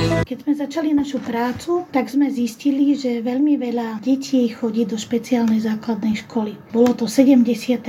Keď 0.00 0.46
sme 0.46 0.54
začali 0.54 0.90
našu 0.94 1.18
prácu, 1.20 1.84
tak 1.90 2.06
sme 2.06 2.30
zistili, 2.30 2.94
že 2.94 3.18
veľmi 3.18 3.58
veľa 3.58 3.98
detí 3.98 4.46
chodí 4.48 4.86
do 4.86 4.94
špeciálnej 4.94 5.58
základnej 5.60 6.22
školy. 6.22 6.54
Bolo 6.70 6.94
to 6.94 7.10
73% 7.10 7.82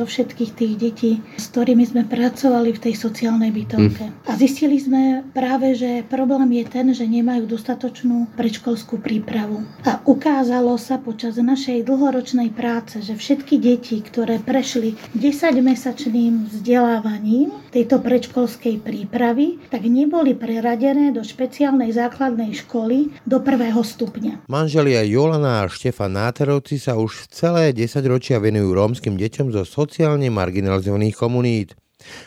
zo 0.00 0.04
všetkých 0.08 0.50
tých 0.56 0.74
detí, 0.80 1.12
s 1.36 1.52
ktorými 1.52 1.84
sme 1.84 2.02
pracovali 2.08 2.72
v 2.72 2.82
tej 2.88 2.94
sociálnej 2.96 3.52
bytovke. 3.52 4.00
Hm. 4.00 4.16
A 4.26 4.32
zistili 4.40 4.80
sme 4.80 5.28
práve, 5.36 5.76
že 5.76 6.02
problém 6.08 6.58
je 6.58 6.64
ten, 6.64 6.86
že 6.96 7.04
nemajú 7.04 7.44
dostatočnú 7.44 8.32
predškolskú 8.32 8.98
prípravu. 8.98 9.60
A 9.84 10.00
ukázalo 10.08 10.74
sa 10.80 10.96
počas 10.96 11.36
našej 11.36 11.84
dlhoročnej 11.84 12.48
práce, 12.50 13.04
že 13.04 13.12
všetky 13.12 13.60
deti, 13.60 14.00
ktoré 14.00 14.40
prešli 14.40 14.96
10-mesačným 15.14 16.48
vzdelávaním 16.48 17.52
tejto 17.68 18.00
predškolskej 18.00 18.80
prípravy, 18.80 19.60
tak 19.68 19.84
neboli 19.84 20.32
preradené 20.32 21.12
do 21.12 21.27
špeciálnej 21.28 21.92
základnej 21.92 22.56
školy 22.64 23.12
do 23.28 23.44
prvého 23.44 23.84
stupňa. 23.84 24.48
Manželia 24.48 25.04
Jolana 25.04 25.62
a 25.62 25.70
Štefan 25.70 26.16
Náterovci 26.16 26.80
sa 26.80 26.96
už 26.96 27.28
celé 27.28 27.76
10 27.76 28.00
ročia 28.08 28.40
venujú 28.40 28.72
rómskym 28.72 29.20
deťom 29.20 29.52
zo 29.52 29.68
sociálne 29.68 30.32
marginalizovaných 30.32 31.16
komunít. 31.16 31.76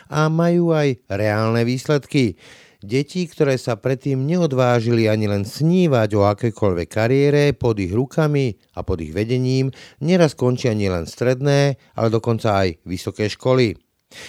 A 0.06 0.30
majú 0.30 0.70
aj 0.70 1.02
reálne 1.10 1.66
výsledky. 1.66 2.38
Deti, 2.82 3.30
ktoré 3.30 3.54
sa 3.62 3.78
predtým 3.78 4.26
neodvážili 4.26 5.06
ani 5.06 5.30
len 5.30 5.46
snívať 5.46 6.10
o 6.18 6.26
akékoľvek 6.26 6.88
kariére 6.90 7.54
pod 7.54 7.78
ich 7.78 7.94
rukami 7.94 8.58
a 8.74 8.82
pod 8.82 8.98
ich 8.98 9.14
vedením, 9.14 9.70
neraz 10.02 10.34
končia 10.34 10.74
nielen 10.74 11.06
stredné, 11.06 11.78
ale 11.94 12.08
dokonca 12.10 12.66
aj 12.66 12.82
vysoké 12.82 13.30
školy. 13.30 13.78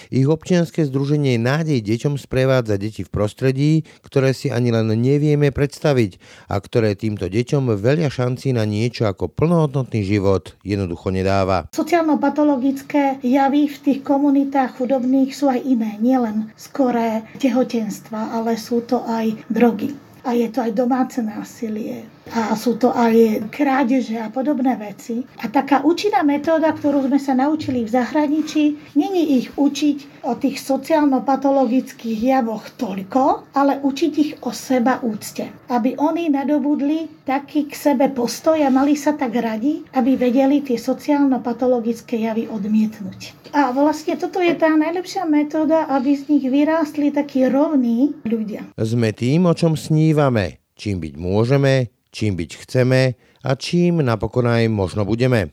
Ich 0.08 0.26
občianske 0.28 0.84
združenie 0.86 1.36
Nádej 1.36 1.84
deťom 1.84 2.16
sprevádza 2.16 2.80
deti 2.80 3.04
v 3.04 3.12
prostredí, 3.12 3.70
ktoré 4.04 4.32
si 4.32 4.48
ani 4.48 4.72
len 4.72 4.88
nevieme 4.96 5.52
predstaviť 5.52 6.18
a 6.48 6.58
ktoré 6.58 6.96
týmto 6.96 7.28
deťom 7.28 7.76
veľa 7.76 8.08
šancí 8.08 8.56
na 8.56 8.64
niečo 8.64 9.04
ako 9.08 9.32
plnohodnotný 9.32 10.04
život 10.04 10.56
jednoducho 10.64 11.12
nedáva. 11.12 11.68
Sociálno-patologické 11.76 13.20
javy 13.20 13.68
v 13.68 13.76
tých 13.80 14.00
komunitách 14.00 14.80
chudobných 14.80 15.30
sú 15.34 15.52
aj 15.52 15.60
iné, 15.64 15.96
nielen 16.00 16.50
skoré 16.56 17.26
tehotenstva, 17.42 18.36
ale 18.36 18.56
sú 18.56 18.82
to 18.86 19.02
aj 19.04 19.36
drogy 19.50 19.92
a 20.24 20.32
je 20.32 20.48
to 20.48 20.64
aj 20.64 20.72
domáce 20.72 21.20
násilie 21.20 22.13
a 22.32 22.56
sú 22.56 22.80
to 22.80 22.88
aj 22.88 23.46
krádeže 23.52 24.16
a 24.16 24.32
podobné 24.32 24.80
veci. 24.80 25.20
A 25.44 25.52
taká 25.52 25.84
účinná 25.84 26.24
metóda, 26.24 26.72
ktorú 26.72 27.04
sme 27.04 27.20
sa 27.20 27.36
naučili 27.36 27.84
v 27.84 27.92
zahraničí, 27.92 28.96
není 28.96 29.44
ich 29.44 29.52
učiť 29.52 30.24
o 30.24 30.32
tých 30.40 30.56
sociálno-patologických 30.64 32.20
javoch 32.24 32.64
toľko, 32.80 33.52
ale 33.52 33.76
učiť 33.84 34.12
ich 34.16 34.32
o 34.40 34.50
seba 34.56 35.04
úcte. 35.04 35.52
Aby 35.68 36.00
oni 36.00 36.32
nadobudli 36.32 37.28
taký 37.28 37.68
k 37.68 37.74
sebe 37.76 38.08
postoj 38.08 38.56
a 38.56 38.72
mali 38.72 38.96
sa 38.96 39.12
tak 39.12 39.36
radi, 39.36 39.84
aby 39.92 40.16
vedeli 40.16 40.64
tie 40.64 40.80
sociálno-patologické 40.80 42.24
javy 42.24 42.48
odmietnúť. 42.48 43.52
A 43.52 43.70
vlastne 43.70 44.16
toto 44.16 44.40
je 44.40 44.50
tá 44.56 44.72
najlepšia 44.72 45.28
metóda, 45.28 45.86
aby 45.92 46.16
z 46.16 46.26
nich 46.32 46.44
vyrástli 46.48 47.14
takí 47.14 47.46
rovní 47.46 48.16
ľudia. 48.26 48.66
Sme 48.80 49.14
tým, 49.14 49.46
o 49.46 49.54
čom 49.54 49.78
snívame, 49.78 50.64
čím 50.74 50.98
byť 50.98 51.14
môžeme, 51.14 51.94
čím 52.14 52.38
byť 52.38 52.50
chceme 52.62 53.18
a 53.42 53.50
čím 53.58 54.06
napokon 54.06 54.46
aj 54.46 54.70
možno 54.70 55.02
budeme. 55.02 55.50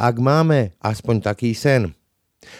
Ak 0.00 0.16
máme 0.16 0.74
aspoň 0.80 1.20
taký 1.20 1.52
sen. 1.52 1.92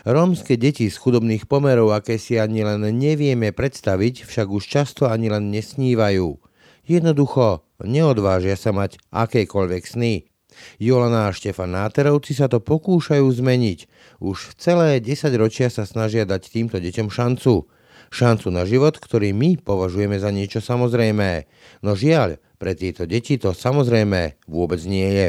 Rómske 0.05 0.61
deti 0.61 0.93
z 0.93 0.97
chudobných 1.01 1.49
pomerov, 1.49 1.97
aké 1.97 2.21
si 2.21 2.37
ani 2.37 2.61
len 2.61 2.85
nevieme 2.85 3.51
predstaviť, 3.51 4.29
však 4.29 4.47
už 4.53 4.63
často 4.69 5.09
ani 5.09 5.33
len 5.33 5.49
nesnívajú. 5.49 6.37
Jednoducho 6.85 7.65
neodvážia 7.81 8.61
sa 8.61 8.77
mať 8.77 9.01
akékoľvek 9.09 9.83
sny. 9.89 10.29
Jolana 10.77 11.31
a 11.31 11.35
Štefan 11.35 11.73
Náterovci 11.73 12.37
sa 12.37 12.51
to 12.51 12.61
pokúšajú 12.61 13.25
zmeniť. 13.25 13.79
Už 14.21 14.59
celé 14.61 15.01
10 15.01 15.33
ročia 15.41 15.73
sa 15.73 15.89
snažia 15.89 16.29
dať 16.29 16.51
týmto 16.53 16.77
deťom 16.77 17.09
šancu. 17.09 17.65
Šancu 18.11 18.49
na 18.51 18.67
život, 18.67 18.99
ktorý 18.99 19.31
my 19.31 19.63
považujeme 19.63 20.19
za 20.19 20.35
niečo 20.35 20.59
samozrejmé. 20.59 21.47
No 21.81 21.95
žiaľ, 21.95 22.43
pre 22.61 22.77
tieto 22.77 23.09
deti 23.09 23.41
to 23.41 23.57
samozrejme 23.57 24.37
vôbec 24.45 24.85
nie 24.85 25.09
je. 25.09 25.29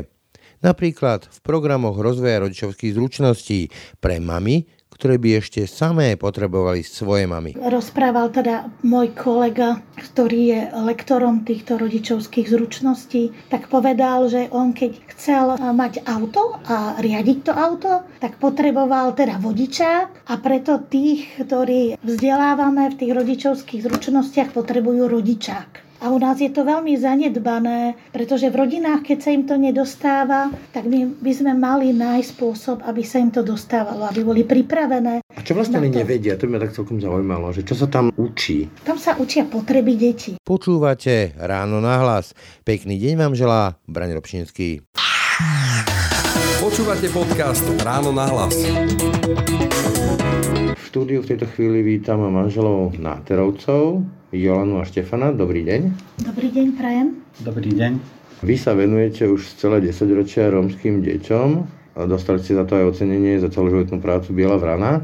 Napríklad 0.62 1.32
v 1.32 1.40
programoch 1.42 1.96
rozvoja 1.98 2.44
rodičovských 2.44 2.94
zručností 2.94 3.72
pre 4.04 4.20
mamy, 4.20 4.68
ktoré 5.02 5.18
by 5.18 5.42
ešte 5.42 5.66
samé 5.66 6.14
potrebovali 6.14 6.86
svoje 6.86 7.26
mamy. 7.26 7.58
Rozprával 7.58 8.30
teda 8.30 8.70
môj 8.86 9.18
kolega, 9.18 9.82
ktorý 9.98 10.42
je 10.54 10.62
lektorom 10.86 11.42
týchto 11.42 11.82
rodičovských 11.82 12.46
zručností, 12.46 13.34
tak 13.50 13.74
povedal, 13.74 14.30
že 14.30 14.46
on 14.54 14.78
keď 14.78 15.02
chcel 15.18 15.58
mať 15.58 16.06
auto 16.06 16.62
a 16.70 17.02
riadiť 17.02 17.38
to 17.42 17.54
auto, 17.56 18.06
tak 18.22 18.38
potreboval 18.38 19.18
teda 19.18 19.42
vodiča 19.42 19.92
a 20.30 20.34
preto 20.38 20.78
tých, 20.86 21.34
ktorí 21.42 21.98
vzdelávame 22.06 22.94
v 22.94 22.98
tých 23.02 23.12
rodičovských 23.18 23.82
zručnostiach, 23.82 24.54
potrebujú 24.54 25.10
rodičák. 25.10 25.91
A 26.02 26.10
u 26.10 26.18
nás 26.18 26.42
je 26.42 26.50
to 26.50 26.66
veľmi 26.66 26.98
zanedbané, 26.98 27.94
pretože 28.10 28.50
v 28.50 28.58
rodinách, 28.58 29.06
keď 29.06 29.18
sa 29.22 29.30
im 29.38 29.46
to 29.46 29.54
nedostáva, 29.54 30.50
tak 30.74 30.90
my 30.90 31.06
by 31.22 31.30
sme 31.30 31.54
mali 31.54 31.94
nájsť 31.94 32.42
spôsob, 32.42 32.82
aby 32.90 33.06
sa 33.06 33.22
im 33.22 33.30
to 33.30 33.46
dostávalo, 33.46 34.10
aby 34.10 34.26
boli 34.26 34.42
pripravené. 34.42 35.22
A 35.22 35.40
čo 35.46 35.54
vlastne 35.54 35.78
oni 35.78 35.94
nevedia? 35.94 36.42
To 36.42 36.50
by 36.50 36.58
ma 36.58 36.60
tak 36.66 36.74
celkom 36.74 36.98
zaujímalo, 36.98 37.54
že 37.54 37.62
čo 37.62 37.78
sa 37.78 37.86
tam 37.86 38.10
učí? 38.18 38.66
Tam 38.82 38.98
sa 38.98 39.14
učia 39.22 39.46
potreby 39.46 39.94
detí. 39.94 40.42
Počúvate 40.42 41.38
Ráno 41.38 41.78
na 41.78 42.02
hlas. 42.02 42.34
Pekný 42.66 42.98
deň 42.98 43.14
vám 43.22 43.34
želá 43.38 43.78
Braň 43.86 44.18
Robšinský. 44.18 44.82
Počúvate 46.58 47.14
podcast 47.14 47.62
Ráno 47.86 48.10
na 48.10 48.26
hlas. 48.26 48.58
V 50.72 50.84
štúdiu 50.88 51.20
v 51.20 51.36
tejto 51.36 51.52
chvíli 51.52 51.84
vítam 51.84 52.24
manželov 52.24 52.96
Náterovcov, 52.96 54.08
Jolanu 54.32 54.80
a 54.80 54.88
Štefana. 54.88 55.36
Dobrý 55.36 55.68
deň. 55.68 55.82
Dobrý 56.24 56.48
deň, 56.48 56.68
prajem. 56.80 57.08
Dobrý 57.44 57.76
deň. 57.76 57.92
Vy 58.40 58.56
sa 58.56 58.72
venujete 58.72 59.28
už 59.28 59.60
celé 59.60 59.84
10 59.84 60.08
ročia 60.16 60.48
rómským 60.48 61.04
deťom. 61.04 61.50
Dostali 62.08 62.40
ste 62.40 62.56
za 62.56 62.64
to 62.64 62.80
aj 62.80 62.96
ocenenie 62.96 63.36
za 63.44 63.52
celoživotnú 63.52 64.00
prácu 64.00 64.32
Biela 64.32 64.56
vrana. 64.56 65.04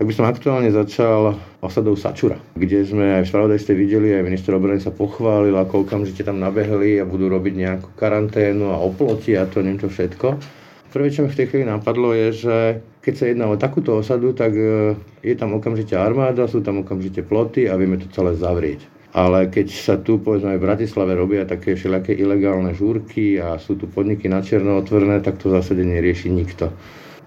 Tak 0.00 0.04
by 0.08 0.12
som 0.16 0.28
aktuálne 0.28 0.72
začal 0.72 1.36
osadou 1.60 1.96
Sačura, 1.96 2.40
kde 2.56 2.84
sme 2.84 3.20
aj 3.20 3.28
v 3.28 3.30
spravodajstve 3.32 3.72
videli, 3.76 4.16
aj 4.16 4.24
minister 4.28 4.52
obrany 4.56 4.80
sa 4.80 4.92
pochválil, 4.92 5.56
ako 5.56 5.88
okamžite 5.88 6.24
tam 6.24 6.40
nabehli 6.40 7.00
a 7.00 7.08
budú 7.08 7.32
robiť 7.32 7.52
nejakú 7.52 7.88
karanténu 7.96 8.72
a 8.72 8.80
oploti 8.80 9.36
a 9.36 9.48
to 9.48 9.60
neviem 9.60 9.80
čo 9.80 9.88
všetko. 9.88 10.36
Prvé, 10.96 11.12
čo 11.12 11.28
mi 11.28 11.28
v 11.28 11.36
tej 11.44 11.52
chvíli 11.52 11.68
napadlo, 11.68 12.16
je, 12.16 12.28
že 12.32 12.56
keď 13.04 13.14
sa 13.20 13.24
jedná 13.28 13.52
o 13.52 13.60
takúto 13.60 14.00
osadu, 14.00 14.32
tak 14.32 14.56
e, 14.56 14.96
je 15.20 15.36
tam 15.36 15.52
okamžite 15.52 15.92
armáda, 15.92 16.48
sú 16.48 16.64
tam 16.64 16.80
okamžite 16.80 17.20
ploty 17.20 17.68
a 17.68 17.76
vieme 17.76 18.00
to 18.00 18.08
celé 18.08 18.32
zavrieť. 18.32 18.80
Ale 19.12 19.52
keď 19.52 19.68
sa 19.76 20.00
tu, 20.00 20.16
povedzme, 20.16 20.56
aj 20.56 20.60
v 20.60 20.64
Bratislave 20.64 21.12
robia 21.12 21.44
také 21.44 21.76
všelijaké 21.76 22.16
ilegálne 22.16 22.72
žúrky 22.72 23.36
a 23.36 23.60
sú 23.60 23.76
tu 23.76 23.92
podniky 23.92 24.24
na 24.32 24.40
černo 24.40 24.80
otvorené, 24.80 25.20
tak 25.20 25.36
to 25.36 25.52
zásade 25.52 25.84
nerieši 25.84 26.32
nikto. 26.32 26.72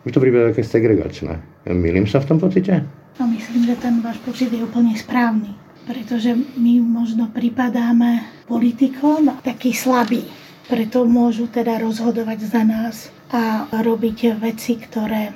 Mi 0.02 0.10
to 0.10 0.18
prípada 0.18 0.50
také 0.50 0.66
segregačné. 0.66 1.38
Milím 1.70 2.10
sa 2.10 2.26
v 2.26 2.30
tom 2.34 2.42
pocite? 2.42 2.82
No 3.22 3.30
myslím, 3.30 3.70
že 3.70 3.78
ten 3.78 4.02
váš 4.02 4.18
pocit 4.26 4.50
je 4.50 4.66
úplne 4.66 4.98
správny. 4.98 5.54
Pretože 5.86 6.34
my 6.58 6.82
možno 6.82 7.30
pripadáme 7.30 8.26
politikom 8.50 9.30
taký 9.46 9.78
slabý. 9.78 10.26
Preto 10.70 11.02
môžu 11.02 11.50
teda 11.50 11.82
rozhodovať 11.82 12.40
za 12.46 12.62
nás 12.62 13.10
a 13.34 13.66
robiť 13.74 14.38
veci, 14.38 14.78
ktoré 14.78 15.34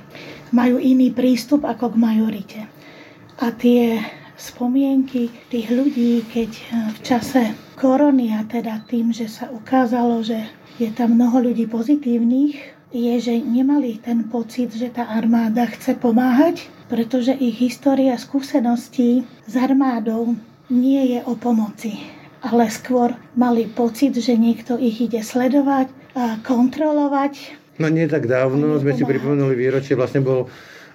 majú 0.54 0.78
iný 0.78 1.10
prístup 1.10 1.66
ako 1.66 1.98
k 1.98 1.98
majorite. 1.98 2.62
A 3.42 3.50
tie 3.50 3.98
spomienky 4.38 5.34
tých 5.50 5.74
ľudí, 5.74 6.22
keď 6.30 6.52
v 6.70 7.00
čase 7.02 7.58
korony 7.82 8.30
a 8.38 8.46
teda 8.46 8.86
tým, 8.86 9.10
že 9.10 9.26
sa 9.26 9.50
ukázalo, 9.50 10.22
že 10.22 10.38
je 10.78 10.94
tam 10.94 11.18
mnoho 11.18 11.50
ľudí 11.50 11.66
pozitívnych, 11.66 12.54
je, 12.94 13.14
že 13.18 13.34
nemali 13.42 13.98
ten 13.98 14.30
pocit, 14.30 14.70
že 14.70 14.94
tá 14.94 15.10
armáda 15.10 15.66
chce 15.66 15.98
pomáhať, 15.98 16.70
pretože 16.94 17.34
ich 17.34 17.58
história 17.58 18.14
skúseností 18.22 19.26
s 19.50 19.54
armádou 19.58 20.38
nie 20.70 21.18
je 21.18 21.20
o 21.26 21.34
pomoci 21.34 22.23
ale 22.44 22.68
skôr 22.68 23.16
mali 23.40 23.66
pocit, 23.72 24.12
že 24.20 24.36
niekto 24.36 24.76
ich 24.76 25.00
ide 25.00 25.24
sledovať 25.24 25.88
a 26.14 26.38
kontrolovať. 26.44 27.64
No 27.80 27.90
nie 27.90 28.06
tak 28.06 28.30
dávno 28.30 28.78
sme 28.78 28.94
si 28.94 29.08
pripomenuli 29.08 29.56
výročie, 29.58 29.98
vlastne 29.98 30.22
bol 30.22 30.52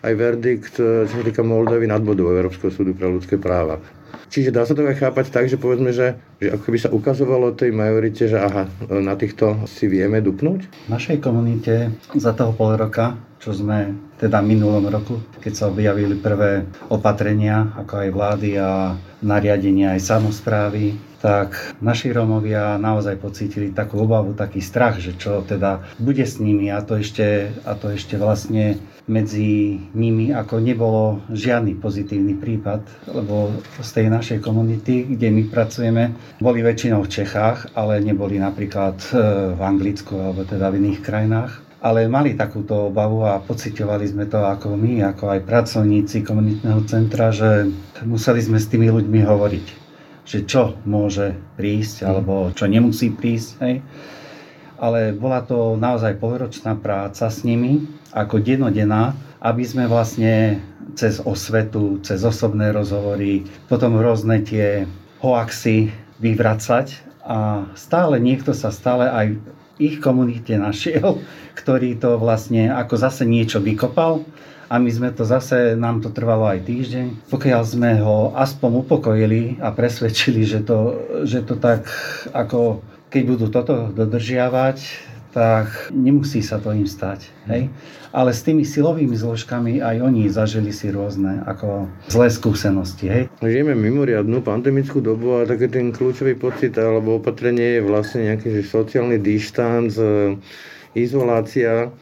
aj 0.07 0.13
verdikt, 0.15 0.79
čo 0.79 1.11
sa 1.11 1.25
týka 1.27 1.43
Moldavy 1.43 1.91
nad 1.91 2.05
bodou 2.05 2.31
Európskeho 2.31 2.71
súdu 2.71 2.95
pre 2.95 3.11
ľudské 3.11 3.35
práva. 3.35 3.83
Čiže 4.29 4.53
dá 4.53 4.63
sa 4.69 4.77
to 4.77 4.85
aj 4.85 5.01
chápať 5.01 5.33
tak, 5.33 5.49
že 5.49 5.57
povedzme, 5.57 5.89
že, 5.89 6.21
že 6.37 6.53
ako 6.53 6.63
keby 6.69 6.79
sa 6.79 6.93
ukazovalo 6.93 7.57
tej 7.57 7.73
majorite, 7.73 8.29
že 8.29 8.37
aha, 8.37 8.69
na 8.93 9.17
týchto 9.17 9.65
si 9.65 9.89
vieme 9.89 10.21
dupnúť? 10.21 10.61
V 10.87 10.93
našej 10.93 11.19
komunite 11.25 11.89
za 12.13 12.37
toho 12.37 12.53
pol 12.53 12.77
roka, 12.77 13.17
čo 13.41 13.57
sme 13.57 13.97
teda 14.21 14.45
minulom 14.45 14.85
roku, 14.85 15.17
keď 15.41 15.53
sa 15.57 15.65
objavili 15.73 16.13
prvé 16.21 16.69
opatrenia, 16.93 17.73
ako 17.81 17.93
aj 18.05 18.09
vlády 18.13 18.51
a 18.61 18.93
nariadenia 19.25 19.97
aj 19.97 20.05
samozprávy, 20.05 21.08
tak 21.19 21.75
naši 21.83 22.15
Rómovia 22.15 22.79
naozaj 22.79 23.19
pocítili 23.19 23.75
takú 23.75 24.07
obavu, 24.07 24.39
taký 24.39 24.63
strach, 24.63 25.03
že 25.03 25.19
čo 25.19 25.43
teda 25.43 25.83
bude 25.99 26.23
s 26.23 26.39
nimi. 26.39 26.71
A 26.71 26.79
to 26.83 26.99
ešte, 27.03 27.51
a 27.67 27.75
to 27.75 27.91
ešte 27.95 28.15
vlastne 28.15 28.79
medzi 29.09 29.81
nimi 29.97 30.31
ako 30.31 30.61
nebolo 30.61 31.25
žiadny 31.33 31.81
pozitívny 31.81 32.37
prípad, 32.39 33.09
lebo 33.11 33.51
z 33.81 33.91
tej 33.91 34.07
našej 34.13 34.39
komunity, 34.45 35.17
kde 35.17 35.29
my 35.33 35.43
pracujeme, 35.49 36.13
boli 36.39 36.61
väčšinou 36.61 37.03
v 37.03 37.13
Čechách, 37.13 37.73
ale 37.75 38.05
neboli 38.05 38.37
napríklad 38.37 39.01
e, 39.11 39.17
v 39.57 39.61
Anglicku 39.65 40.13
alebo 40.13 40.45
teda 40.45 40.69
v 40.71 40.79
iných 40.85 41.01
krajinách. 41.01 41.53
Ale 41.79 42.11
mali 42.11 42.35
takúto 42.35 42.91
obavu 42.91 43.23
a 43.23 43.39
pocitovali 43.39 44.03
sme 44.11 44.27
to 44.27 44.43
ako 44.43 44.75
my, 44.75 45.15
ako 45.15 45.31
aj 45.31 45.47
pracovníci 45.47 46.27
komunitného 46.27 46.83
centra, 46.91 47.31
že 47.31 47.71
museli 48.03 48.43
sme 48.43 48.59
s 48.59 48.67
tými 48.67 48.91
ľuďmi 48.91 49.23
hovoriť 49.23 49.88
že 50.29 50.45
čo 50.45 50.77
môže 50.85 51.33
prísť 51.57 52.05
alebo 52.05 52.53
čo 52.53 52.69
nemusí 52.69 53.09
prísť. 53.09 53.49
Hej. 53.65 53.75
Ale 54.77 55.17
bola 55.17 55.41
to 55.43 55.75
naozaj 55.75 56.21
polročná 56.21 56.77
práca 56.77 57.33
s 57.33 57.43
nimi, 57.43 57.89
ako 58.13 58.39
denodenná, 58.45 59.17
aby 59.41 59.65
sme 59.65 59.89
vlastne 59.89 60.61
cez 60.95 61.19
osvetu, 61.25 61.99
cez 62.05 62.23
osobné 62.23 62.71
rozhovory, 62.71 63.49
potom 63.67 63.97
rôzne 63.99 64.45
tie 64.45 64.85
hoaxy 65.25 65.91
vyvracať 66.21 67.09
a 67.25 67.67
stále 67.75 68.21
niekto 68.23 68.55
sa 68.55 68.71
stále 68.71 69.09
aj 69.09 69.27
ich 69.79 69.99
komunite 69.99 70.55
našiel, 70.59 71.23
ktorý 71.59 71.97
to 71.97 72.21
vlastne 72.21 72.69
ako 72.69 72.95
zase 73.01 73.25
niečo 73.25 73.65
vykopal 73.65 74.23
a 74.69 74.77
my 74.77 74.91
sme 74.93 75.09
to 75.17 75.25
zase, 75.25 75.75
nám 75.81 76.05
to 76.05 76.13
trvalo 76.13 76.45
aj 76.45 76.69
týždeň. 76.69 77.33
Pokiaľ 77.33 77.63
sme 77.65 77.91
ho 78.05 78.37
aspoň 78.37 78.85
upokojili 78.85 79.57
a 79.65 79.73
presvedčili, 79.73 80.45
že 80.45 80.61
to, 80.61 81.01
že 81.25 81.45
to 81.49 81.57
tak 81.57 81.89
ako 82.37 82.85
keď 83.09 83.23
budú 83.25 83.47
toto 83.49 83.89
dodržiavať, 83.89 85.09
tak 85.33 85.93
nemusí 85.93 86.41
sa 86.45 86.61
to 86.61 86.73
im 86.73 86.89
stať. 86.89 87.29
Hej? 87.49 87.73
Ale 88.13 88.33
s 88.33 88.41
tými 88.41 88.65
silovými 88.65 89.13
zložkami 89.13 89.85
aj 89.85 90.01
oni 90.01 90.29
zažili 90.33 90.73
si 90.73 90.89
rôzne 90.89 91.45
ako 91.45 91.89
zlé 92.09 92.29
skúsenosti. 92.33 93.09
Hej? 93.09 93.23
Žijeme 93.41 93.77
mimoriadnú 93.77 94.41
pandemickú 94.41 95.05
dobu 95.05 95.41
a 95.41 95.49
taký 95.49 95.69
ten 95.69 95.93
kľúčový 95.93 96.37
pocit 96.37 96.77
alebo 96.81 97.21
opatrenie 97.21 97.81
je 97.81 97.83
vlastne 97.85 98.33
nejaký 98.33 98.61
že 98.61 98.63
sociálny 98.65 99.21
dištanc, 99.21 99.93
e, 100.01 100.37
izolácia 100.97 101.93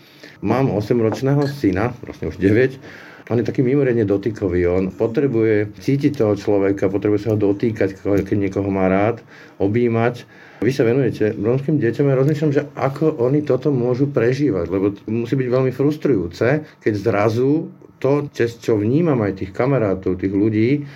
Mám 0.44 0.72
8-ročného 0.72 1.44
syna, 1.48 1.96
vlastne 2.04 2.28
už 2.28 2.36
9, 2.36 2.80
on 3.26 3.42
je 3.42 3.48
taký 3.48 3.66
mimoriadne 3.66 4.06
dotykový. 4.06 4.70
On 4.70 4.86
potrebuje 4.94 5.74
cítiť 5.82 6.14
toho 6.14 6.38
človeka, 6.38 6.86
potrebuje 6.86 7.26
sa 7.26 7.34
ho 7.34 7.38
dotýkať, 7.38 7.98
keď 7.98 8.36
niekoho 8.38 8.70
má 8.70 8.86
rád, 8.86 9.18
objímať. 9.58 10.22
Vy 10.62 10.70
sa 10.70 10.86
venujete 10.86 11.34
romským 11.34 11.82
deťom 11.82 12.06
a 12.06 12.18
rozmýšľam, 12.22 12.54
že 12.54 12.64
ako 12.78 13.18
oni 13.18 13.42
toto 13.42 13.74
môžu 13.74 14.06
prežívať, 14.08 14.70
lebo 14.70 14.94
musí 15.10 15.34
byť 15.34 15.48
veľmi 15.52 15.72
frustrujúce, 15.74 16.64
keď 16.80 16.94
zrazu 16.96 17.68
to, 17.98 18.30
čo 18.36 18.78
vnímam 18.78 19.18
aj 19.26 19.42
tých 19.42 19.50
kamarátov, 19.50 20.22
tých 20.22 20.32
ľudí, 20.32 20.86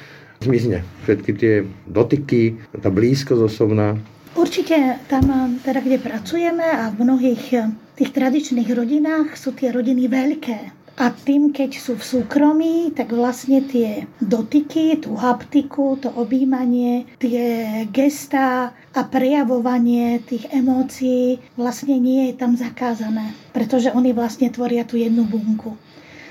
zmizne. 0.40 0.86
Všetky 1.04 1.30
tie 1.34 1.54
dotyky, 1.90 2.56
tá 2.78 2.88
blízkosť 2.88 3.42
osobná. 3.42 3.98
Určite 4.38 5.02
tam, 5.10 5.58
teda 5.66 5.82
kde 5.82 5.98
pracujeme 5.98 6.62
a 6.62 6.94
v 6.94 7.02
mnohých 7.02 7.74
tých 8.00 8.16
tradičných 8.16 8.72
rodinách 8.72 9.36
sú 9.36 9.52
tie 9.52 9.68
rodiny 9.68 10.08
veľké. 10.08 10.58
A 10.96 11.12
tým, 11.12 11.52
keď 11.52 11.76
sú 11.76 12.00
v 12.00 12.04
súkromí, 12.04 12.92
tak 12.96 13.12
vlastne 13.12 13.60
tie 13.60 14.08
dotyky, 14.24 14.96
tú 15.00 15.16
haptiku, 15.20 16.00
to 16.00 16.08
objímanie, 16.12 17.04
tie 17.20 17.84
gestá 17.92 18.72
a 18.96 19.00
prejavovanie 19.04 20.20
tých 20.24 20.48
emócií 20.48 21.40
vlastne 21.60 22.00
nie 22.00 22.32
je 22.32 22.34
tam 22.40 22.56
zakázané. 22.56 23.36
Pretože 23.52 23.92
oni 23.92 24.16
vlastne 24.16 24.48
tvoria 24.48 24.84
tú 24.88 24.96
jednu 24.96 25.28
bunku. 25.28 25.76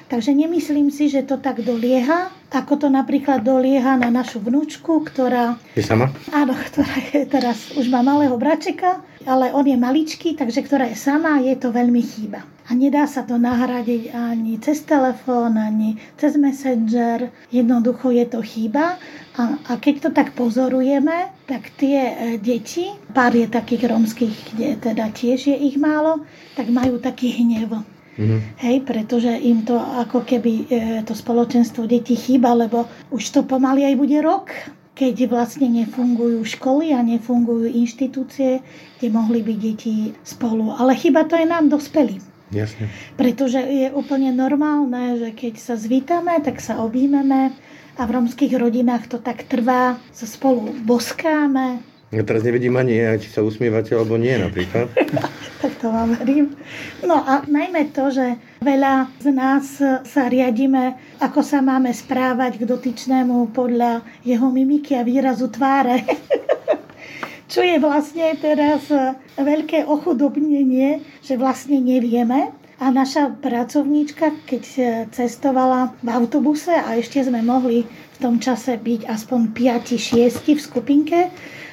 Takže 0.10 0.33
nemyslím 0.33 0.89
si, 0.89 1.06
že 1.06 1.21
to 1.21 1.38
tak 1.38 1.62
dolieha, 1.62 2.33
ako 2.50 2.81
to 2.81 2.88
napríklad 2.89 3.45
dolieha 3.45 3.94
na 3.94 4.10
našu 4.10 4.42
vnúčku, 4.42 5.06
ktorá... 5.06 5.62
Je 5.77 5.86
sama? 5.86 6.10
Áno, 6.33 6.57
ktorá 6.74 6.98
je 7.13 7.30
teraz, 7.30 7.77
už 7.77 7.94
má 7.94 8.01
malého 8.01 8.33
bračeka, 8.42 9.06
ale 9.27 9.51
on 9.51 9.68
je 9.68 9.75
maličký, 9.75 10.36
takže 10.39 10.63
ktorá 10.63 10.88
je 10.88 10.98
sama, 11.00 11.44
je 11.44 11.56
to 11.60 11.75
veľmi 11.75 12.00
chýba. 12.00 12.45
A 12.69 12.77
nedá 12.77 13.10
sa 13.10 13.25
to 13.25 13.42
nahradiť 13.42 14.13
ani 14.13 14.62
cez 14.62 14.86
telefón, 14.86 15.57
ani 15.57 15.98
cez 16.21 16.38
messenger. 16.38 17.33
Jednoducho 17.50 18.13
je 18.13 18.30
to 18.30 18.45
chýba. 18.45 19.01
A, 19.42 19.57
a 19.66 19.71
keď 19.81 19.95
to 20.06 20.10
tak 20.13 20.38
pozorujeme, 20.38 21.33
tak 21.50 21.74
tie 21.81 21.98
e, 21.98 22.16
deti, 22.38 22.94
pár 23.10 23.33
je 23.33 23.50
takých 23.50 23.89
rómskych, 23.89 24.54
kde 24.54 24.68
teda 24.77 25.10
tiež 25.10 25.50
je 25.50 25.57
ich 25.57 25.81
málo, 25.81 26.21
tak 26.54 26.69
majú 26.69 27.01
taký 27.01 27.33
hnev 27.42 27.81
Mm-hmm. 28.19 28.42
Hej, 28.60 28.83
pretože 28.83 29.31
im 29.31 29.63
to 29.63 29.80
ako 29.80 30.27
keby 30.27 30.68
e, 30.68 31.00
to 31.07 31.16
spoločenstvo 31.16 31.88
detí 31.88 32.19
chýba, 32.19 32.51
lebo 32.51 32.83
už 33.16 33.24
to 33.31 33.48
pomaly 33.48 33.88
aj 33.88 33.95
bude 33.95 34.19
rok, 34.19 34.51
keď 35.00 35.31
vlastne 35.31 35.72
nefungujú 35.72 36.44
školy 36.44 36.92
a 36.92 37.00
nefungujú 37.00 37.72
inštitúcie, 37.72 38.60
kde 39.00 39.07
mohli 39.07 39.40
byť 39.40 39.57
deti 39.63 40.12
spolu. 40.28 40.75
Ale 40.75 40.92
chyba 41.00 41.24
to 41.24 41.40
je 41.40 41.48
nám 41.48 41.72
dospelým. 41.72 42.19
Jasne. 42.51 42.92
Pretože 43.16 43.63
je 43.63 43.88
úplne 43.96 44.36
normálne, 44.36 45.16
že 45.16 45.31
keď 45.31 45.56
sa 45.56 45.80
zvítame, 45.80 46.36
tak 46.44 46.60
sa 46.60 46.84
objímeme 46.84 47.56
a 47.96 48.01
v 48.04 48.12
romských 48.12 48.60
rodinách 48.60 49.07
to 49.07 49.24
tak 49.24 49.48
trvá, 49.48 49.96
sa 50.12 50.28
spolu 50.28 50.75
boskáme, 50.84 51.80
ja 52.10 52.25
teraz 52.25 52.42
nevidím 52.42 52.74
ani, 52.74 53.22
či 53.22 53.30
sa 53.30 53.45
usmievate 53.45 53.94
alebo 53.94 54.18
nie 54.18 54.34
napríklad. 54.34 54.90
tak 55.59 55.75
to 55.75 55.91
vám 55.91 56.15
verím. 56.15 56.56
No 57.03 57.19
a 57.19 57.44
najmä 57.44 57.91
to, 57.91 58.11
že 58.11 58.39
veľa 58.63 59.11
z 59.19 59.27
nás 59.35 59.65
sa 60.07 60.23
riadíme, 60.31 60.95
ako 61.19 61.44
sa 61.44 61.59
máme 61.59 61.91
správať 61.91 62.63
k 62.63 62.67
dotyčnému 62.67 63.51
podľa 63.51 64.01
jeho 64.23 64.47
mimiky 64.47 64.95
a 64.95 65.03
výrazu 65.03 65.51
tváre. 65.51 66.03
Čo 67.51 67.65
je 67.65 67.81
vlastne 67.81 68.38
teraz 68.38 68.88
veľké 69.35 69.83
ochudobnenie, 69.89 71.01
že 71.25 71.33
vlastne 71.33 71.81
nevieme, 71.81 72.53
a 72.79 72.95
naša 72.95 73.35
pracovníčka, 73.44 74.47
keď 74.47 74.63
cestovala 75.11 75.91
v 76.00 76.15
autobuse 76.15 76.71
a 76.71 76.95
ešte 76.95 77.19
sme 77.19 77.44
mohli 77.44 77.83
v 77.83 78.18
tom 78.23 78.39
čase 78.39 78.80
byť 78.80 79.04
aspoň 79.04 79.51
5-6 79.51 80.56
v 80.56 80.59
skupinke, 80.63 81.19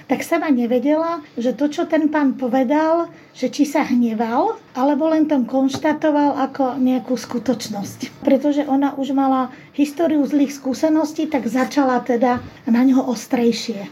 tak 0.06 0.22
sama 0.22 0.50
nevedela, 0.50 1.22
že 1.34 1.50
to, 1.54 1.66
čo 1.66 1.86
ten 1.86 2.06
pán 2.06 2.38
povedal, 2.38 3.10
že 3.34 3.50
či 3.50 3.66
sa 3.66 3.82
hneval, 3.82 4.58
alebo 4.78 5.10
len 5.10 5.26
tam 5.26 5.46
konštatoval 5.46 6.38
ako 6.50 6.78
nejakú 6.78 7.18
skutočnosť. 7.18 8.22
Pretože 8.22 8.66
ona 8.66 8.94
už 8.94 9.14
mala 9.14 9.50
históriu 9.74 10.22
zlých 10.22 10.54
skúseností, 10.54 11.26
tak 11.26 11.50
začala 11.50 12.02
teda 12.02 12.38
na 12.70 12.82
ňo 12.86 13.10
ostrejšie. 13.10 13.86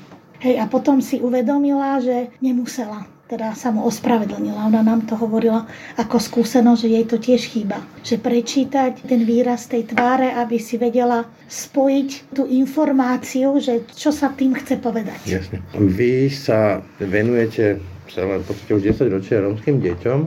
Hej, 0.45 0.55
a 0.61 0.65
potom 0.69 1.01
si 1.01 1.19
uvedomila, 1.19 1.99
že 1.99 2.31
nemusela 2.39 3.14
teda 3.29 3.57
sa 3.57 3.73
mu 3.73 3.89
ospravedlnila. 3.89 4.69
Ona 4.69 4.85
nám 4.85 5.09
to 5.09 5.17
hovorila 5.17 5.65
ako 5.97 6.21
skúsenosť, 6.21 6.81
že 6.81 6.89
jej 6.89 7.05
to 7.09 7.17
tiež 7.17 7.43
chýba. 7.49 7.81
Že 8.05 8.21
prečítať 8.21 8.93
ten 9.09 9.25
výraz 9.25 9.67
tej 9.67 9.89
tváre, 9.91 10.33
aby 10.37 10.61
si 10.61 10.77
vedela 10.77 11.25
spojiť 11.49 12.37
tú 12.37 12.45
informáciu, 12.45 13.57
že 13.61 13.89
čo 13.97 14.13
sa 14.13 14.29
tým 14.33 14.53
chce 14.57 14.77
povedať. 14.77 15.19
Jasne. 15.25 15.65
Vy 15.73 16.29
sa 16.29 16.85
venujete 17.01 17.81
celé 18.13 18.39
podstate 18.45 18.71
už 18.77 18.83
10 18.95 19.17
ročia 19.17 19.43
romským 19.43 19.81
deťom 19.81 20.19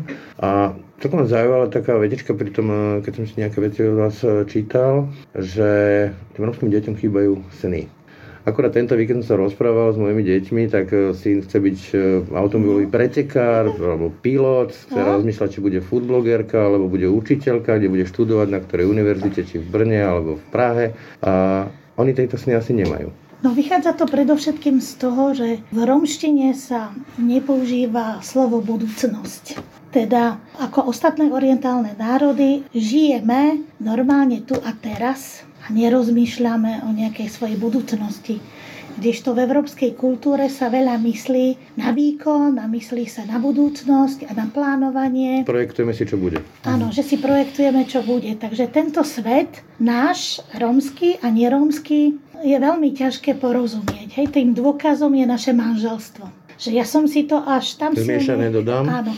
a 0.41 0.73
ma 1.07 1.23
zaujímala 1.23 1.69
taká 1.69 1.95
vetička 1.95 2.33
pri 2.33 2.49
tom, 2.51 2.67
keď 3.05 3.11
som 3.15 3.25
si 3.29 3.37
nejaké 3.37 3.57
veci 3.61 3.85
od 3.85 3.95
vás 3.95 4.17
čítal, 4.49 5.07
že 5.37 5.69
tým 6.33 6.43
romským 6.49 6.73
deťom 6.73 6.97
chýbajú 6.97 7.37
sny. 7.61 7.85
Akurát 8.47 8.71
tento 8.71 8.95
víkend 8.95 9.27
som 9.27 9.35
sa 9.35 9.43
rozprával 9.43 9.91
s 9.91 9.99
mojimi 9.99 10.23
deťmi, 10.23 10.71
tak 10.71 10.87
e, 10.95 11.11
syn 11.11 11.43
chce 11.43 11.57
byť 11.59 11.79
e, 11.91 11.95
automobilový 12.31 12.87
pretekár 12.87 13.75
alebo 13.75 14.07
pilot, 14.23 14.71
chce 14.71 14.95
no. 14.95 15.19
rozmýšľať, 15.19 15.49
či 15.51 15.59
bude 15.59 15.83
foodblogerka 15.83 16.55
alebo 16.55 16.87
bude 16.87 17.11
učiteľka, 17.11 17.75
kde 17.75 17.91
bude 17.91 18.07
študovať 18.07 18.47
na 18.47 18.63
ktorej 18.63 18.87
univerzite, 18.87 19.43
či 19.43 19.59
v 19.59 19.67
Brne 19.67 19.99
alebo 19.99 20.39
v 20.39 20.45
Prahe. 20.47 20.85
A 21.27 21.67
oni 21.99 22.15
tejto 22.15 22.39
sny 22.39 22.55
asi 22.55 22.71
nemajú. 22.71 23.11
No 23.43 23.51
vychádza 23.53 23.93
to 23.93 24.07
predovšetkým 24.09 24.81
z 24.81 24.91
toho, 24.97 25.35
že 25.35 25.61
v 25.69 25.79
romštine 25.83 26.55
sa 26.55 26.95
nepoužíva 27.19 28.23
slovo 28.23 28.63
budúcnosť. 28.63 29.59
Teda 29.91 30.41
ako 30.57 30.89
ostatné 30.89 31.29
orientálne 31.29 31.93
národy 31.99 32.65
žijeme 32.73 33.61
normálne 33.77 34.41
tu 34.41 34.57
a 34.57 34.73
teraz, 34.73 35.45
a 35.67 35.69
nerozmýšľame 35.75 36.87
o 36.87 36.89
nejakej 36.95 37.27
svojej 37.27 37.59
budúcnosti. 37.59 38.39
Kdežto 38.97 39.37
v 39.37 39.45
európskej 39.45 39.93
kultúre 39.93 40.49
sa 40.49 40.73
veľa 40.73 40.97
myslí 40.97 41.77
na 41.77 41.93
výkon, 41.93 42.57
a 42.57 42.65
myslí 42.65 43.05
sa 43.05 43.29
na 43.29 43.37
budúcnosť 43.37 44.25
a 44.25 44.33
na 44.33 44.49
plánovanie. 44.49 45.45
Projektujeme 45.45 45.93
si, 45.93 46.09
čo 46.09 46.17
bude. 46.17 46.41
Áno, 46.65 46.89
že 46.89 47.05
si 47.05 47.21
projektujeme, 47.21 47.85
čo 47.85 48.01
bude. 48.01 48.33
Takže 48.33 48.65
tento 48.73 49.05
svet, 49.05 49.61
náš, 49.77 50.41
rómsky 50.57 51.21
a 51.21 51.29
nerómsky, 51.29 52.17
je 52.41 52.57
veľmi 52.57 52.97
ťažké 52.97 53.37
porozumieť. 53.37 54.17
Hej, 54.17 54.33
tým 54.33 54.57
dôkazom 54.57 55.13
je 55.13 55.25
naše 55.29 55.53
manželstvo 55.53 56.47
že 56.57 56.73
ja 56.73 56.85
som 56.89 57.05
si 57.05 57.29
to 57.29 57.37
až 57.37 57.77
tam... 57.77 57.93
Zmiešané 57.93 58.49
dodám. 58.49 58.89
Áno. 58.89 59.13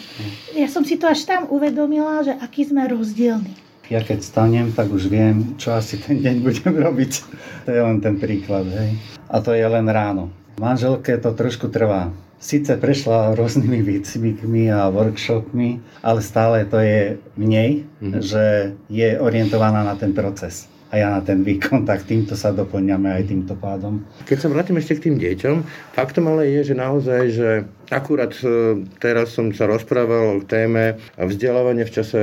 Ja 0.52 0.68
som 0.68 0.84
si 0.84 1.00
to 1.00 1.08
až 1.08 1.24
tam 1.24 1.48
uvedomila, 1.48 2.20
že 2.20 2.36
aký 2.36 2.68
sme 2.68 2.84
rozdielni. 2.84 3.56
Ja 3.90 4.06
keď 4.06 4.22
stanem, 4.22 4.70
tak 4.70 4.94
už 4.94 5.10
viem, 5.10 5.58
čo 5.58 5.74
asi 5.74 5.98
ten 5.98 6.22
deň 6.22 6.36
budem 6.46 6.74
robiť. 6.78 7.14
To 7.66 7.76
je 7.76 7.82
len 7.86 8.02
ten 8.02 8.18
príklad, 8.18 8.66
hej. 8.66 8.98
A 9.30 9.46
to 9.46 9.54
je 9.54 9.62
len 9.62 9.86
ráno. 9.86 10.34
Manželke 10.58 11.18
to 11.22 11.34
trošku 11.38 11.70
trvá. 11.70 12.10
Sice 12.42 12.80
prešla 12.80 13.38
rôznymi 13.38 13.84
výcvikmi 13.84 14.74
a 14.74 14.90
workshopmi, 14.90 16.02
ale 16.02 16.20
stále 16.24 16.66
to 16.66 16.82
je 16.82 17.22
v 17.38 17.44
nej, 17.46 17.72
mm-hmm. 18.02 18.22
že 18.26 18.74
je 18.90 19.10
orientovaná 19.22 19.86
na 19.86 19.94
ten 19.94 20.16
proces 20.18 20.66
a 20.90 20.94
ja 20.98 21.08
na 21.14 21.22
ten 21.22 21.46
výkon, 21.46 21.86
tak 21.86 22.10
týmto 22.10 22.34
sa 22.34 22.50
doplňame 22.50 23.14
aj 23.14 23.24
týmto 23.30 23.54
pádom. 23.54 24.02
Keď 24.26 24.38
sa 24.42 24.50
vrátim 24.50 24.74
ešte 24.82 24.98
k 24.98 25.04
tým 25.10 25.16
deťom, 25.22 25.56
faktom 25.94 26.26
ale 26.34 26.50
je, 26.50 26.74
že 26.74 26.76
naozaj, 26.76 27.22
že 27.30 27.50
akurát 27.94 28.34
e, 28.42 28.82
teraz 28.98 29.38
som 29.38 29.54
sa 29.54 29.70
rozprával 29.70 30.42
o 30.42 30.46
téme 30.46 30.98
vzdelávania 31.14 31.86
v 31.86 31.94
čase 31.94 32.20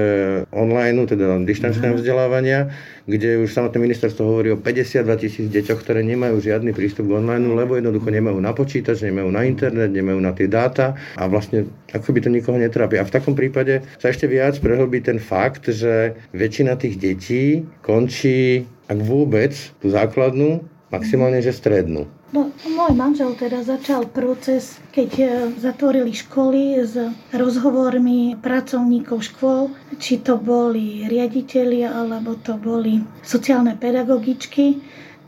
online, 0.51 1.07
teda 1.07 1.39
distančného 1.47 1.95
mhm. 1.95 2.01
vzdelávania, 2.03 2.61
kde 3.07 3.39
už 3.47 3.55
samotné 3.55 3.79
ministerstvo 3.79 4.27
hovorí 4.27 4.51
o 4.51 4.59
52 4.59 5.23
tisíc 5.23 5.47
deťoch, 5.47 5.79
ktoré 5.79 6.03
nemajú 6.03 6.43
žiadny 6.43 6.75
prístup 6.75 7.07
k 7.07 7.23
online, 7.23 7.47
lebo 7.47 7.79
jednoducho 7.79 8.11
nemajú 8.11 8.39
na 8.43 8.51
počítač, 8.51 9.07
nemajú 9.07 9.31
na 9.31 9.47
internet, 9.47 9.95
nemajú 9.95 10.19
na 10.19 10.35
tie 10.35 10.51
dáta 10.51 10.99
a 11.15 11.25
vlastne 11.31 11.71
ako 11.95 12.11
by 12.11 12.21
to 12.21 12.31
nikoho 12.35 12.59
netrápi. 12.59 12.99
A 12.99 13.07
v 13.07 13.15
takom 13.15 13.39
prípade 13.39 13.87
sa 14.03 14.11
ešte 14.11 14.27
viac 14.27 14.59
prehlbí 14.59 14.99
ten 15.01 15.23
fakt, 15.23 15.71
že 15.71 16.19
väčšina 16.35 16.75
tých 16.77 16.99
detí 16.99 17.63
končí, 17.87 18.67
ak 18.91 18.99
vôbec, 19.03 19.55
tú 19.79 19.87
základnú, 19.91 20.67
maximálne, 20.97 21.45
že 21.45 21.53
strednú. 21.53 22.09
No, 22.33 22.51
môj 22.67 22.93
manžel 22.97 23.37
teda 23.39 23.63
začal 23.63 24.09
proces, 24.11 24.81
keď 24.91 25.11
e, 25.17 25.25
zatvorili 25.61 26.11
školy 26.11 26.83
s 26.83 26.97
rozhovormi 27.31 28.35
pracovníkov 28.41 29.23
škôl, 29.31 29.71
či 30.01 30.21
to 30.25 30.41
boli 30.41 31.07
riaditeľi 31.07 31.87
alebo 31.87 32.35
to 32.41 32.59
boli 32.59 33.05
sociálne 33.23 33.77
pedagogičky, 33.79 34.81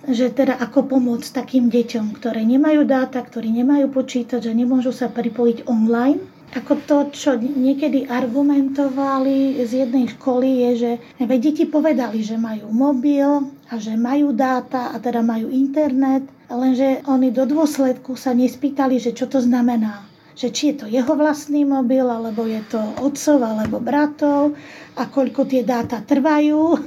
že 0.08 0.32
teda 0.32 0.56
ako 0.56 0.88
pomôcť 0.96 1.28
takým 1.30 1.68
deťom, 1.68 2.16
ktoré 2.16 2.42
nemajú 2.42 2.88
dáta, 2.88 3.20
ktorí 3.20 3.52
nemajú 3.52 3.92
počítač 3.92 4.48
a 4.48 4.56
nemôžu 4.56 4.90
sa 4.90 5.12
pripojiť 5.12 5.68
online 5.68 6.37
ako 6.48 6.72
to, 6.88 6.96
čo 7.12 7.30
niekedy 7.36 8.08
argumentovali 8.08 9.60
z 9.68 9.84
jednej 9.84 10.08
školy, 10.16 10.48
je, 10.64 10.70
že 10.80 10.92
deti 11.36 11.68
povedali, 11.68 12.24
že 12.24 12.40
majú 12.40 12.72
mobil 12.72 13.52
a 13.68 13.74
že 13.76 14.00
majú 14.00 14.32
dáta 14.32 14.92
a 14.92 14.96
teda 14.96 15.20
majú 15.20 15.52
internet, 15.52 16.24
lenže 16.48 17.04
oni 17.04 17.28
do 17.28 17.44
dôsledku 17.44 18.16
sa 18.16 18.32
nespýtali, 18.32 18.96
že 18.96 19.12
čo 19.12 19.28
to 19.28 19.44
znamená. 19.44 20.08
Že 20.38 20.48
či 20.54 20.64
je 20.70 20.74
to 20.78 20.86
jeho 20.86 21.12
vlastný 21.18 21.66
mobil, 21.66 22.06
alebo 22.06 22.46
je 22.46 22.62
to 22.70 22.78
otcov, 23.02 23.42
alebo 23.42 23.82
bratov 23.82 24.54
a 24.94 25.10
koľko 25.10 25.50
tie 25.50 25.66
dáta 25.66 25.98
trvajú 26.00 26.78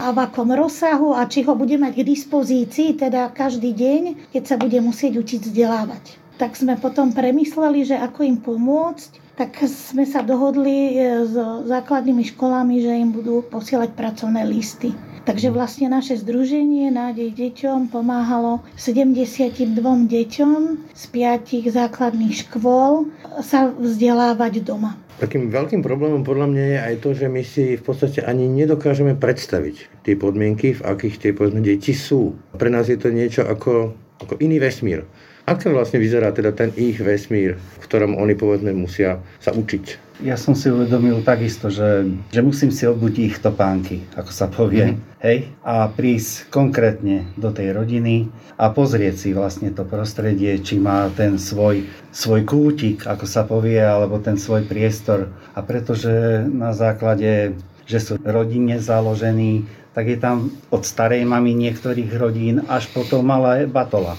a 0.00 0.06
v 0.10 0.18
akom 0.18 0.50
rozsahu 0.50 1.12
a 1.12 1.28
či 1.28 1.44
ho 1.44 1.52
bude 1.54 1.76
mať 1.76 2.00
k 2.00 2.08
dispozícii, 2.08 2.96
teda 2.96 3.30
každý 3.36 3.70
deň, 3.76 4.32
keď 4.32 4.42
sa 4.48 4.56
bude 4.56 4.80
musieť 4.80 5.20
učiť 5.20 5.40
vzdelávať 5.46 6.19
tak 6.40 6.56
sme 6.56 6.80
potom 6.80 7.12
premysleli, 7.12 7.84
že 7.84 8.00
ako 8.00 8.24
im 8.24 8.40
pomôcť, 8.40 9.36
tak 9.36 9.60
sme 9.68 10.08
sa 10.08 10.24
dohodli 10.24 10.96
e, 10.96 11.28
s 11.28 11.36
základnými 11.68 12.24
školami, 12.32 12.80
že 12.80 12.96
im 12.96 13.12
budú 13.12 13.44
posielať 13.44 13.92
pracovné 13.92 14.48
listy. 14.48 14.96
Takže 15.28 15.52
vlastne 15.52 15.92
naše 15.92 16.16
združenie 16.16 16.88
Nádej 16.88 17.36
deťom 17.36 17.92
pomáhalo 17.92 18.64
72 18.80 19.68
deťom 20.08 20.60
z 20.96 21.04
5 21.12 21.76
základných 21.76 22.34
škôl 22.48 23.12
sa 23.44 23.68
vzdelávať 23.68 24.64
doma. 24.64 24.96
Takým 25.20 25.52
veľkým 25.52 25.84
problémom 25.84 26.24
podľa 26.24 26.48
mňa 26.48 26.64
je 26.64 26.78
aj 26.80 26.94
to, 27.04 27.10
že 27.12 27.26
my 27.28 27.44
si 27.44 27.76
v 27.76 27.82
podstate 27.84 28.24
ani 28.24 28.48
nedokážeme 28.48 29.12
predstaviť 29.12 30.08
tie 30.08 30.16
podmienky, 30.16 30.80
v 30.80 30.84
akých 30.88 31.20
tie 31.20 31.32
deti 31.60 31.92
sú. 31.92 32.32
Pre 32.56 32.72
nás 32.72 32.88
je 32.88 32.96
to 32.96 33.12
niečo 33.12 33.44
ako, 33.44 33.92
ako 34.24 34.40
iný 34.40 34.56
vesmír. 34.56 35.04
Ako 35.50 35.74
vlastne 35.74 35.98
vyzerá 35.98 36.30
teda 36.30 36.54
ten 36.54 36.70
ich 36.78 37.02
vesmír, 37.02 37.58
v 37.58 37.76
ktorom 37.82 38.14
oni 38.14 38.38
povedzme 38.38 38.70
musia 38.70 39.18
sa 39.42 39.50
učiť? 39.50 40.14
Ja 40.22 40.38
som 40.38 40.54
si 40.54 40.70
uvedomil 40.70 41.26
takisto, 41.26 41.72
že, 41.72 42.06
že 42.30 42.38
musím 42.38 42.70
si 42.70 42.86
obuť 42.86 43.14
ich 43.18 43.36
topánky, 43.42 44.06
ako 44.14 44.30
sa 44.30 44.46
povie. 44.46 44.94
Mm-hmm. 44.94 45.18
Hej? 45.26 45.50
A 45.66 45.90
prísť 45.90 46.54
konkrétne 46.54 47.26
do 47.34 47.50
tej 47.50 47.74
rodiny 47.74 48.30
a 48.54 48.70
pozrieť 48.70 49.26
si 49.26 49.28
vlastne 49.34 49.74
to 49.74 49.82
prostredie, 49.82 50.54
či 50.62 50.78
má 50.78 51.10
ten 51.18 51.34
svoj, 51.34 51.82
svoj 52.14 52.46
kútik, 52.46 53.08
ako 53.10 53.26
sa 53.26 53.42
povie, 53.42 53.82
alebo 53.82 54.22
ten 54.22 54.38
svoj 54.38 54.70
priestor. 54.70 55.34
A 55.58 55.66
pretože 55.66 56.46
na 56.46 56.70
základe, 56.76 57.58
že 57.90 57.98
sú 57.98 58.22
rodine 58.22 58.78
založení, 58.78 59.66
tak 59.98 60.06
je 60.06 60.18
tam 60.20 60.54
od 60.70 60.86
starej 60.86 61.26
mamy 61.26 61.50
niektorých 61.58 62.14
rodín 62.14 62.62
až 62.70 62.86
po 62.94 63.02
to 63.02 63.26
malé 63.26 63.66
batola. 63.66 64.14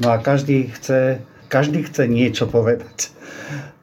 No 0.00 0.10
a 0.10 0.18
každý 0.18 0.70
chce, 0.70 1.20
každý 1.48 1.82
chce 1.82 2.06
niečo 2.06 2.46
povedať. 2.46 3.10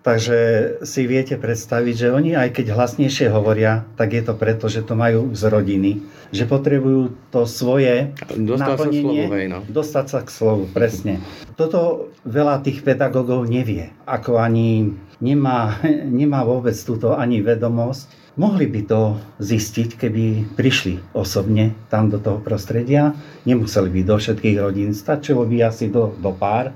Takže 0.06 0.38
si 0.86 1.10
viete 1.10 1.34
predstaviť, 1.34 1.96
že 1.98 2.14
oni 2.14 2.38
aj 2.38 2.62
keď 2.62 2.78
hlasnejšie 2.78 3.34
hovoria, 3.34 3.90
tak 3.98 4.14
je 4.14 4.22
to 4.22 4.38
preto, 4.38 4.70
že 4.70 4.86
to 4.86 4.94
majú 4.94 5.34
z 5.34 5.50
rodiny, 5.50 6.06
že 6.30 6.46
potrebujú 6.46 7.18
to 7.34 7.50
svoje 7.50 8.14
dostať 8.30 8.78
sa 8.78 8.86
slovu, 8.86 9.34
hej, 9.34 9.46
no. 9.50 9.66
dostať 9.66 10.06
sa 10.06 10.20
k 10.22 10.30
slovu, 10.30 10.64
presne. 10.70 11.26
Toto 11.58 12.14
veľa 12.22 12.62
tých 12.62 12.86
pedagógov 12.86 13.50
nevie, 13.50 13.98
ako 14.06 14.38
ani 14.38 14.94
nemá, 15.18 15.82
nemá 16.22 16.46
vôbec 16.46 16.78
túto 16.78 17.18
ani 17.18 17.42
vedomosť, 17.42 18.22
Mohli 18.36 18.68
by 18.68 18.82
to 18.84 19.16
zistiť, 19.40 19.96
keby 19.96 20.60
prišli 20.60 21.16
osobne 21.16 21.72
tam 21.88 22.12
do 22.12 22.20
toho 22.20 22.44
prostredia. 22.44 23.16
Nemuseli 23.48 23.88
by 23.88 24.02
do 24.04 24.20
všetkých 24.20 24.60
rodín, 24.60 24.92
stačilo 24.92 25.48
by 25.48 25.72
asi 25.72 25.88
do, 25.88 26.12
do 26.20 26.36
pár. 26.36 26.76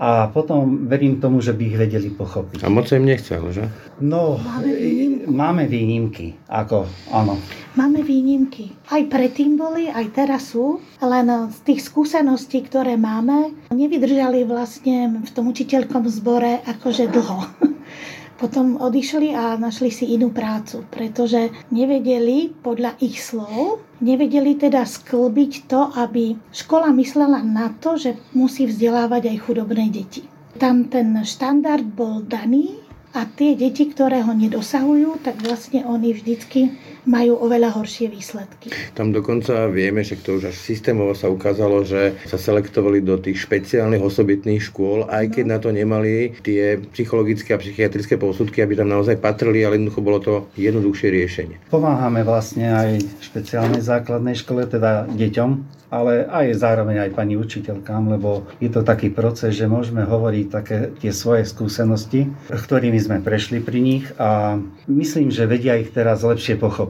A 0.00 0.32
potom 0.32 0.88
verím 0.88 1.20
tomu, 1.20 1.44
že 1.44 1.52
by 1.52 1.60
ich 1.60 1.76
vedeli 1.76 2.08
pochopiť. 2.08 2.64
A 2.64 2.72
moc 2.72 2.88
im 2.88 3.04
nechcel, 3.04 3.44
že? 3.52 3.68
No, 4.00 4.40
máme 4.40 4.72
výnimky. 4.72 5.28
Máme 5.28 5.62
výnimky. 5.68 6.26
Ako, 6.48 6.88
áno. 7.12 7.36
Máme 7.76 8.00
výnimky. 8.00 8.72
Aj 8.88 9.04
predtým 9.04 9.60
boli, 9.60 9.92
aj 9.92 10.16
teraz 10.16 10.56
sú, 10.56 10.80
len 11.04 11.52
z 11.52 11.58
tých 11.68 11.84
skúseností, 11.84 12.64
ktoré 12.64 12.96
máme, 12.96 13.52
nevydržali 13.68 14.48
vlastne 14.48 15.20
v 15.20 15.30
tom 15.36 15.52
učiteľkom 15.52 16.08
zbore 16.08 16.64
akože 16.64 17.04
dlho 17.12 17.44
potom 18.40 18.80
odišli 18.80 19.36
a 19.36 19.60
našli 19.60 19.92
si 19.92 20.16
inú 20.16 20.32
prácu, 20.32 20.88
pretože 20.88 21.52
nevedeli 21.68 22.48
podľa 22.48 22.96
ich 23.04 23.20
slov, 23.20 23.84
nevedeli 24.00 24.56
teda 24.56 24.88
sklbiť 24.88 25.68
to, 25.68 25.92
aby 26.00 26.40
škola 26.48 26.88
myslela 26.96 27.44
na 27.44 27.68
to, 27.76 28.00
že 28.00 28.16
musí 28.32 28.64
vzdelávať 28.64 29.28
aj 29.28 29.36
chudobné 29.44 29.92
deti. 29.92 30.24
Tam 30.56 30.88
ten 30.88 31.12
štandard 31.20 31.84
bol 31.84 32.24
daný 32.24 32.80
a 33.12 33.28
tie 33.28 33.58
deti, 33.58 33.92
ktoré 33.92 34.24
ho 34.24 34.32
nedosahujú, 34.32 35.20
tak 35.20 35.36
vlastne 35.44 35.84
oni 35.84 36.16
vždycky 36.16 36.72
majú 37.08 37.40
oveľa 37.40 37.76
horšie 37.80 38.12
výsledky. 38.12 38.72
Tam 38.92 39.14
dokonca 39.14 39.68
vieme, 39.72 40.04
že 40.04 40.20
to 40.20 40.36
už 40.36 40.52
až 40.52 40.56
systémovo 40.56 41.16
sa 41.16 41.32
ukázalo, 41.32 41.84
že 41.86 42.16
sa 42.28 42.36
selektovali 42.36 43.00
do 43.00 43.16
tých 43.16 43.44
špeciálnych 43.46 44.02
osobitných 44.02 44.60
škôl, 44.60 45.08
aj 45.08 45.36
keď 45.36 45.44
no. 45.46 45.52
na 45.56 45.58
to 45.60 45.68
nemali 45.72 46.36
tie 46.44 46.80
psychologické 46.92 47.56
a 47.56 47.62
psychiatrické 47.62 48.20
posudky, 48.20 48.60
aby 48.60 48.76
tam 48.76 48.92
naozaj 48.92 49.16
patrili, 49.22 49.64
ale 49.64 49.80
jednoducho 49.80 50.00
bolo 50.04 50.18
to 50.20 50.34
jednoduchšie 50.56 51.08
riešenie. 51.08 51.56
Pomáhame 51.72 52.24
vlastne 52.26 52.68
aj 52.68 52.90
špeciálnej 53.24 53.80
základnej 53.80 54.36
škole, 54.36 54.66
teda 54.68 55.08
deťom, 55.08 55.50
ale 55.90 56.24
aj 56.30 56.54
zároveň 56.54 57.10
aj 57.10 57.10
pani 57.18 57.34
učiteľkám, 57.34 58.14
lebo 58.14 58.46
je 58.62 58.70
to 58.70 58.86
taký 58.86 59.10
proces, 59.10 59.58
že 59.58 59.66
môžeme 59.66 60.06
hovoriť 60.06 60.46
také 60.46 60.94
tie 61.02 61.10
svoje 61.10 61.42
skúsenosti, 61.42 62.30
ktorými 62.46 62.96
sme 62.96 63.18
prešli 63.18 63.58
pri 63.58 63.78
nich 63.82 64.06
a 64.16 64.56
myslím, 64.86 65.34
že 65.34 65.50
vedia 65.50 65.74
ich 65.76 65.90
teraz 65.90 66.22
lepšie 66.22 66.56
pochopiť. 66.56 66.89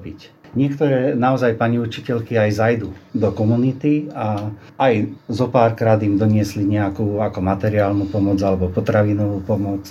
Niektoré 0.50 1.14
naozaj 1.14 1.54
pani 1.54 1.78
učiteľky 1.78 2.34
aj 2.34 2.50
zajdu 2.58 2.90
do 3.14 3.30
komunity 3.30 4.10
a 4.10 4.50
aj 4.82 5.06
zo 5.30 5.46
párkrát 5.46 6.02
im 6.02 6.18
doniesli 6.18 6.66
nejakú 6.66 7.22
ako 7.22 7.38
materiálnu 7.38 8.10
pomoc 8.10 8.42
alebo 8.42 8.66
potravinovú 8.66 9.46
pomoc. 9.46 9.86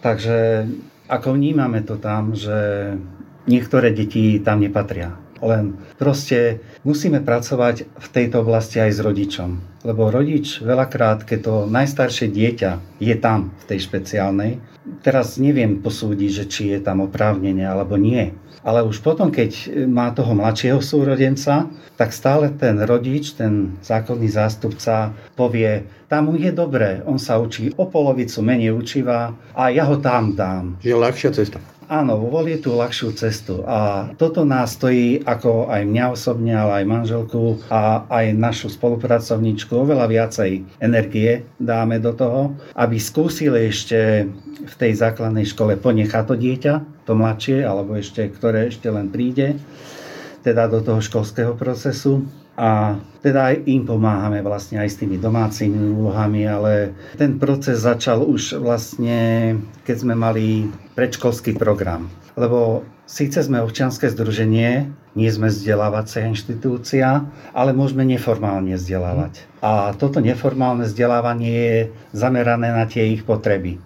Takže 0.00 0.64
ako 1.12 1.36
vnímame 1.36 1.84
to 1.84 2.00
tam, 2.00 2.32
že 2.32 2.56
niektoré 3.44 3.92
deti 3.92 4.40
tam 4.40 4.64
nepatria 4.64 5.12
Len 5.44 5.76
proste 6.00 6.64
musíme 6.88 7.20
pracovať 7.20 7.84
v 7.84 8.08
tejto 8.08 8.40
oblasti 8.44 8.80
aj 8.80 8.90
s 8.96 9.00
rodičom. 9.04 9.50
Lebo 9.84 10.08
rodič 10.08 10.64
veľakrát, 10.64 11.28
keď 11.28 11.38
to 11.44 11.54
najstaršie 11.68 12.32
dieťa 12.32 13.00
je 13.00 13.14
tam 13.20 13.52
v 13.60 13.64
tej 13.68 13.78
špeciálnej, 13.84 14.52
teraz 15.04 15.36
neviem 15.36 15.78
posúdiť, 15.78 16.30
že 16.32 16.44
či 16.48 16.62
je 16.72 16.80
tam 16.80 17.04
oprávnenie 17.04 17.64
alebo 17.64 18.00
nie. 18.00 18.32
Ale 18.66 18.82
už 18.82 19.00
potom, 19.00 19.30
keď 19.30 19.84
má 19.86 20.10
toho 20.10 20.34
mladšieho 20.34 20.82
súrodenca, 20.82 21.70
tak 21.94 22.10
stále 22.10 22.50
ten 22.54 22.78
rodič, 22.82 23.38
ten 23.38 23.78
zákonný 23.82 24.28
zástupca 24.30 25.14
povie, 25.38 25.86
tam 26.10 26.32
mu 26.32 26.34
je 26.40 26.50
dobré, 26.50 27.04
on 27.04 27.20
sa 27.20 27.38
učí 27.38 27.70
o 27.76 27.86
polovicu 27.86 28.40
menej 28.42 28.74
učíva 28.74 29.36
a 29.54 29.68
ja 29.68 29.84
ho 29.86 30.00
tam 30.00 30.34
dám. 30.34 30.80
Je 30.82 30.96
ľahšia 30.96 31.30
cesta. 31.36 31.77
Áno, 31.88 32.20
volie 32.20 32.60
tú 32.60 32.76
ľahšiu 32.76 33.16
cestu. 33.16 33.64
A 33.64 34.12
toto 34.20 34.44
nás 34.44 34.76
stojí 34.76 35.24
ako 35.24 35.72
aj 35.72 35.88
mňa 35.88 36.04
osobne, 36.12 36.52
ale 36.52 36.84
aj 36.84 36.84
manželku 36.84 37.64
a 37.72 38.04
aj 38.12 38.36
našu 38.36 38.68
spolupracovníčku 38.68 39.72
oveľa 39.72 40.04
viacej 40.04 40.68
energie 40.84 41.48
dáme 41.56 41.96
do 41.96 42.12
toho, 42.12 42.52
aby 42.76 43.00
skúsili 43.00 43.72
ešte 43.72 44.28
v 44.68 44.74
tej 44.76 45.00
základnej 45.00 45.48
škole 45.48 45.80
ponechať 45.80 46.24
to 46.28 46.36
dieťa, 46.36 46.74
to 47.08 47.12
mladšie, 47.16 47.64
alebo 47.64 47.96
ešte, 47.96 48.28
ktoré 48.36 48.68
ešte 48.68 48.92
len 48.92 49.08
príde, 49.08 49.56
teda 50.44 50.68
do 50.68 50.84
toho 50.84 51.00
školského 51.00 51.56
procesu 51.56 52.28
a 52.58 52.98
teda 53.22 53.54
aj 53.54 53.56
im 53.70 53.86
pomáhame 53.86 54.42
vlastne 54.42 54.82
aj 54.82 54.90
s 54.90 54.98
tými 54.98 55.14
domácimi 55.14 55.78
úlohami, 55.94 56.42
ale 56.42 56.90
ten 57.14 57.38
proces 57.38 57.86
začal 57.86 58.26
už 58.26 58.58
vlastne, 58.58 59.54
keď 59.86 59.96
sme 60.02 60.14
mali 60.18 60.66
predškolský 60.98 61.54
program. 61.54 62.10
Lebo 62.34 62.82
síce 63.06 63.38
sme 63.46 63.62
občianske 63.62 64.10
združenie, 64.10 64.90
nie 65.14 65.30
sme 65.30 65.54
vzdelávacia 65.54 66.26
inštitúcia, 66.26 67.22
ale 67.54 67.70
môžeme 67.70 68.02
neformálne 68.02 68.74
vzdelávať. 68.74 69.46
A 69.62 69.94
toto 69.94 70.18
neformálne 70.18 70.82
vzdelávanie 70.86 71.50
je 71.54 71.76
zamerané 72.10 72.74
na 72.74 72.90
tie 72.90 73.14
ich 73.14 73.22
potreby 73.22 73.78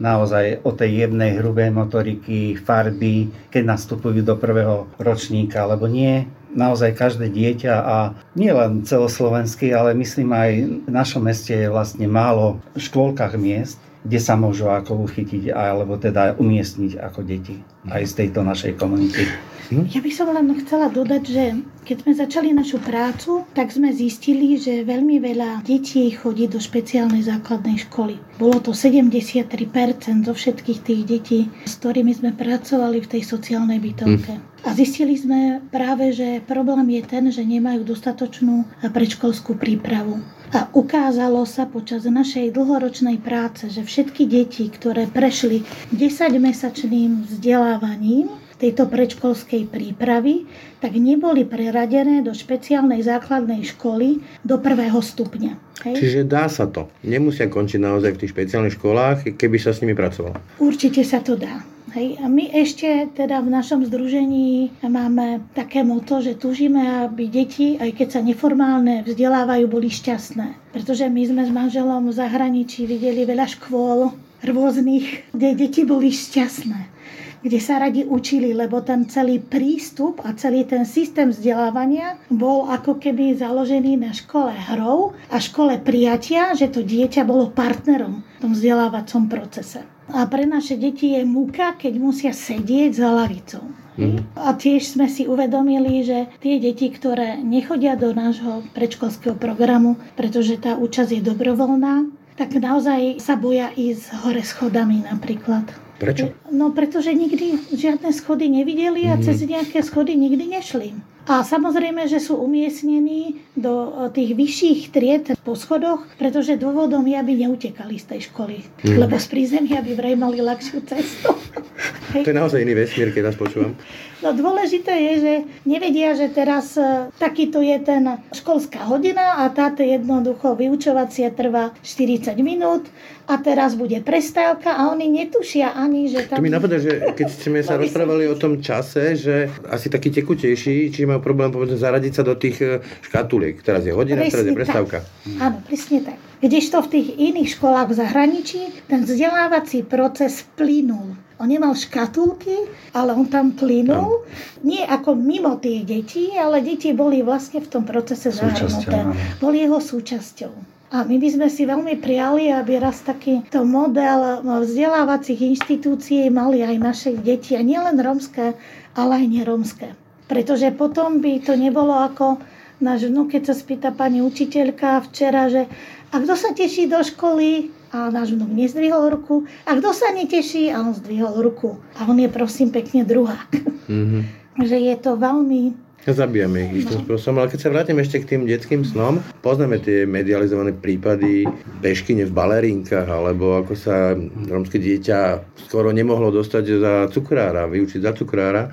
naozaj 0.00 0.64
o 0.64 0.72
tej 0.72 1.04
jemnej, 1.04 1.36
hrubej 1.44 1.68
motoriky, 1.76 2.56
farby, 2.56 3.28
keď 3.52 3.76
nastupujú 3.76 4.24
do 4.24 4.32
prvého 4.40 4.88
ročníka, 4.96 5.68
alebo 5.68 5.84
nie 5.84 6.24
naozaj 6.54 6.94
každé 6.94 7.30
dieťa 7.30 7.74
a 7.74 7.96
nie 8.38 8.50
len 8.50 8.82
celoslovenský, 8.86 9.74
ale 9.74 9.94
myslím 9.98 10.30
aj 10.34 10.50
v 10.86 10.90
našom 10.90 11.22
meste 11.26 11.54
je 11.54 11.68
vlastne 11.70 12.06
málo 12.06 12.58
v 12.74 12.80
škôlkach 12.82 13.34
miest, 13.38 13.78
kde 14.04 14.18
sa 14.20 14.34
môžu 14.36 14.72
ako 14.72 15.04
uchytiť 15.04 15.52
alebo 15.52 16.00
teda 16.00 16.36
umiestniť 16.40 16.96
ako 17.00 17.20
deti 17.24 17.60
aj 17.88 18.02
z 18.04 18.12
tejto 18.24 18.40
našej 18.44 18.76
komunity. 18.80 19.24
Hm? 19.70 19.86
Ja 19.94 20.02
by 20.02 20.10
som 20.10 20.34
len 20.34 20.50
chcela 20.66 20.90
dodať, 20.90 21.22
že 21.30 21.44
keď 21.86 21.96
sme 22.02 22.12
začali 22.18 22.48
našu 22.50 22.82
prácu, 22.82 23.46
tak 23.54 23.70
sme 23.70 23.94
zistili, 23.94 24.58
že 24.58 24.82
veľmi 24.82 25.22
veľa 25.22 25.62
detí 25.62 26.10
chodí 26.10 26.50
do 26.50 26.58
špeciálnej 26.58 27.22
základnej 27.22 27.78
školy. 27.86 28.18
Bolo 28.34 28.58
to 28.58 28.74
73% 28.74 30.26
zo 30.26 30.34
všetkých 30.34 30.80
tých 30.82 31.02
detí, 31.06 31.40
s 31.62 31.78
ktorými 31.78 32.10
sme 32.10 32.34
pracovali 32.34 32.98
v 32.98 33.10
tej 33.14 33.22
sociálnej 33.22 33.78
bytovke. 33.78 34.42
Hm. 34.42 34.42
A 34.66 34.76
zistili 34.76 35.16
sme 35.16 35.62
práve, 35.72 36.12
že 36.12 36.44
problém 36.44 37.00
je 37.00 37.02
ten, 37.06 37.24
že 37.32 37.40
nemajú 37.46 37.86
dostatočnú 37.86 38.68
predškolskú 38.90 39.56
prípravu. 39.56 40.20
A 40.50 40.66
ukázalo 40.74 41.46
sa 41.46 41.62
počas 41.62 42.02
našej 42.02 42.50
dlhoročnej 42.50 43.22
práce, 43.22 43.70
že 43.70 43.86
všetky 43.86 44.26
deti, 44.26 44.66
ktoré 44.66 45.06
prešli 45.06 45.62
10-mesačným 45.94 47.22
vzdelávaním, 47.30 48.34
tejto 48.60 48.90
predškolskej 48.92 49.72
prípravy, 49.72 50.44
tak 50.84 50.92
neboli 50.98 51.48
preradené 51.48 52.20
do 52.20 52.36
špeciálnej 52.36 53.00
základnej 53.00 53.64
školy 53.64 54.20
do 54.44 54.60
prvého 54.60 55.00
stupňa. 55.00 55.56
Hej? 55.88 55.96
Čiže 55.96 56.20
dá 56.28 56.44
sa 56.52 56.68
to. 56.68 56.92
Nemusia 57.00 57.48
končiť 57.48 57.80
naozaj 57.80 58.18
v 58.18 58.20
tých 58.20 58.32
špeciálnych 58.36 58.76
školách, 58.76 59.18
keby 59.40 59.56
sa 59.56 59.72
s 59.72 59.80
nimi 59.80 59.96
pracovalo. 59.96 60.36
Určite 60.60 61.00
sa 61.06 61.24
to 61.24 61.40
dá. 61.40 61.64
Hej. 61.90 62.22
A 62.22 62.30
my 62.30 62.46
ešte 62.54 63.10
teda 63.18 63.42
v 63.42 63.50
našom 63.50 63.82
združení 63.82 64.70
máme 64.86 65.42
také 65.58 65.82
moto, 65.82 66.22
že 66.22 66.38
túžime, 66.38 67.06
aby 67.10 67.26
deti, 67.26 67.74
aj 67.82 67.90
keď 67.98 68.08
sa 68.14 68.20
neformálne 68.22 69.02
vzdelávajú, 69.02 69.66
boli 69.66 69.90
šťastné. 69.90 70.70
Pretože 70.70 71.10
my 71.10 71.22
sme 71.26 71.42
s 71.42 71.50
manželom 71.50 72.06
v 72.06 72.14
zahraničí 72.14 72.86
videli 72.86 73.26
veľa 73.26 73.46
škôl 73.58 74.14
rôznych, 74.46 75.34
kde 75.34 75.48
deti 75.58 75.82
boli 75.82 76.14
šťastné 76.14 77.02
kde 77.40 77.56
sa 77.56 77.80
radi 77.80 78.04
učili, 78.04 78.52
lebo 78.52 78.84
ten 78.84 79.08
celý 79.08 79.40
prístup 79.40 80.20
a 80.28 80.36
celý 80.36 80.68
ten 80.68 80.84
systém 80.84 81.32
vzdelávania 81.32 82.20
bol 82.28 82.68
ako 82.68 83.00
keby 83.00 83.32
založený 83.32 83.96
na 83.96 84.12
škole 84.12 84.52
hrou 84.52 85.16
a 85.32 85.40
škole 85.40 85.80
prijatia, 85.80 86.52
že 86.52 86.68
to 86.68 86.84
dieťa 86.84 87.24
bolo 87.24 87.48
partnerom 87.48 88.20
v 88.20 88.38
tom 88.44 88.52
vzdelávacom 88.52 89.32
procese. 89.32 89.80
A 90.10 90.26
pre 90.26 90.46
naše 90.46 90.74
deti 90.74 91.14
je 91.14 91.22
múka, 91.22 91.74
keď 91.78 91.92
musia 91.98 92.32
sedieť 92.34 92.90
za 92.94 93.08
lavicou. 93.14 93.64
Mm. 94.00 94.24
A 94.38 94.56
tiež 94.56 94.96
sme 94.96 95.10
si 95.10 95.28
uvedomili, 95.28 96.00
že 96.06 96.30
tie 96.40 96.56
deti, 96.56 96.88
ktoré 96.88 97.36
nechodia 97.42 97.98
do 97.98 98.14
nášho 98.16 98.64
predškolského 98.72 99.36
programu, 99.36 100.00
pretože 100.16 100.56
tá 100.56 100.78
účasť 100.78 101.20
je 101.20 101.22
dobrovoľná, 101.26 102.08
tak 102.40 102.56
naozaj 102.56 103.20
sa 103.20 103.36
boja 103.36 103.68
ísť 103.76 104.24
hore 104.24 104.40
schodami 104.40 105.04
napríklad. 105.04 105.68
Prečo? 106.00 106.32
No 106.48 106.72
pretože 106.72 107.12
nikdy 107.12 107.76
žiadne 107.76 108.08
schody 108.16 108.48
nevideli 108.48 109.04
a 109.12 109.20
mm. 109.20 109.22
cez 109.22 109.44
nejaké 109.44 109.84
schody 109.84 110.16
nikdy 110.16 110.48
nešli. 110.48 110.96
A 111.28 111.44
samozrejme, 111.44 112.08
že 112.08 112.16
sú 112.16 112.40
umiestnení 112.40 113.38
do 113.52 114.08
tých 114.10 114.32
vyšších 114.32 114.80
tried 114.90 115.24
po 115.44 115.52
schodoch, 115.52 116.08
pretože 116.16 116.56
dôvodom 116.56 117.04
je, 117.04 117.14
aby 117.20 117.44
neutekali 117.44 118.00
z 118.00 118.16
tej 118.16 118.20
školy. 118.32 118.64
Mm. 118.80 118.96
Lebo 118.96 119.20
z 119.20 119.26
prízemia 119.28 119.84
by 119.84 119.92
vraj 119.92 120.16
mali 120.16 120.40
ľahšiu 120.40 120.80
cestu. 120.88 121.36
to 122.24 122.32
je 122.32 122.34
naozaj 122.34 122.64
iný 122.64 122.80
vesmír, 122.80 123.12
keď 123.12 123.30
nás 123.30 123.36
počúvam. 123.36 123.76
No 124.20 124.36
dôležité 124.36 124.92
je, 124.92 125.14
že 125.24 125.34
nevedia, 125.64 126.12
že 126.12 126.28
teraz 126.28 126.76
e, 126.76 127.08
takýto 127.16 127.64
je 127.64 127.76
ten 127.80 128.20
školská 128.36 128.84
hodina 128.84 129.40
a 129.40 129.48
táto 129.48 129.80
jednoducho 129.80 130.52
vyučovacia 130.60 131.32
trvá 131.32 131.72
40 131.80 132.36
minút 132.44 132.84
a 133.24 133.40
teraz 133.40 133.72
bude 133.80 133.96
prestávka 134.04 134.76
a 134.76 134.92
oni 134.92 135.08
netušia 135.08 135.72
ani, 135.72 136.12
že 136.12 136.28
tam... 136.28 136.36
To 136.36 136.44
mi 136.44 136.52
napadá, 136.52 136.76
že 136.76 137.16
keď 137.16 137.28
sme 137.48 137.64
sa 137.64 137.80
rozprávali 137.80 138.28
o 138.28 138.36
tom 138.36 138.60
čase, 138.60 139.16
že 139.16 139.48
asi 139.72 139.88
taký 139.88 140.12
tekutejší, 140.12 140.92
či 140.92 141.08
majú 141.08 141.24
problém 141.24 141.48
povedzme 141.48 141.80
zaradiť 141.80 142.12
sa 142.12 142.22
do 142.22 142.36
tých 142.36 142.60
e, 142.60 142.84
škatuliek. 143.00 143.64
Teraz 143.64 143.88
je 143.88 143.96
hodina, 143.96 144.28
presne 144.28 144.32
teraz 144.36 144.44
je 144.44 144.52
prestávka. 144.52 144.98
Tak. 145.00 145.40
Áno, 145.40 145.56
presne 145.64 145.98
tak. 146.04 146.16
Kdežto 146.44 146.76
v 146.84 146.88
tých 146.92 147.08
iných 147.16 147.48
školách 147.56 147.88
v 147.88 147.94
zahraničí 148.00 148.60
ten 148.84 149.04
vzdelávací 149.08 149.84
proces 149.88 150.44
plynul. 150.56 151.29
On 151.40 151.48
nemal 151.48 151.72
škatulky, 151.72 152.68
ale 152.92 153.16
on 153.16 153.24
tam 153.24 153.56
plynul. 153.56 154.28
Nie 154.60 154.84
ako 154.84 155.16
mimo 155.16 155.56
tých 155.56 155.88
detí, 155.88 156.36
ale 156.36 156.60
deti 156.60 156.92
boli 156.92 157.24
vlastne 157.24 157.64
v 157.64 157.68
tom 157.72 157.88
procese 157.88 158.28
zahrnuté. 158.28 159.08
Boli 159.40 159.64
jeho 159.64 159.80
súčasťou. 159.80 160.52
A 160.90 161.06
my 161.06 161.16
by 161.16 161.28
sme 161.32 161.48
si 161.48 161.64
veľmi 161.64 161.96
prijali, 162.02 162.52
aby 162.52 162.76
raz 162.82 163.00
takýto 163.06 163.64
model 163.64 164.44
vzdelávacích 164.44 165.40
inštitúcií 165.56 166.28
mali 166.28 166.60
aj 166.60 166.76
naše 166.76 167.10
deti, 167.16 167.56
a 167.56 167.64
nielen 167.64 167.96
romské, 168.02 168.58
ale 168.92 169.24
aj 169.24 169.26
neromské. 169.30 169.88
Pretože 170.28 170.68
potom 170.76 171.24
by 171.24 171.40
to 171.40 171.56
nebolo 171.56 171.94
ako 171.94 172.42
náš 172.84 173.08
vnúk, 173.08 173.32
keď 173.32 173.42
sa 173.48 173.54
spýta 173.56 173.88
pani 173.94 174.20
učiteľka 174.20 175.08
včera, 175.08 175.48
že 175.48 175.70
a 176.10 176.18
kto 176.18 176.34
sa 176.34 176.50
teší 176.52 176.90
do 176.90 177.00
školy? 177.00 177.70
A 177.90 178.10
náš 178.10 178.38
vnúk 178.38 178.50
nezdvihol 178.54 179.10
ruku. 179.10 179.46
A 179.66 179.74
kto 179.74 179.90
sa 179.90 180.14
neteší? 180.14 180.70
A 180.70 180.82
on 180.82 180.94
zdvihol 180.94 181.42
ruku. 181.42 181.78
A 181.98 182.06
on 182.06 182.18
je 182.18 182.30
prosím 182.30 182.70
pekne 182.70 183.02
druhák. 183.02 183.50
Mm-hmm. 183.90 184.22
že 184.62 184.76
je 184.78 184.94
to 185.02 185.18
veľmi 185.18 185.74
Zabijame 186.00 186.72
ich 186.72 186.88
istým 186.88 187.04
no. 187.04 187.12
spôsobom, 187.12 187.44
ale 187.44 187.52
keď 187.52 187.60
sa 187.60 187.72
vrátim 187.76 188.00
ešte 188.00 188.24
k 188.24 188.28
tým 188.32 188.42
detským 188.48 188.88
snom, 188.88 189.20
poznáme 189.44 189.84
tie 189.84 190.08
medializované 190.08 190.72
prípady 190.72 191.44
bežkyne 191.84 192.24
v 192.24 192.32
balerínkach, 192.32 193.04
alebo 193.04 193.60
ako 193.60 193.76
sa 193.76 194.16
romské 194.48 194.80
dieťa 194.80 195.44
skoro 195.68 195.92
nemohlo 195.92 196.32
dostať 196.32 196.64
za 196.80 196.92
cukrára, 197.12 197.68
vyučiť 197.68 198.00
za 198.00 198.16
cukrára 198.16 198.72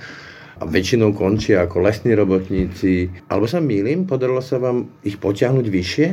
a 0.58 0.63
väčšinou 0.63 1.12
končia 1.12 1.67
ako 1.67 1.84
lesní 1.84 2.15
robotníci. 2.15 3.12
Alebo 3.27 3.43
sa 3.43 3.60
mýlim, 3.60 4.08
podarilo 4.08 4.39
sa 4.39 4.63
vám 4.63 4.88
ich 5.03 5.19
potiahnuť 5.19 5.67
vyššie? 5.67 6.08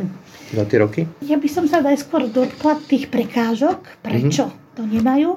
Za 0.54 0.64
tie 0.64 0.78
roky? 0.80 1.00
Ja 1.26 1.36
by 1.36 1.48
som 1.50 1.66
sa 1.66 1.82
najskôr 1.82 2.30
dotkla 2.30 2.78
tých 2.86 3.10
prekážok, 3.10 4.00
prečo 4.00 4.48
mm-hmm. 4.48 4.74
to 4.78 4.82
nemajú. 4.86 5.30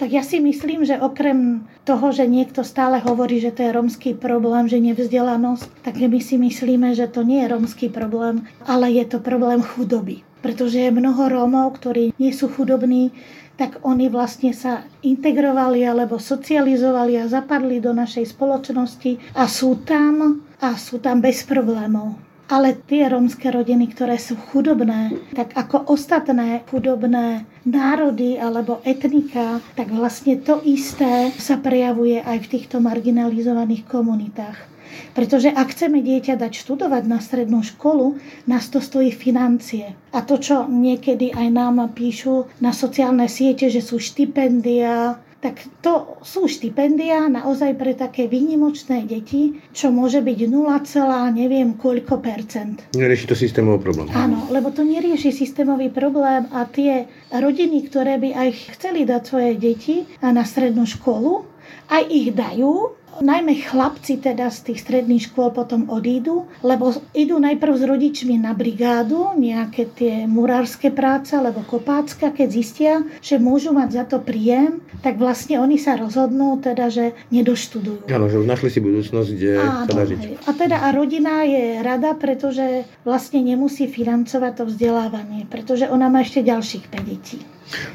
Tak 0.00 0.10
ja 0.10 0.26
si 0.26 0.42
myslím, 0.42 0.82
že 0.82 0.98
okrem 0.98 1.62
toho, 1.86 2.10
že 2.10 2.26
niekto 2.26 2.66
stále 2.66 2.98
hovorí, 2.98 3.38
že 3.38 3.54
to 3.54 3.62
je 3.62 3.70
romský 3.70 4.10
problém, 4.18 4.66
že 4.66 4.82
nevzdelanosť, 4.82 5.86
tak 5.86 5.94
my 6.00 6.18
si 6.18 6.42
myslíme, 6.42 6.90
že 6.96 7.06
to 7.06 7.22
nie 7.22 7.46
je 7.46 7.52
romský 7.52 7.86
problém, 7.86 8.42
ale 8.66 8.90
je 8.90 9.04
to 9.06 9.22
problém 9.22 9.62
chudoby. 9.62 10.26
pretože 10.42 10.82
je 10.82 10.90
mnoho 10.90 11.30
Rómov, 11.30 11.78
ktorí 11.78 12.12
nie 12.18 12.34
sú 12.34 12.50
chudobní, 12.50 13.14
tak 13.54 13.78
oni 13.86 14.10
vlastne 14.10 14.50
sa 14.50 14.82
integrovali 15.06 15.86
alebo 15.86 16.18
socializovali 16.18 17.22
a 17.22 17.30
zapadli 17.30 17.78
do 17.78 17.94
našej 17.94 18.34
spoločnosti 18.34 19.38
a 19.38 19.46
sú 19.46 19.78
tam 19.86 20.42
a 20.58 20.74
sú 20.74 20.98
tam 20.98 21.22
bez 21.22 21.46
problémov. 21.46 22.18
Ale 22.52 22.76
tie 22.76 23.08
rómske 23.08 23.48
rodiny, 23.48 23.88
ktoré 23.96 24.20
sú 24.20 24.36
chudobné, 24.36 25.16
tak 25.32 25.56
ako 25.56 25.88
ostatné 25.88 26.60
chudobné 26.68 27.48
národy 27.64 28.36
alebo 28.36 28.84
etnika, 28.84 29.64
tak 29.72 29.88
vlastne 29.88 30.36
to 30.36 30.60
isté 30.60 31.32
sa 31.40 31.56
prejavuje 31.56 32.20
aj 32.20 32.44
v 32.44 32.50
týchto 32.52 32.76
marginalizovaných 32.84 33.88
komunitách. 33.88 34.68
Pretože 35.16 35.48
ak 35.48 35.72
chceme 35.72 36.04
dieťa 36.04 36.36
dať 36.36 36.52
študovať 36.52 37.02
na 37.08 37.24
strednú 37.24 37.64
školu, 37.64 38.20
nás 38.44 38.68
to 38.68 38.84
stojí 38.84 39.08
financie. 39.08 39.96
A 40.12 40.20
to, 40.20 40.36
čo 40.36 40.68
niekedy 40.68 41.32
aj 41.32 41.48
nám 41.48 41.80
píšu 41.96 42.52
na 42.60 42.76
sociálne 42.76 43.32
siete, 43.32 43.72
že 43.72 43.80
sú 43.80 43.96
štipendia, 43.96 45.16
tak 45.42 45.58
to 45.82 46.22
sú 46.22 46.46
štipendia 46.46 47.26
naozaj 47.26 47.74
pre 47.74 47.98
také 47.98 48.30
výnimočné 48.30 49.10
deti, 49.10 49.58
čo 49.74 49.90
môže 49.90 50.22
byť 50.22 50.38
0, 50.46 51.34
neviem 51.34 51.74
koľko 51.74 52.22
percent. 52.22 52.78
Nerieši 52.94 53.26
to 53.26 53.34
systémový 53.34 53.82
problém. 53.82 54.06
Áno, 54.14 54.46
lebo 54.54 54.70
to 54.70 54.86
nerieši 54.86 55.34
systémový 55.34 55.90
problém 55.90 56.46
a 56.54 56.62
tie 56.70 57.10
rodiny, 57.34 57.90
ktoré 57.90 58.22
by 58.22 58.30
aj 58.38 58.48
chceli 58.78 59.02
dať 59.02 59.22
svoje 59.26 59.58
deti 59.58 60.06
na 60.22 60.46
strednú 60.46 60.86
školu, 60.86 61.42
aj 61.90 62.02
ich 62.06 62.30
dajú, 62.30 63.01
Najmä 63.20 63.68
chlapci 63.68 64.16
teda 64.16 64.48
z 64.48 64.72
tých 64.72 64.80
stredných 64.80 65.28
škôl 65.28 65.52
potom 65.52 65.92
odídu, 65.92 66.48
lebo 66.64 66.96
idú 67.12 67.36
najprv 67.36 67.72
s 67.76 67.84
rodičmi 67.84 68.40
na 68.40 68.56
brigádu, 68.56 69.36
nejaké 69.36 69.90
tie 69.92 70.14
murárske 70.24 70.88
práce 70.88 71.36
alebo 71.36 71.60
kopácka, 71.66 72.32
keď 72.32 72.48
zistia, 72.48 72.92
že 73.20 73.36
môžu 73.36 73.76
mať 73.76 73.88
za 73.92 74.04
to 74.08 74.18
príjem, 74.22 74.80
tak 75.04 75.20
vlastne 75.20 75.60
oni 75.60 75.76
sa 75.76 76.00
rozhodnú 76.00 76.56
teda, 76.64 76.88
že 76.88 77.12
nedoštudujú. 77.28 78.08
Áno, 78.08 78.32
že 78.32 78.40
už 78.40 78.48
našli 78.48 78.72
si 78.72 78.80
budúcnosť, 78.80 79.28
kde 79.34 79.52
Áno, 79.60 79.84
sa 79.84 79.92
dá 79.92 80.04
žiť. 80.08 80.20
A 80.48 80.50
teda 80.56 80.76
a 80.80 80.88
rodina 80.94 81.44
je 81.44 81.82
rada, 81.84 82.16
pretože 82.16 82.88
vlastne 83.04 83.44
nemusí 83.44 83.90
financovať 83.90 84.52
to 84.56 84.64
vzdelávanie, 84.70 85.44
pretože 85.50 85.90
ona 85.90 86.08
má 86.08 86.24
ešte 86.24 86.40
ďalších 86.40 86.88
5 86.88 87.02
detí. 87.04 87.38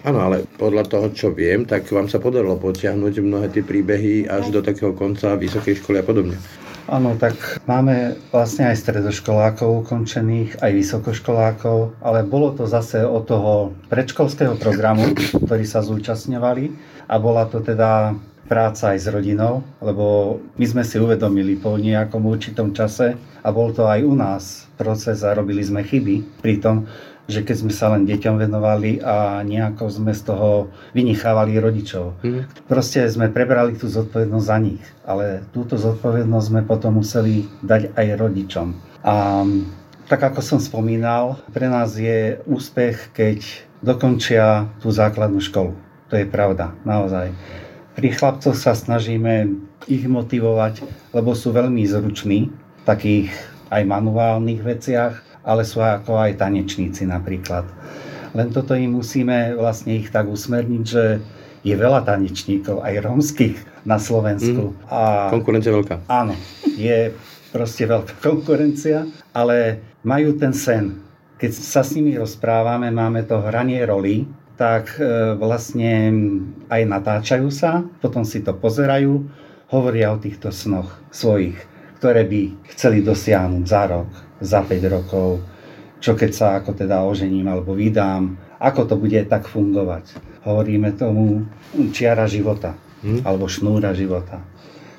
Áno, 0.06 0.20
ale 0.24 0.48
podľa 0.58 0.84
toho, 0.88 1.08
čo 1.14 1.28
viem, 1.34 1.66
tak 1.68 1.90
vám 1.90 2.10
sa 2.10 2.18
podarilo 2.18 2.58
potiahnuť 2.58 3.14
mnohé 3.22 3.48
tie 3.52 3.64
príbehy 3.64 4.26
až 4.26 4.50
do 4.50 4.60
takého 4.64 4.94
konca 4.94 5.38
vysokej 5.38 5.82
školy 5.84 6.02
a 6.02 6.06
podobne. 6.06 6.38
Áno, 6.88 7.20
tak 7.20 7.60
máme 7.68 8.16
vlastne 8.32 8.72
aj 8.72 8.80
stredoškolákov 8.80 9.84
ukončených, 9.84 10.64
aj 10.64 10.72
vysokoškolákov, 10.72 12.00
ale 12.00 12.24
bolo 12.24 12.56
to 12.56 12.64
zase 12.64 13.04
od 13.04 13.28
toho 13.28 13.76
predškolského 13.92 14.56
programu, 14.56 15.04
ktorí 15.12 15.68
sa 15.68 15.84
zúčastňovali 15.84 16.72
a 17.12 17.16
bola 17.20 17.44
to 17.52 17.60
teda 17.60 18.16
práca 18.48 18.96
aj 18.96 19.04
s 19.04 19.08
rodinou, 19.12 19.68
lebo 19.84 20.40
my 20.56 20.64
sme 20.64 20.84
si 20.88 20.96
uvedomili 20.96 21.60
po 21.60 21.76
nejakom 21.76 22.24
určitom 22.24 22.72
čase 22.72 23.20
a 23.44 23.48
bol 23.52 23.76
to 23.76 23.84
aj 23.84 24.00
u 24.08 24.16
nás 24.16 24.44
proces 24.80 25.28
a 25.28 25.36
robili 25.36 25.60
sme 25.68 25.84
chyby 25.84 26.40
pri 26.40 26.64
tom, 26.64 26.88
že 27.28 27.44
keď 27.44 27.56
sme 27.60 27.74
sa 27.76 27.92
len 27.92 28.08
deťom 28.08 28.36
venovali 28.40 29.04
a 29.04 29.44
nejako 29.44 29.92
sme 29.92 30.16
z 30.16 30.32
toho 30.32 30.72
vynichávali 30.96 31.60
rodičov. 31.60 32.16
Mm. 32.24 32.48
Proste 32.72 33.04
sme 33.12 33.28
prebrali 33.28 33.76
tú 33.76 33.92
zodpovednosť 33.92 34.48
za 34.48 34.58
nich, 34.64 34.84
ale 35.04 35.44
túto 35.52 35.76
zodpovednosť 35.76 36.48
sme 36.48 36.62
potom 36.64 37.04
museli 37.04 37.44
dať 37.62 37.94
aj 38.00 38.08
rodičom. 38.16 38.68
A 39.04 39.44
tak 40.08 40.24
ako 40.24 40.40
som 40.40 40.60
spomínal, 40.64 41.36
pre 41.52 41.68
nás 41.68 42.00
je 42.00 42.40
úspech, 42.48 43.12
keď 43.12 43.44
dokončia 43.84 44.72
tú 44.80 44.88
základnú 44.88 45.44
školu. 45.44 45.76
To 46.08 46.16
je 46.16 46.24
pravda, 46.24 46.72
naozaj. 46.88 47.36
Pri 48.00 48.16
chlapcoch 48.16 48.56
sa 48.56 48.72
snažíme 48.72 49.52
ich 49.92 50.08
motivovať, 50.08 50.88
lebo 51.12 51.36
sú 51.36 51.52
veľmi 51.52 51.84
zruční 51.84 52.48
v 52.48 52.84
takých 52.88 53.30
aj 53.68 53.84
manuálnych 53.84 54.64
veciach 54.64 55.27
ale 55.48 55.64
sú 55.64 55.80
ako 55.80 56.20
aj 56.20 56.44
tanečníci 56.44 57.08
napríklad. 57.08 57.64
Len 58.36 58.52
toto 58.52 58.76
im 58.76 59.00
musíme 59.00 59.56
vlastne 59.56 59.96
ich 59.96 60.12
tak 60.12 60.28
usmerniť, 60.28 60.84
že 60.84 61.24
je 61.64 61.76
veľa 61.76 62.04
tanečníkov, 62.04 62.84
aj 62.84 63.02
rómskych 63.02 63.58
na 63.88 63.96
Slovensku. 63.98 64.76
Mm, 64.76 64.92
a, 64.92 65.32
konkurencia 65.32 65.72
veľká. 65.72 65.96
Áno, 66.12 66.36
je 66.76 67.16
proste 67.56 67.88
veľká 67.88 68.20
konkurencia, 68.20 69.08
ale 69.32 69.82
majú 70.04 70.36
ten 70.36 70.52
sen. 70.52 71.00
Keď 71.40 71.52
sa 71.56 71.82
s 71.82 71.96
nimi 71.96 72.20
rozprávame, 72.20 72.92
máme 72.92 73.24
to 73.24 73.40
hranie 73.40 73.80
roli, 73.88 74.28
tak 74.58 74.98
e, 74.98 75.38
vlastne 75.38 76.12
aj 76.68 76.82
natáčajú 76.82 77.48
sa, 77.54 77.86
potom 78.02 78.26
si 78.26 78.42
to 78.42 78.58
pozerajú, 78.58 79.22
hovoria 79.70 80.12
o 80.12 80.18
týchto 80.18 80.50
snoch 80.50 80.98
svojich, 81.14 81.56
ktoré 82.02 82.26
by 82.26 82.42
chceli 82.74 83.06
dosiahnuť 83.06 83.64
za 83.70 83.84
rok, 83.86 84.10
za 84.42 84.62
5 84.64 84.94
rokov, 84.94 85.42
čo 85.98 86.14
keď 86.14 86.32
sa 86.34 86.48
ako 86.62 86.78
teda 86.78 87.02
ožením 87.06 87.50
alebo 87.50 87.74
vydám, 87.74 88.38
ako 88.58 88.82
to 88.86 88.96
bude 88.98 89.18
tak 89.30 89.50
fungovať. 89.50 90.18
Hovoríme 90.46 90.94
tomu 90.94 91.46
čiara 91.94 92.26
života, 92.30 92.78
hmm. 93.02 93.26
alebo 93.26 93.50
šnúra 93.50 93.94
života. 93.94 94.42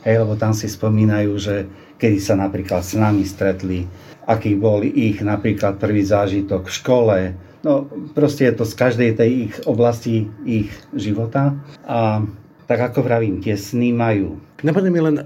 Hej, 0.07 0.23
lebo 0.23 0.39
tam 0.39 0.55
si 0.55 0.71
spomínajú, 0.71 1.33
že 1.39 1.67
kedy 1.99 2.19
sa 2.23 2.39
napríklad 2.39 2.83
s 2.87 2.95
nami 2.95 3.27
stretli, 3.27 3.87
aký 4.29 4.55
bol 4.55 4.87
ich 4.87 5.19
napríklad 5.19 5.81
prvý 5.83 6.07
zážitok 6.07 6.71
v 6.71 6.77
škole, 6.77 7.19
No, 7.59 7.91
proste 8.15 8.47
je 8.47 8.55
to 8.55 8.63
z 8.63 8.75
každej 8.79 9.11
tej 9.19 9.31
ich 9.51 9.55
oblasti 9.67 10.31
ich 10.47 10.71
života. 10.95 11.59
A 11.83 12.23
tak 12.71 12.79
ako 12.93 13.03
vravím, 13.03 13.43
tie 13.43 13.59
sny 13.59 13.91
majú. 13.91 14.39
Napadne 14.63 14.95
mi 14.95 15.01
len 15.03 15.17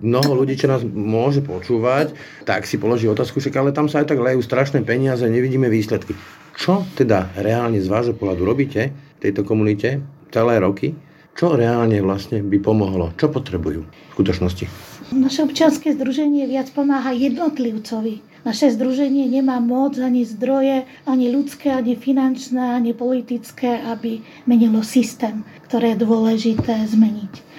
mnoho 0.00 0.42
ľudí, 0.42 0.56
čo 0.56 0.68
nás 0.68 0.82
môže 0.84 1.44
počúvať, 1.44 2.16
tak 2.48 2.64
si 2.64 2.80
položí 2.80 3.06
otázku, 3.06 3.38
však 3.38 3.56
ale 3.60 3.76
tam 3.76 3.86
sa 3.86 4.00
aj 4.00 4.12
tak 4.12 4.20
lejú 4.20 4.40
strašné 4.40 4.82
peniaze, 4.82 5.22
nevidíme 5.28 5.68
výsledky. 5.68 6.16
Čo 6.56 6.84
teda 6.96 7.32
reálne 7.36 7.80
z 7.80 7.88
vášho 7.88 8.16
pohľadu 8.16 8.42
robíte 8.44 8.92
v 8.92 9.18
tejto 9.20 9.44
komunite 9.44 10.00
celé 10.32 10.60
roky? 10.60 10.96
Čo 11.36 11.56
reálne 11.56 12.00
vlastne 12.04 12.42
by 12.44 12.58
pomohlo? 12.60 13.16
Čo 13.16 13.32
potrebujú 13.32 13.86
v 13.86 14.12
skutočnosti? 14.12 14.66
Naše 15.10 15.46
občianske 15.46 15.94
združenie 15.94 16.44
viac 16.46 16.70
pomáha 16.70 17.16
jednotlivcovi. 17.16 18.22
Naše 18.40 18.72
združenie 18.72 19.28
nemá 19.28 19.60
moc, 19.60 20.00
ani 20.00 20.24
zdroje, 20.24 20.88
ani 21.04 21.26
ľudské, 21.28 21.76
ani 21.76 21.92
finančné, 21.92 22.72
ani 22.76 22.96
politické, 22.96 23.84
aby 23.84 24.24
menilo 24.48 24.80
systém, 24.80 25.44
ktoré 25.68 25.92
je 25.92 26.02
dôležité 26.08 26.88
zmeniť 26.88 27.49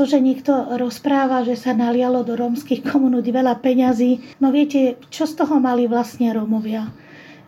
to, 0.00 0.08
že 0.08 0.16
niekto 0.16 0.80
rozpráva, 0.80 1.44
že 1.44 1.60
sa 1.60 1.76
nalialo 1.76 2.24
do 2.24 2.32
rómskych 2.32 2.80
komunít 2.88 3.28
veľa 3.28 3.60
peňazí, 3.60 4.40
no 4.40 4.48
viete, 4.48 4.96
čo 5.12 5.28
z 5.28 5.36
toho 5.36 5.60
mali 5.60 5.84
vlastne 5.84 6.32
Rómovia? 6.32 6.88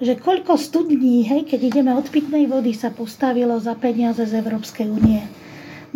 Že 0.05 0.21
koľko 0.21 0.61
studní, 0.61 1.25
hej, 1.25 1.49
keď 1.49 1.73
ideme 1.73 1.97
od 1.97 2.05
pitnej 2.13 2.45
vody, 2.45 2.77
sa 2.77 2.93
postavilo 2.93 3.57
za 3.57 3.73
peniaze 3.73 4.21
z 4.29 4.37
Európskej 4.37 4.85
únie. 4.85 5.25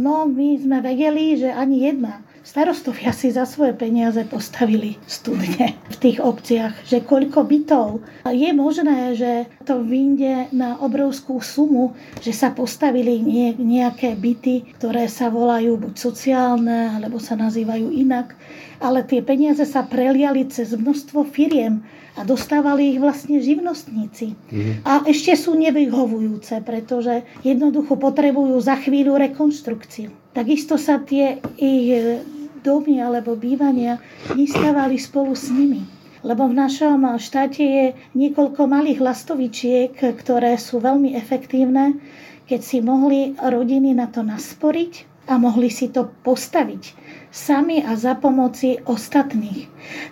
No, 0.01 0.25
my 0.25 0.57
sme 0.57 0.81
vedeli, 0.81 1.37
že 1.37 1.53
ani 1.53 1.93
jedna 1.93 2.25
starostovia 2.47 3.11
si 3.11 3.35
za 3.35 3.43
svoje 3.43 3.75
peniaze 3.75 4.23
postavili 4.23 4.95
studne 5.11 5.75
v 5.91 5.97
tých 5.99 6.23
obciach, 6.23 6.79
že 6.87 7.03
koľko 7.03 7.43
bytov. 7.43 8.07
Je 8.31 8.55
možné, 8.55 9.19
že 9.19 9.51
to 9.67 9.83
vyjde 9.83 10.55
na 10.55 10.79
obrovskú 10.79 11.43
sumu, 11.43 11.99
že 12.23 12.31
sa 12.31 12.55
postavili 12.55 13.19
nejaké 13.59 14.15
byty, 14.15 14.79
ktoré 14.79 15.11
sa 15.11 15.27
volajú 15.27 15.75
buď 15.75 15.95
sociálne, 15.99 16.95
alebo 16.95 17.19
sa 17.19 17.35
nazývajú 17.35 17.91
inak, 17.91 18.39
ale 18.79 19.03
tie 19.03 19.27
peniaze 19.27 19.67
sa 19.67 19.83
preliali 19.83 20.47
cez 20.47 20.71
množstvo 20.71 21.27
firiem 21.27 21.83
a 22.17 22.25
dostávali 22.25 22.97
ich 22.97 23.03
vlastne 23.03 23.43
živnostníci. 23.43 24.33
Mm. 24.49 24.87
A 24.87 25.05
ešte 25.05 25.37
sú 25.37 25.53
nevyhovujúce, 25.59 26.63
pretože 26.65 27.27
jednoducho 27.45 27.99
potrebujú 27.99 28.57
za 28.63 28.79
chvíľu 28.81 29.21
rekonštrukciu. 29.21 30.09
Takisto 30.33 30.77
sa 30.77 31.01
tie 31.01 31.41
ich 31.57 32.21
domy 32.67 32.99
alebo 32.99 33.39
bývania 33.39 34.03
nestávali 34.35 34.99
spolu 34.99 35.39
s 35.39 35.55
nimi. 35.55 35.87
Lebo 36.27 36.51
v 36.51 36.59
našom 36.59 37.07
štáte 37.23 37.63
je 37.63 37.87
niekoľko 38.19 38.67
malých 38.67 38.99
lastovičiek, 38.99 39.95
ktoré 39.95 40.59
sú 40.59 40.83
veľmi 40.83 41.15
efektívne, 41.15 42.03
keď 42.51 42.61
si 42.67 42.83
mohli 42.83 43.39
rodiny 43.39 43.95
na 43.95 44.11
to 44.11 44.27
nasporiť 44.27 45.07
a 45.31 45.39
mohli 45.39 45.71
si 45.71 45.91
to 45.91 46.11
postaviť 46.27 46.83
sami 47.31 47.83
a 47.83 47.99
za 47.99 48.15
pomoci 48.19 48.79
ostatných. 48.87 49.67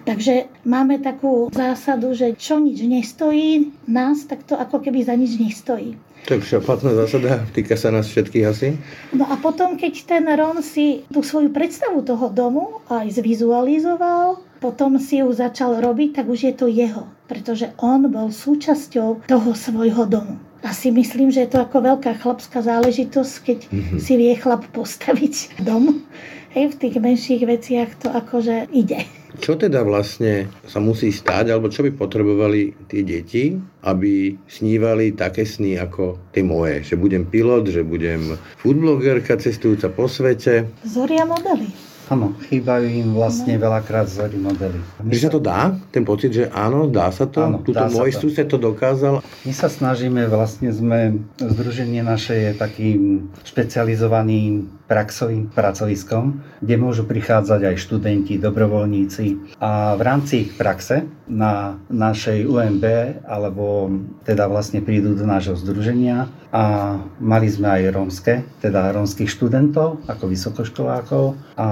Takže 0.06 0.50
máme 0.66 0.98
takú 1.02 1.50
zásadu, 1.54 2.14
že 2.14 2.34
čo 2.38 2.58
nič 2.58 2.82
nestojí 2.82 3.74
nás, 3.90 4.26
tak 4.26 4.46
to 4.46 4.58
ako 4.58 4.82
keby 4.82 5.02
za 5.02 5.14
nič 5.14 5.38
nestojí. 5.38 5.98
To 6.24 6.40
je 6.40 6.40
všeobecná 6.40 6.90
zásada, 7.04 7.44
týka 7.52 7.76
sa 7.76 7.92
nás 7.92 8.08
všetkých 8.08 8.44
asi. 8.48 8.80
No 9.12 9.28
a 9.28 9.36
potom, 9.36 9.76
keď 9.76 10.08
ten 10.08 10.24
Ron 10.24 10.64
si 10.64 11.04
tú 11.12 11.20
svoju 11.20 11.52
predstavu 11.52 12.00
toho 12.00 12.32
domu 12.32 12.80
aj 12.88 13.20
zvizualizoval, 13.20 14.40
potom 14.56 14.96
si 14.96 15.20
ju 15.20 15.28
začal 15.28 15.84
robiť, 15.84 16.16
tak 16.16 16.26
už 16.32 16.40
je 16.48 16.54
to 16.56 16.66
jeho, 16.72 17.04
pretože 17.28 17.68
on 17.76 18.08
bol 18.08 18.32
súčasťou 18.32 19.28
toho 19.28 19.50
svojho 19.52 20.08
domu. 20.08 20.40
A 20.64 20.72
si 20.72 20.88
myslím, 20.88 21.28
že 21.28 21.44
je 21.44 21.52
to 21.52 21.60
ako 21.60 21.84
veľká 21.92 22.16
chlapská 22.16 22.64
záležitosť, 22.64 23.32
keď 23.44 23.58
mm-hmm. 23.68 23.98
si 24.00 24.12
vie 24.16 24.32
chlap 24.32 24.64
postaviť 24.72 25.34
dom. 25.68 26.08
Hej, 26.56 26.72
v 26.72 26.78
tých 26.80 26.96
menších 26.96 27.44
veciach 27.44 28.00
to 28.00 28.08
akože 28.08 28.72
ide. 28.72 29.04
Čo 29.34 29.58
teda 29.58 29.82
vlastne 29.82 30.46
sa 30.64 30.78
musí 30.78 31.10
stať, 31.10 31.50
alebo 31.50 31.66
čo 31.66 31.82
by 31.82 31.90
potrebovali 31.94 32.86
tie 32.86 33.02
deti, 33.02 33.54
aby 33.82 34.38
snívali 34.46 35.10
také 35.12 35.42
sny 35.42 35.78
ako 35.82 36.30
tie 36.30 36.46
moje? 36.46 36.86
Že 36.86 36.94
budem 37.02 37.24
pilot, 37.26 37.64
že 37.70 37.82
budem 37.82 38.38
foodblogerka 38.62 39.36
cestujúca 39.42 39.90
po 39.90 40.06
svete? 40.06 40.70
Zoria 40.86 41.26
modely. 41.26 41.83
Áno, 42.12 42.36
chýbajú 42.52 42.84
im 42.84 43.08
vlastne 43.16 43.56
no. 43.56 43.64
veľakrát 43.64 44.04
vzory 44.04 44.36
modely. 44.36 44.80
My 45.00 45.16
sa 45.16 45.32
to 45.32 45.40
dá? 45.40 45.72
Ten 45.88 46.04
pocit, 46.04 46.36
že 46.36 46.44
áno, 46.52 46.84
dá 46.84 47.08
sa 47.08 47.24
to? 47.24 47.40
Áno, 47.40 47.64
Tuto 47.64 47.80
môj 47.88 48.12
to. 48.12 48.28
sused 48.28 48.44
to 48.44 48.60
dokázal? 48.60 49.24
My 49.48 49.52
sa 49.56 49.72
snažíme, 49.72 50.28
vlastne 50.28 50.68
sme, 50.68 51.24
združenie 51.40 52.04
naše 52.04 52.36
je 52.36 52.50
takým 52.52 53.32
špecializovaným 53.48 54.84
praxovým 54.84 55.48
pracoviskom, 55.48 56.44
kde 56.60 56.76
môžu 56.76 57.08
prichádzať 57.08 57.72
aj 57.72 57.76
študenti, 57.80 58.36
dobrovoľníci 58.36 59.56
a 59.56 59.96
v 59.96 60.02
rámci 60.04 60.32
ich 60.44 60.50
praxe 60.52 61.08
na 61.24 61.80
našej 61.88 62.44
UMB 62.44 62.84
alebo 63.24 63.88
teda 64.28 64.44
vlastne 64.44 64.84
prídu 64.84 65.16
do 65.16 65.24
nášho 65.24 65.56
združenia 65.56 66.28
a 66.54 66.96
mali 67.18 67.50
sme 67.50 67.66
aj 67.66 67.82
rómske, 67.90 68.34
teda 68.62 68.94
rómskych 68.94 69.26
študentov 69.26 70.06
ako 70.06 70.30
vysokoškolákov 70.30 71.34
a 71.58 71.68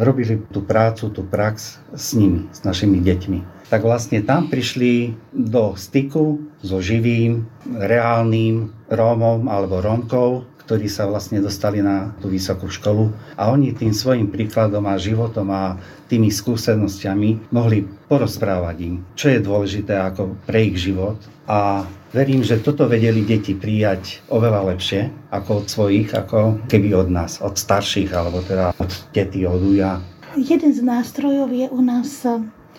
robili 0.00 0.40
tú 0.48 0.64
prácu, 0.64 1.12
tú 1.12 1.28
prax 1.28 1.76
s 1.92 2.16
nimi, 2.16 2.48
s 2.48 2.64
našimi 2.64 3.04
deťmi. 3.04 3.68
Tak 3.68 3.84
vlastne 3.84 4.24
tam 4.24 4.48
prišli 4.48 5.12
do 5.36 5.76
styku 5.76 6.40
so 6.64 6.80
živým, 6.80 7.44
reálnym 7.68 8.72
Rómom 8.88 9.44
alebo 9.44 9.84
Rómkou, 9.84 10.48
ktorí 10.64 10.88
sa 10.88 11.04
vlastne 11.04 11.44
dostali 11.44 11.84
na 11.84 12.16
tú 12.20 12.32
vysokú 12.32 12.68
školu 12.72 13.12
a 13.36 13.52
oni 13.52 13.76
tým 13.76 13.92
svojim 13.92 14.32
príkladom 14.32 14.84
a 14.88 15.00
životom 15.00 15.48
a 15.52 15.76
tými 16.08 16.32
skúsenosťami 16.32 17.52
mohli 17.52 17.84
porozprávať 18.08 18.76
im, 18.84 19.04
čo 19.12 19.32
je 19.32 19.40
dôležité 19.44 20.00
ako 20.00 20.36
pre 20.48 20.72
ich 20.72 20.80
život 20.80 21.20
a 21.44 21.84
verím, 22.12 22.44
že 22.44 22.60
toto 22.60 22.88
vedeli 22.88 23.24
deti 23.24 23.52
prijať 23.52 24.24
oveľa 24.32 24.74
lepšie 24.74 25.32
ako 25.32 25.64
od 25.64 25.66
svojich, 25.68 26.08
ako 26.12 26.64
keby 26.68 26.94
od 26.96 27.08
nás, 27.12 27.40
od 27.44 27.56
starších 27.56 28.10
alebo 28.12 28.40
teda 28.44 28.72
od 28.76 28.90
tety, 29.12 29.44
od 29.44 29.60
uja. 29.60 30.00
Jeden 30.36 30.72
z 30.72 30.80
nástrojov 30.84 31.50
je 31.50 31.66
u 31.68 31.80
nás 31.82 32.24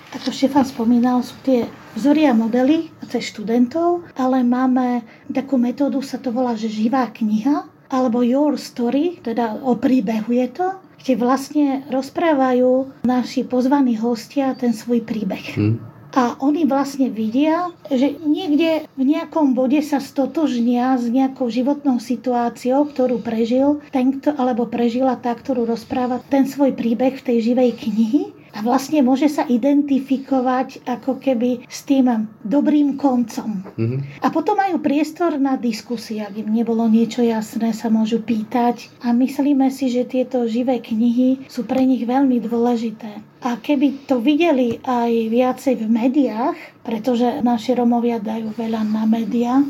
ako 0.10 0.34
Štefan 0.34 0.66
spomínal, 0.66 1.22
sú 1.22 1.38
tie 1.46 1.70
vzory 1.94 2.26
a 2.26 2.34
modely 2.34 2.90
cez 3.06 3.30
študentov, 3.30 4.10
ale 4.18 4.42
máme 4.42 5.06
takú 5.30 5.62
metódu, 5.62 6.02
sa 6.02 6.18
to 6.18 6.34
volá, 6.34 6.58
že 6.58 6.66
živá 6.66 7.10
kniha, 7.14 7.70
alebo 7.90 8.26
Your 8.26 8.58
Story, 8.58 9.22
teda 9.22 9.62
o 9.62 9.78
príbehu 9.78 10.34
je 10.34 10.48
to, 10.50 10.68
kde 11.02 11.14
vlastne 11.18 11.68
rozprávajú 11.90 13.06
naši 13.06 13.46
pozvaní 13.46 13.98
hostia 13.98 14.54
ten 14.58 14.74
svoj 14.74 15.06
príbeh. 15.06 15.46
Hmm. 15.58 15.78
A 16.10 16.34
oni 16.42 16.66
vlastne 16.66 17.14
vidia, 17.14 17.70
že 17.86 18.18
niekde 18.26 18.90
v 18.98 19.04
nejakom 19.06 19.54
bode 19.54 19.78
sa 19.86 20.02
stotožnia 20.02 20.98
s 20.98 21.06
nejakou 21.06 21.54
životnou 21.54 22.02
situáciou, 22.02 22.90
ktorú 22.90 23.22
prežil 23.22 23.86
ten, 23.94 24.18
kto, 24.18 24.34
alebo 24.34 24.66
prežila 24.66 25.14
tá, 25.22 25.38
ktorú 25.38 25.70
rozpráva 25.70 26.18
ten 26.34 26.50
svoj 26.50 26.74
príbeh 26.74 27.22
v 27.22 27.26
tej 27.26 27.54
živej 27.54 27.72
knihy 27.78 28.39
a 28.56 28.66
vlastne 28.66 29.06
môže 29.06 29.30
sa 29.30 29.46
identifikovať 29.46 30.86
ako 30.86 31.22
keby 31.22 31.66
s 31.70 31.86
tým 31.86 32.30
dobrým 32.42 32.98
koncom. 32.98 33.62
Mm-hmm. 33.78 34.26
A 34.26 34.28
potom 34.34 34.58
majú 34.58 34.82
priestor 34.82 35.38
na 35.38 35.56
diskusie, 35.56 36.22
ak 36.26 36.36
im 36.38 36.50
nebolo 36.50 36.90
niečo 36.90 37.22
jasné, 37.22 37.72
sa 37.72 37.88
môžu 37.94 38.20
pýtať 38.24 38.90
a 39.06 39.14
myslíme 39.14 39.70
si, 39.70 39.94
že 39.94 40.10
tieto 40.10 40.46
živé 40.50 40.82
knihy 40.82 41.46
sú 41.46 41.66
pre 41.66 41.86
nich 41.86 42.04
veľmi 42.04 42.42
dôležité. 42.42 43.22
A 43.40 43.56
keby 43.56 44.04
to 44.04 44.20
videli 44.20 44.84
aj 44.84 45.32
viacej 45.32 45.80
v 45.80 45.88
médiách, 45.88 46.60
pretože 46.84 47.40
naši 47.40 47.72
Romovia 47.72 48.20
dajú 48.20 48.52
veľa 48.52 48.84
na 48.84 49.08
médiá, 49.08 49.64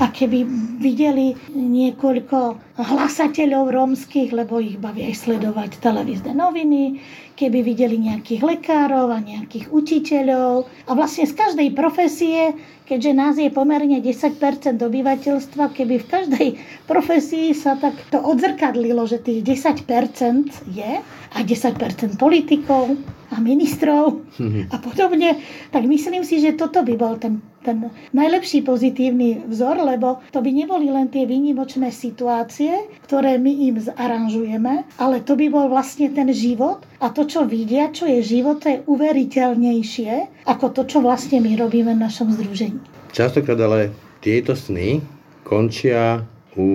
a 0.00 0.08
keby 0.08 0.48
videli 0.80 1.36
niekoľko 1.52 2.56
hlasateľov 2.80 3.68
rómskych, 3.68 4.32
lebo 4.32 4.64
ich 4.64 4.80
baví 4.80 5.04
aj 5.04 5.28
sledovať 5.28 5.84
televízne 5.84 6.32
noviny, 6.32 7.04
keby 7.42 7.66
videli 7.66 7.98
nejakých 7.98 8.46
lekárov 8.46 9.10
a 9.10 9.18
nejakých 9.18 9.74
učiteľov. 9.74 10.70
A 10.86 10.90
vlastne 10.94 11.26
z 11.26 11.34
každej 11.34 11.68
profesie 11.74 12.54
keďže 12.92 13.12
nás 13.16 13.34
je 13.40 13.48
pomerne 13.48 14.04
10% 14.04 14.36
obyvateľstva, 14.76 15.72
keby 15.72 15.96
v 16.02 16.06
každej 16.12 16.48
profesii 16.84 17.56
sa 17.56 17.80
tak 17.80 17.96
to 18.12 18.20
odzrkadlilo, 18.20 19.08
že 19.08 19.22
tých 19.22 19.40
10% 19.64 20.68
je 20.76 20.92
a 21.32 21.38
10% 21.40 22.20
politikov 22.20 22.92
a 23.32 23.40
ministrov 23.40 24.20
a 24.68 24.76
podobne, 24.76 25.40
tak 25.72 25.88
myslím 25.88 26.20
si, 26.20 26.44
že 26.44 26.52
toto 26.52 26.84
by 26.84 26.94
bol 27.00 27.16
ten, 27.16 27.40
ten 27.62 27.88
najlepší 28.12 28.66
pozitívny 28.66 29.46
vzor, 29.46 29.78
lebo 29.80 30.20
to 30.34 30.42
by 30.42 30.50
neboli 30.50 30.90
len 30.90 31.08
tie 31.08 31.24
výnimočné 31.24 31.94
situácie, 31.94 32.90
ktoré 33.06 33.38
my 33.38 33.52
im 33.72 33.76
zaranžujeme, 33.78 34.84
ale 34.98 35.16
to 35.22 35.38
by 35.38 35.46
bol 35.48 35.70
vlastne 35.70 36.10
ten 36.10 36.28
život 36.34 36.82
a 36.98 37.08
to, 37.14 37.24
čo 37.24 37.46
vidia, 37.46 37.94
čo 37.94 38.10
je 38.10 38.20
život, 38.20 38.60
to 38.62 38.68
je 38.68 38.82
uveriteľnejšie 38.84 40.44
ako 40.46 40.66
to, 40.74 40.82
čo 40.84 40.98
vlastne 41.00 41.38
my 41.38 41.54
robíme 41.54 41.94
v 41.94 42.02
našom 42.02 42.34
združení. 42.34 42.82
Častokrát 43.14 43.58
ale 43.62 43.94
tieto 44.18 44.58
sny 44.58 45.02
končia 45.46 46.24
u 46.56 46.68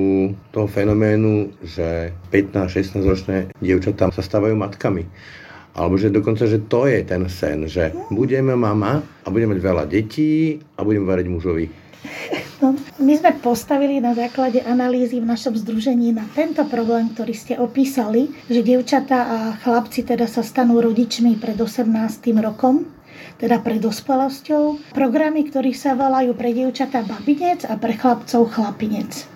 toho 0.49 0.67
fenoménu, 0.67 1.53
že 1.61 2.13
15-16 2.33 3.05
ročné 3.05 3.37
dievčatá 3.61 4.09
sa 4.09 4.25
stávajú 4.25 4.57
matkami. 4.57 5.05
Alebo 5.77 5.93
že 6.01 6.09
dokonca, 6.09 6.49
že 6.49 6.65
to 6.65 6.89
je 6.89 7.05
ten 7.05 7.21
sen, 7.29 7.69
že 7.69 7.93
budeme 8.09 8.57
mama 8.57 9.05
a 9.21 9.27
budeme 9.29 9.53
mať 9.53 9.61
veľa 9.61 9.83
detí 9.85 10.57
a 10.73 10.81
budem 10.81 11.05
variť 11.05 11.27
mužovi. 11.29 11.65
No, 12.57 12.73
my 12.97 13.13
sme 13.13 13.37
postavili 13.37 14.01
na 14.01 14.17
základe 14.17 14.57
analýzy 14.65 15.21
v 15.21 15.29
našom 15.29 15.53
združení 15.53 16.09
na 16.09 16.25
tento 16.33 16.65
problém, 16.65 17.13
ktorý 17.13 17.33
ste 17.37 17.53
opísali, 17.61 18.33
že 18.49 18.65
dievčatá 18.65 19.19
a 19.21 19.37
chlapci 19.61 20.01
teda 20.01 20.25
sa 20.25 20.41
stanú 20.41 20.81
rodičmi 20.81 21.37
pred 21.37 21.53
18. 21.53 21.85
rokom 22.41 22.97
teda 23.37 23.61
pre 23.61 23.77
dospelosťou. 23.77 24.93
Programy, 24.97 25.45
ktorých 25.45 25.77
sa 25.77 25.93
volajú 25.93 26.33
pre 26.33 26.53
dievčatá 26.53 27.05
babinec 27.05 27.69
a 27.69 27.77
pre 27.77 27.93
chlapcov 27.93 28.49
chlapinec. 28.49 29.29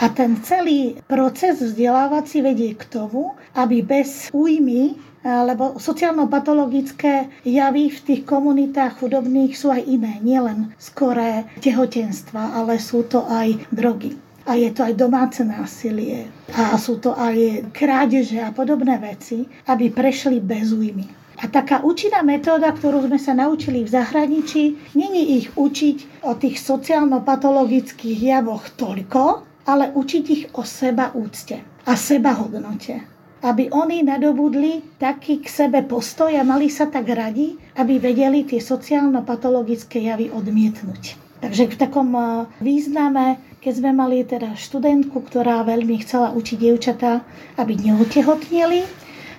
A 0.00 0.08
ten 0.12 0.40
celý 0.40 1.00
proces 1.08 1.60
vzdelávací 1.60 2.44
vedie 2.44 2.76
k 2.76 2.84
tomu, 2.88 3.36
aby 3.56 3.84
bez 3.84 4.32
újmy 4.32 4.96
lebo 5.22 5.78
sociálno-patologické 5.78 7.30
javy 7.46 7.94
v 7.94 8.00
tých 8.02 8.22
komunitách 8.26 8.98
chudobných 8.98 9.54
sú 9.54 9.70
aj 9.70 9.82
iné, 9.86 10.18
nielen 10.18 10.74
skoré 10.78 11.46
tehotenstva, 11.62 12.58
ale 12.58 12.82
sú 12.82 13.06
to 13.06 13.22
aj 13.30 13.54
drogy. 13.70 14.18
A 14.42 14.58
je 14.58 14.74
to 14.74 14.82
aj 14.82 14.98
domáce 14.98 15.38
násilie. 15.46 16.26
A 16.50 16.74
sú 16.74 16.98
to 16.98 17.14
aj 17.14 17.70
krádeže 17.70 18.42
a 18.42 18.50
podobné 18.50 18.98
veci, 18.98 19.46
aby 19.70 19.94
prešli 19.94 20.42
bez 20.42 20.74
újmy. 20.74 21.06
A 21.42 21.50
taká 21.50 21.82
účinná 21.82 22.22
metóda, 22.26 22.70
ktorú 22.74 23.06
sme 23.06 23.18
sa 23.18 23.34
naučili 23.34 23.82
v 23.86 23.94
zahraničí, 23.94 24.94
není 24.98 25.42
ich 25.42 25.54
učiť 25.54 26.26
o 26.26 26.38
tých 26.38 26.58
sociálno-patologických 26.58 28.18
javoch 28.18 28.66
toľko, 28.78 29.22
ale 29.66 29.94
učiť 29.94 30.24
ich 30.30 30.44
o 30.58 30.62
seba 30.66 31.14
úcte 31.14 31.62
a 31.86 31.92
seba 31.98 32.34
hodnote. 32.34 33.11
Aby 33.42 33.74
oni 33.74 34.06
nadobudli 34.06 34.98
taký 35.02 35.42
k 35.42 35.50
sebe 35.50 35.82
postoj 35.82 36.30
a 36.30 36.46
mali 36.46 36.70
sa 36.70 36.86
tak 36.86 37.10
radi, 37.10 37.58
aby 37.74 37.98
vedeli 37.98 38.46
tie 38.46 38.62
sociálno-patologické 38.62 40.06
javy 40.06 40.30
odmietnúť. 40.30 41.18
Takže 41.42 41.74
v 41.74 41.76
takom 41.76 42.14
eh, 42.14 42.46
význame, 42.62 43.42
keď 43.58 43.72
sme 43.74 43.90
mali 43.90 44.22
teda 44.22 44.54
študentku, 44.54 45.26
ktorá 45.26 45.66
veľmi 45.66 45.98
chcela 46.06 46.30
učiť 46.38 46.56
dievčatá, 46.58 47.26
aby 47.58 47.74
neotehotneli, 47.74 48.86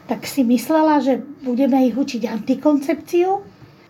tak 0.08 0.28
si 0.28 0.44
myslela, 0.44 1.00
že 1.00 1.24
budeme 1.48 1.88
ich 1.88 1.96
učiť 1.96 2.28
antikoncepciu. 2.28 3.40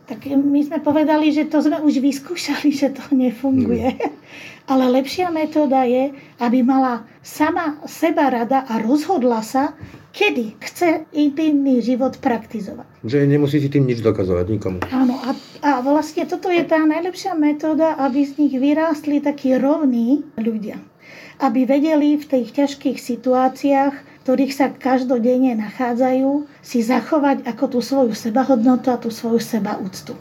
Tak 0.05 0.29
my 0.29 0.61
sme 0.61 0.77
povedali, 0.83 1.33
že 1.33 1.49
to 1.49 1.63
sme 1.65 1.81
už 1.81 2.03
vyskúšali, 2.03 2.69
že 2.69 2.93
to 2.93 3.01
nefunguje. 3.15 3.97
Mm. 3.97 4.13
Ale 4.71 4.93
lepšia 4.93 5.33
metóda 5.33 5.83
je, 5.83 6.13
aby 6.39 6.61
mala 6.61 7.03
sama 7.23 7.79
seba 7.87 8.29
rada 8.29 8.67
a 8.67 8.77
rozhodla 8.83 9.41
sa, 9.41 9.73
kedy 10.13 10.59
chce 10.61 11.09
intimný 11.15 11.81
život 11.81 12.19
praktizovať. 12.21 12.85
Že 13.01 13.25
nemusí 13.25 13.57
si 13.63 13.71
tým 13.71 13.89
nič 13.89 14.03
dokazovať 14.03 14.45
nikomu. 14.51 14.77
Áno, 14.93 15.17
a, 15.23 15.33
a 15.65 15.81
vlastne 15.81 16.29
toto 16.29 16.51
je 16.53 16.61
tá 16.67 16.83
najlepšia 16.83 17.33
metóda, 17.33 17.97
aby 17.97 18.27
z 18.27 18.37
nich 18.37 18.53
vyrástli 18.53 19.23
takí 19.23 19.55
rovní 19.57 20.21
ľudia 20.37 20.77
aby 21.43 21.65
vedeli 21.67 22.15
v 22.15 22.23
tých 22.23 22.55
ťažkých 22.55 22.95
situáciách 23.01 24.13
ktorých 24.23 24.53
sa 24.55 24.71
každodenne 24.71 25.51
nachádzajú, 25.59 26.47
si 26.63 26.79
zachovať 26.79 27.43
ako 27.43 27.63
tú 27.67 27.79
svoju 27.83 28.15
sebahodnotu 28.15 28.87
a 28.87 28.95
tú 28.95 29.11
svoju 29.11 29.43
sebaúctu. 29.43 30.15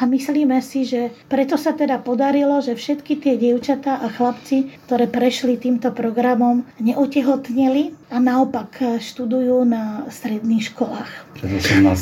A 0.00 0.08
myslíme 0.08 0.64
si, 0.64 0.88
že 0.88 1.12
preto 1.28 1.60
sa 1.60 1.76
teda 1.76 2.00
podarilo, 2.00 2.64
že 2.64 2.72
všetky 2.72 3.20
tie 3.20 3.36
dievčatá 3.36 4.00
a 4.00 4.08
chlapci, 4.08 4.72
ktoré 4.88 5.04
prešli 5.04 5.60
týmto 5.60 5.92
programom, 5.92 6.64
neotehotneli 6.80 7.92
a 8.08 8.16
naopak 8.16 8.80
študujú 8.96 9.68
na 9.68 10.08
stredných 10.08 10.72
školách. 10.72 11.36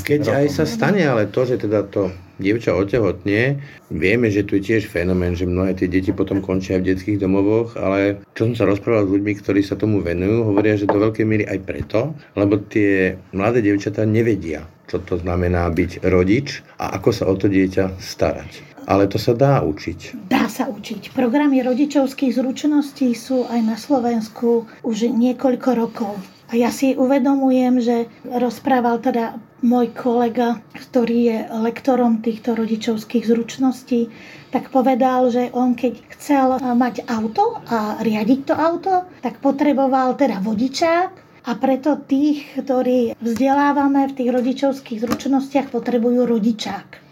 Keď 0.06 0.22
aj 0.30 0.46
sa 0.46 0.62
stane 0.62 1.02
ale 1.02 1.26
to, 1.26 1.42
že 1.42 1.58
teda 1.58 1.90
to 1.90 2.14
dievča 2.38 2.70
otehotne, 2.70 3.58
vieme, 3.90 4.30
že 4.30 4.46
tu 4.46 4.62
je 4.62 4.70
tiež 4.70 4.86
fenomén, 4.86 5.34
že 5.34 5.42
mnohé 5.42 5.74
tie 5.74 5.90
deti 5.90 6.14
potom 6.14 6.38
končia 6.38 6.78
v 6.78 6.94
detských 6.94 7.18
domovoch, 7.18 7.74
ale 7.74 8.22
čo 8.38 8.46
som 8.46 8.54
sa 8.54 8.64
rozprával 8.70 9.10
s 9.10 9.14
ľuďmi, 9.18 9.32
ktorí 9.42 9.60
sa 9.66 9.74
tomu 9.74 10.06
venujú, 10.06 10.46
hovoria, 10.46 10.78
že 10.78 10.86
do 10.86 11.02
veľkej 11.02 11.26
miery 11.26 11.44
aj 11.50 11.66
preto, 11.66 12.14
lebo 12.38 12.62
tie 12.62 13.18
mladé 13.34 13.58
dievčatá 13.58 14.06
nevedia, 14.06 14.70
čo 14.88 14.98
to 15.04 15.20
znamená 15.20 15.68
byť 15.68 16.02
rodič 16.08 16.64
a 16.80 16.96
ako 16.96 17.10
sa 17.12 17.28
o 17.28 17.36
to 17.36 17.46
dieťa 17.46 18.00
starať. 18.00 18.64
Ale 18.88 19.04
to 19.04 19.20
sa 19.20 19.36
dá 19.36 19.60
učiť. 19.60 20.32
Dá 20.32 20.48
sa 20.48 20.64
učiť. 20.64 21.12
Programy 21.12 21.60
rodičovských 21.60 22.32
zručností 22.32 23.12
sú 23.12 23.44
aj 23.44 23.60
na 23.60 23.76
Slovensku 23.76 24.64
už 24.80 25.12
niekoľko 25.12 25.70
rokov. 25.76 26.16
A 26.48 26.56
ja 26.56 26.72
si 26.72 26.96
uvedomujem, 26.96 27.84
že 27.84 28.08
rozprával 28.24 29.04
teda 29.04 29.36
môj 29.60 29.92
kolega, 29.92 30.64
ktorý 30.72 31.18
je 31.20 31.38
lektorom 31.60 32.24
týchto 32.24 32.56
rodičovských 32.56 33.28
zručností, 33.28 34.08
tak 34.48 34.72
povedal, 34.72 35.28
že 35.28 35.52
on 35.52 35.76
keď 35.76 36.00
chcel 36.16 36.56
mať 36.56 37.04
auto 37.12 37.60
a 37.68 38.00
riadiť 38.00 38.40
to 38.48 38.54
auto, 38.56 39.04
tak 39.20 39.44
potreboval 39.44 40.16
teda 40.16 40.40
vodičák 40.40 41.27
a 41.48 41.56
preto 41.56 41.96
tých, 41.96 42.44
ktorí 42.60 43.16
vzdelávame 43.16 44.12
v 44.12 44.16
tých 44.20 44.30
rodičovských 44.36 45.00
zručnostiach, 45.00 45.72
potrebujú 45.72 46.28
rodičák. 46.28 47.08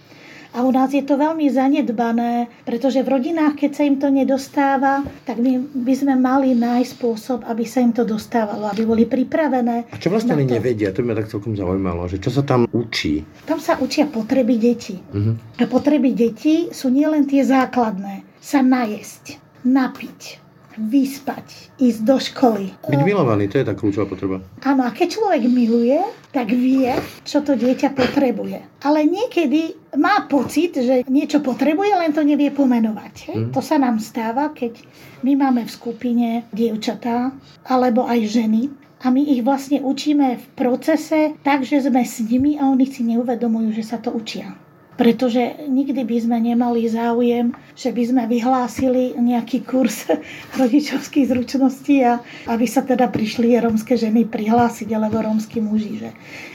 A 0.57 0.65
u 0.65 0.73
nás 0.73 0.89
je 0.89 1.05
to 1.05 1.21
veľmi 1.21 1.53
zanedbané, 1.53 2.49
pretože 2.65 3.05
v 3.05 3.13
rodinách, 3.13 3.61
keď 3.61 3.71
sa 3.77 3.83
im 3.85 4.01
to 4.01 4.09
nedostáva, 4.09 5.05
tak 5.29 5.37
my 5.37 5.61
by 5.61 5.93
sme 5.93 6.17
mali 6.17 6.57
nájsť 6.57 6.97
spôsob, 6.97 7.45
aby 7.45 7.69
sa 7.69 7.85
im 7.85 7.93
to 7.93 8.09
dostávalo, 8.09 8.65
aby 8.73 8.89
boli 8.89 9.05
pripravené. 9.05 9.93
A 9.93 10.01
čo 10.01 10.09
vlastne 10.09 10.33
oni 10.33 10.49
nevedia? 10.49 10.97
To 10.97 11.05
by 11.05 11.13
ma 11.13 11.17
tak 11.21 11.29
celkom 11.29 11.53
zaujímalo, 11.61 12.09
že 12.09 12.25
čo 12.25 12.33
sa 12.33 12.41
tam 12.41 12.65
učí? 12.73 13.21
Tam 13.45 13.61
sa 13.61 13.77
učia 13.77 14.09
potreby 14.09 14.57
detí. 14.57 14.97
Uh-huh. 15.13 15.37
A 15.61 15.69
potreby 15.69 16.17
detí 16.17 16.73
sú 16.73 16.89
nielen 16.89 17.29
tie 17.29 17.45
základné. 17.45 18.25
Sa 18.41 18.65
najesť, 18.65 19.37
napiť, 19.61 20.46
vyspať, 20.77 21.77
ísť 21.81 22.01
do 22.05 22.17
školy. 22.21 22.73
Byť 22.85 23.03
milovaný, 23.03 23.49
to 23.49 23.59
je 23.59 23.67
tá 23.67 23.75
kľúčová 23.75 24.07
potreba. 24.07 24.45
Áno, 24.63 24.85
a 24.85 24.93
keď 24.93 25.17
človek 25.17 25.43
miluje, 25.49 25.99
tak 26.31 26.53
vie, 26.53 26.93
čo 27.25 27.41
to 27.41 27.57
dieťa 27.57 27.97
potrebuje. 27.97 28.85
Ale 28.85 29.09
niekedy 29.09 29.75
má 29.97 30.29
pocit, 30.29 30.77
že 30.77 31.03
niečo 31.09 31.41
potrebuje, 31.41 31.97
len 31.97 32.13
to 32.13 32.21
nevie 32.21 32.53
pomenovať. 32.53 33.15
Mm. 33.33 33.49
To 33.57 33.61
sa 33.65 33.81
nám 33.81 33.97
stáva, 33.99 34.53
keď 34.53 34.77
my 35.25 35.33
máme 35.33 35.65
v 35.65 35.75
skupine 35.75 36.29
dievčatá 36.53 37.33
alebo 37.65 38.05
aj 38.05 38.21
ženy, 38.29 38.69
a 39.05 39.13
my 39.13 39.21
ich 39.21 39.45
vlastne 39.45 39.85
učíme 39.85 40.41
v 40.41 40.47
procese 40.57 41.37
tak, 41.45 41.69
že 41.69 41.85
sme 41.85 42.01
s 42.01 42.17
nimi 42.25 42.57
a 42.57 42.65
oni 42.73 42.89
si 42.89 43.05
neuvedomujú, 43.05 43.77
že 43.77 43.85
sa 43.85 44.01
to 44.01 44.09
učia 44.09 44.57
pretože 44.97 45.69
nikdy 45.69 46.03
by 46.09 46.17
sme 46.25 46.37
nemali 46.41 46.89
záujem, 46.89 47.53
že 47.77 47.93
by 47.93 48.03
sme 48.03 48.23
vyhlásili 48.25 49.13
nejaký 49.21 49.63
kurz 49.69 50.09
rodičovských 50.61 51.29
zručností 51.29 52.01
a 52.03 52.25
aby 52.49 52.65
sa 52.65 52.81
teda 52.81 53.13
prišli 53.13 53.61
rómske 53.61 53.95
ženy 53.95 54.25
prihlásiť 54.25 54.89
alebo 54.97 55.21
rómsky 55.21 55.61
muži. 55.61 56.01
Že 56.01 56.11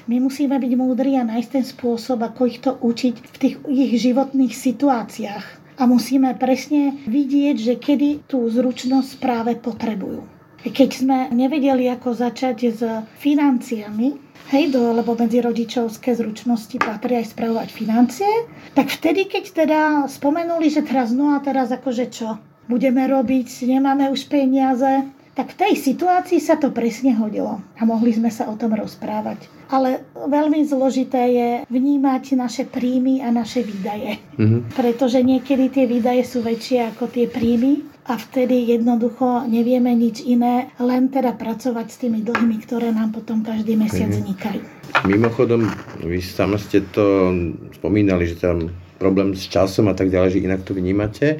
my 0.10 0.18
musíme 0.18 0.58
byť 0.58 0.74
múdri 0.74 1.16
a 1.16 1.24
nájsť 1.24 1.50
ten 1.54 1.66
spôsob, 1.66 2.26
ako 2.26 2.42
ich 2.50 2.60
to 2.60 2.74
učiť 2.74 3.16
v 3.16 3.38
tých 3.38 3.56
ich 3.70 3.94
životných 4.02 4.54
situáciách. 4.54 5.46
A 5.82 5.90
musíme 5.90 6.34
presne 6.38 6.98
vidieť, 7.10 7.56
že 7.58 7.74
kedy 7.78 8.30
tú 8.30 8.46
zručnosť 8.50 9.18
práve 9.18 9.58
potrebujú. 9.58 10.41
Keď 10.62 10.90
sme 10.94 11.18
nevedeli, 11.34 11.90
ako 11.90 12.14
začať 12.14 12.58
s 12.70 12.82
financiami, 13.18 14.14
hej, 14.54 14.70
do, 14.70 14.94
lebo 14.94 15.18
medzi 15.18 15.42
rodičovské 15.42 16.14
zručnosti 16.14 16.78
patrí 16.78 17.18
aj 17.18 17.34
spravovať 17.34 17.70
financie, 17.74 18.30
tak 18.78 18.94
vtedy, 18.94 19.26
keď 19.26 19.46
teda 19.66 19.80
spomenuli, 20.06 20.70
že 20.70 20.86
teraz 20.86 21.10
no 21.16 21.34
a 21.34 21.42
teraz 21.42 21.74
akože 21.74 22.06
čo, 22.14 22.38
budeme 22.70 23.08
robiť, 23.10 23.66
nemáme 23.66 24.12
už 24.14 24.30
peniaze, 24.30 25.08
tak 25.32 25.56
v 25.56 25.60
tej 25.64 25.74
situácii 25.80 26.44
sa 26.44 26.60
to 26.60 26.76
presne 26.76 27.16
hodilo 27.16 27.64
a 27.80 27.82
mohli 27.88 28.12
sme 28.12 28.28
sa 28.28 28.52
o 28.52 28.60
tom 28.60 28.76
rozprávať. 28.76 29.48
Ale 29.72 30.04
veľmi 30.14 30.68
zložité 30.68 31.24
je 31.32 31.50
vnímať 31.72 32.36
naše 32.36 32.68
príjmy 32.68 33.24
a 33.24 33.32
naše 33.32 33.64
výdaje. 33.64 34.20
Mm-hmm. 34.36 34.76
Pretože 34.76 35.24
niekedy 35.24 35.72
tie 35.72 35.86
výdaje 35.88 36.28
sú 36.28 36.44
väčšie 36.44 36.92
ako 36.92 37.08
tie 37.08 37.32
príjmy 37.32 37.91
a 38.12 38.20
vtedy 38.20 38.68
jednoducho 38.68 39.48
nevieme 39.48 39.96
nič 39.96 40.20
iné, 40.28 40.76
len 40.84 41.08
teda 41.08 41.32
pracovať 41.32 41.88
s 41.88 41.98
tými 42.04 42.20
dlhmi, 42.28 42.60
ktoré 42.68 42.92
nám 42.92 43.16
potom 43.16 43.40
každý 43.40 43.80
mesiac 43.80 44.12
mhm. 44.12 44.20
vznikajú. 44.20 44.62
Mimochodom, 45.08 45.72
vy 46.04 46.20
sami 46.20 46.60
ste 46.60 46.84
to 46.92 47.32
spomínali, 47.80 48.28
že 48.28 48.44
tam 48.44 48.68
problém 49.00 49.32
s 49.32 49.48
časom 49.48 49.88
a 49.88 49.96
tak 49.96 50.12
ďalej, 50.12 50.36
že 50.36 50.44
inak 50.44 50.62
to 50.68 50.76
vnímate. 50.76 51.40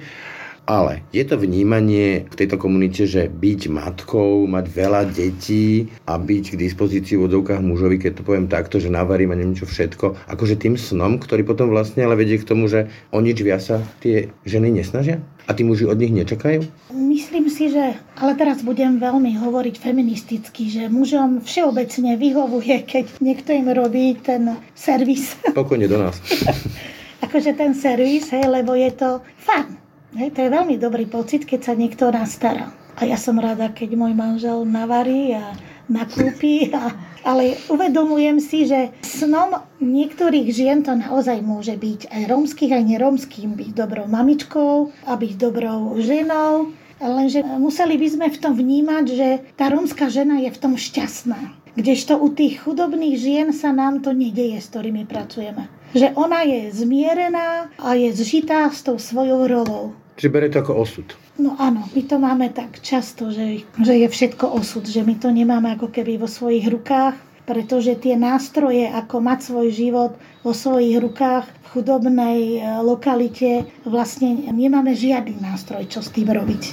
Ale 0.70 1.02
je 1.10 1.26
to 1.26 1.42
vnímanie 1.42 2.30
v 2.30 2.36
tejto 2.38 2.62
komunite, 2.62 3.10
že 3.10 3.28
byť 3.28 3.62
matkou, 3.74 4.46
mať 4.46 4.66
veľa 4.70 5.02
detí 5.10 5.90
a 6.06 6.22
byť 6.22 6.54
k 6.54 6.60
dispozícii 6.62 7.18
v 7.18 7.26
odovkách 7.26 7.66
mužovi, 7.66 7.98
keď 7.98 8.22
to 8.22 8.28
poviem 8.28 8.46
takto, 8.46 8.78
že 8.78 8.94
navarím 8.94 9.34
a 9.34 9.38
neviem 9.38 9.58
čo 9.58 9.66
všetko, 9.66 10.30
akože 10.30 10.62
tým 10.62 10.78
snom, 10.78 11.18
ktorý 11.18 11.42
potom 11.42 11.74
vlastne 11.74 12.06
ale 12.06 12.14
vedie 12.14 12.38
k 12.38 12.46
tomu, 12.46 12.70
že 12.70 12.88
o 13.10 13.20
nič 13.20 13.42
viac 13.42 13.66
sa 13.66 13.82
tie 14.00 14.30
ženy 14.46 14.70
nesnažia? 14.70 15.20
A 15.50 15.58
tí 15.58 15.66
muži 15.66 15.90
od 15.90 15.98
nich 15.98 16.14
nečakajú? 16.14 16.64
Myslím 16.94 17.50
si, 17.50 17.74
že, 17.74 17.98
ale 18.16 18.38
teraz 18.38 18.62
budem 18.62 19.02
veľmi 19.02 19.36
hovoriť 19.42 19.76
feministicky, 19.82 20.70
že 20.70 20.88
mužom 20.88 21.42
všeobecne 21.42 22.16
vyhovuje, 22.16 22.86
keď 22.86 23.06
niekto 23.20 23.50
im 23.52 23.68
robí 23.74 24.16
ten 24.22 24.62
servis. 24.78 25.36
Pokojne 25.52 25.90
do 25.90 25.98
nás. 25.98 26.22
akože 27.26 27.58
ten 27.58 27.74
servis, 27.74 28.30
hej, 28.30 28.46
lebo 28.46 28.78
je 28.78 28.92
to 28.94 29.10
fan. 29.42 29.81
Hej, 30.12 30.36
to 30.36 30.44
je 30.44 30.52
veľmi 30.52 30.76
dobrý 30.76 31.08
pocit, 31.08 31.48
keď 31.48 31.72
sa 31.72 31.74
niekto 31.74 32.12
nás 32.12 32.36
stará. 32.36 32.76
A 33.00 33.08
ja 33.08 33.16
som 33.16 33.40
rada, 33.40 33.72
keď 33.72 33.96
môj 33.96 34.12
manžel 34.12 34.68
navarí 34.68 35.32
a 35.32 35.56
nakúpi. 35.88 36.68
A, 36.76 36.92
ale 37.24 37.56
uvedomujem 37.72 38.44
si, 38.44 38.68
že 38.68 38.92
snom 39.00 39.64
niektorých 39.80 40.52
žien 40.52 40.84
to 40.84 41.00
naozaj 41.00 41.40
môže 41.40 41.80
byť 41.80 42.12
aj 42.12 42.22
rómskych, 42.28 42.76
aj 42.76 42.84
nerómskych. 42.92 43.48
Byť 43.56 43.72
dobrou 43.72 44.04
mamičkou 44.12 44.92
a 45.08 45.16
byť 45.16 45.32
dobrou 45.40 45.96
ženou. 46.04 46.76
Lenže 47.00 47.48
museli 47.58 47.96
by 47.96 48.08
sme 48.12 48.28
v 48.30 48.38
tom 48.44 48.54
vnímať, 48.54 49.06
že 49.16 49.28
tá 49.56 49.72
rómska 49.72 50.12
žena 50.12 50.44
je 50.44 50.52
v 50.52 50.60
tom 50.60 50.76
šťastná. 50.76 51.56
Kdežto 51.72 52.20
u 52.20 52.28
tých 52.36 52.68
chudobných 52.68 53.16
žien 53.16 53.48
sa 53.56 53.72
nám 53.72 54.04
to 54.04 54.12
nedeje, 54.12 54.60
s 54.60 54.68
ktorými 54.76 55.08
pracujeme. 55.08 55.72
Že 55.96 56.20
ona 56.20 56.44
je 56.44 56.68
zmierená 56.76 57.72
a 57.80 57.96
je 57.96 58.12
zžitá 58.12 58.68
s 58.68 58.84
tou 58.84 59.00
svojou 59.00 59.48
rolou. 59.48 59.96
Čiže 60.22 60.38
berie 60.38 60.54
to 60.54 60.62
ako 60.62 60.86
osud. 60.86 61.08
No 61.42 61.58
áno, 61.58 61.90
my 61.98 62.02
to 62.06 62.22
máme 62.22 62.54
tak 62.54 62.78
často, 62.78 63.34
že, 63.34 63.66
že 63.82 63.94
je 63.98 64.06
všetko 64.06 64.54
osud, 64.54 64.86
že 64.86 65.02
my 65.02 65.18
to 65.18 65.34
nemáme 65.34 65.74
ako 65.74 65.90
keby 65.90 66.22
vo 66.22 66.30
svojich 66.30 66.70
rukách, 66.70 67.18
pretože 67.50 67.98
tie 67.98 68.14
nástroje, 68.22 68.86
ako 68.86 69.18
mať 69.18 69.50
svoj 69.50 69.68
život 69.74 70.14
vo 70.46 70.54
svojich 70.54 71.02
rukách 71.02 71.50
v 71.50 71.68
chudobnej 71.74 72.38
e, 72.38 72.58
lokalite, 72.86 73.66
vlastne 73.82 74.46
nemáme 74.54 74.94
žiadny 74.94 75.42
nástroj, 75.42 75.90
čo 75.90 76.06
s 76.06 76.14
tým 76.14 76.30
robiť. 76.30 76.70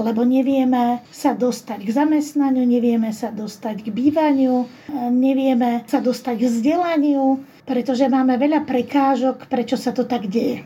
Lebo 0.00 0.24
nevieme 0.24 1.04
sa 1.12 1.36
dostať 1.36 1.84
k 1.84 1.90
zamestnaniu, 1.92 2.64
nevieme 2.64 3.12
sa 3.12 3.28
dostať 3.28 3.84
k 3.84 3.88
bývaniu, 3.92 4.64
nevieme 5.12 5.84
sa 5.84 6.00
dostať 6.00 6.34
k 6.40 6.48
vzdelaniu, 6.48 7.44
pretože 7.68 8.08
máme 8.08 8.40
veľa 8.40 8.64
prekážok, 8.64 9.46
prečo 9.52 9.76
sa 9.76 9.92
to 9.92 10.08
tak 10.08 10.32
deje. 10.32 10.64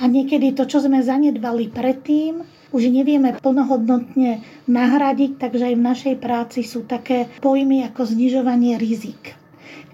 A 0.00 0.06
niekedy 0.06 0.52
to, 0.52 0.68
čo 0.68 0.84
sme 0.84 1.00
zanedbali 1.00 1.72
predtým, 1.72 2.44
už 2.74 2.92
nevieme 2.92 3.32
plnohodnotne 3.38 4.42
nahradiť, 4.66 5.38
takže 5.38 5.72
aj 5.72 5.74
v 5.78 5.86
našej 5.86 6.14
práci 6.18 6.60
sú 6.66 6.84
také 6.84 7.30
pojmy 7.40 7.86
ako 7.88 8.04
znižovanie 8.04 8.76
rizik. 8.76 9.38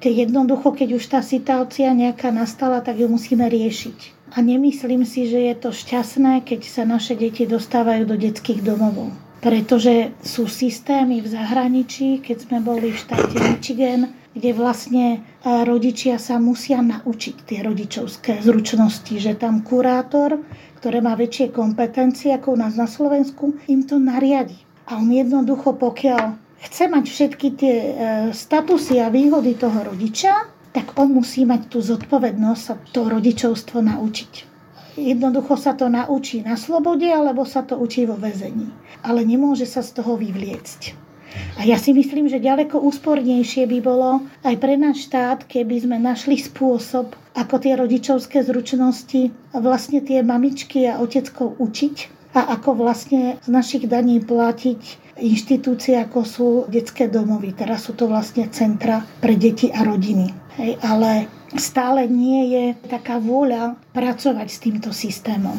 Keď 0.02 0.26
jednoducho, 0.26 0.74
keď 0.74 0.98
už 0.98 1.04
tá 1.06 1.20
situácia 1.22 1.94
nejaká 1.94 2.34
nastala, 2.34 2.82
tak 2.82 2.98
ju 2.98 3.06
musíme 3.06 3.46
riešiť. 3.46 4.21
A 4.32 4.40
nemyslím 4.40 5.04
si, 5.04 5.28
že 5.28 5.44
je 5.52 5.54
to 5.60 5.76
šťastné, 5.76 6.40
keď 6.48 6.60
sa 6.64 6.88
naše 6.88 7.12
deti 7.12 7.44
dostávajú 7.44 8.08
do 8.08 8.16
detských 8.16 8.64
domovov. 8.64 9.12
Pretože 9.44 10.16
sú 10.24 10.48
systémy 10.48 11.20
v 11.20 11.28
zahraničí, 11.28 12.24
keď 12.24 12.36
sme 12.48 12.58
boli 12.64 12.96
v 12.96 13.00
štáte 13.02 13.36
Michigan, 13.36 14.08
kde 14.32 14.50
vlastne 14.56 15.06
e, 15.12 15.18
rodičia 15.44 16.16
sa 16.16 16.40
musia 16.40 16.80
naučiť 16.80 17.36
tie 17.44 17.60
rodičovské 17.60 18.40
zručnosti, 18.40 19.12
že 19.20 19.36
tam 19.36 19.60
kurátor, 19.60 20.40
ktoré 20.80 21.04
má 21.04 21.12
väčšie 21.12 21.52
kompetencie 21.52 22.32
ako 22.32 22.56
u 22.56 22.58
nás 22.64 22.72
na 22.72 22.88
Slovensku, 22.88 23.60
im 23.68 23.84
to 23.84 24.00
nariadi. 24.00 24.56
A 24.88 24.96
on 24.96 25.12
jednoducho, 25.12 25.76
pokiaľ 25.76 26.40
chce 26.64 26.88
mať 26.88 27.04
všetky 27.04 27.48
tie 27.60 27.76
e, 27.76 27.92
statusy 28.32 28.96
a 29.04 29.12
výhody 29.12 29.60
toho 29.60 29.92
rodiča, 29.92 30.61
tak 30.72 30.96
on 30.96 31.12
musí 31.12 31.44
mať 31.44 31.68
tú 31.68 31.78
zodpovednosť 31.84 32.60
sa 32.60 32.74
to 32.90 33.08
rodičovstvo 33.08 33.84
naučiť. 33.84 34.32
Jednoducho 34.92 35.56
sa 35.56 35.72
to 35.72 35.88
naučí 35.88 36.44
na 36.44 36.60
slobode, 36.60 37.08
alebo 37.08 37.48
sa 37.48 37.64
to 37.64 37.80
učí 37.80 38.04
vo 38.04 38.16
väzení. 38.20 38.68
Ale 39.00 39.24
nemôže 39.24 39.64
sa 39.64 39.80
z 39.80 40.00
toho 40.00 40.20
vyvliecť. 40.20 41.00
A 41.56 41.64
ja 41.64 41.80
si 41.80 41.96
myslím, 41.96 42.28
že 42.28 42.44
ďaleko 42.44 42.76
úspornejšie 42.76 43.64
by 43.64 43.78
bolo 43.80 44.20
aj 44.44 44.54
pre 44.60 44.76
náš 44.76 45.08
štát, 45.08 45.48
keby 45.48 45.80
sme 45.80 45.96
našli 45.96 46.36
spôsob, 46.36 47.16
ako 47.32 47.54
tie 47.56 47.72
rodičovské 47.72 48.44
zručnosti 48.44 49.32
vlastne 49.56 50.04
tie 50.04 50.20
mamičky 50.20 50.84
a 50.84 51.00
oteckov 51.00 51.56
učiť 51.56 51.96
a 52.36 52.52
ako 52.56 52.76
vlastne 52.76 53.40
z 53.40 53.48
našich 53.48 53.88
daní 53.88 54.20
platiť 54.20 54.80
inštitúcie, 55.20 55.96
ako 56.00 56.20
sú 56.24 56.48
detské 56.68 57.08
domovy. 57.08 57.56
Teraz 57.56 57.88
sú 57.88 57.96
to 57.96 58.08
vlastne 58.08 58.48
centra 58.52 59.04
pre 59.20 59.36
deti 59.36 59.72
a 59.72 59.84
rodiny. 59.84 60.41
Hej, 60.60 60.76
ale 60.84 61.32
stále 61.56 62.04
nie 62.04 62.52
je 62.52 62.64
taká 62.92 63.16
vôľa 63.16 63.80
pracovať 63.96 64.48
s 64.52 64.58
týmto 64.60 64.92
systémom 64.92 65.56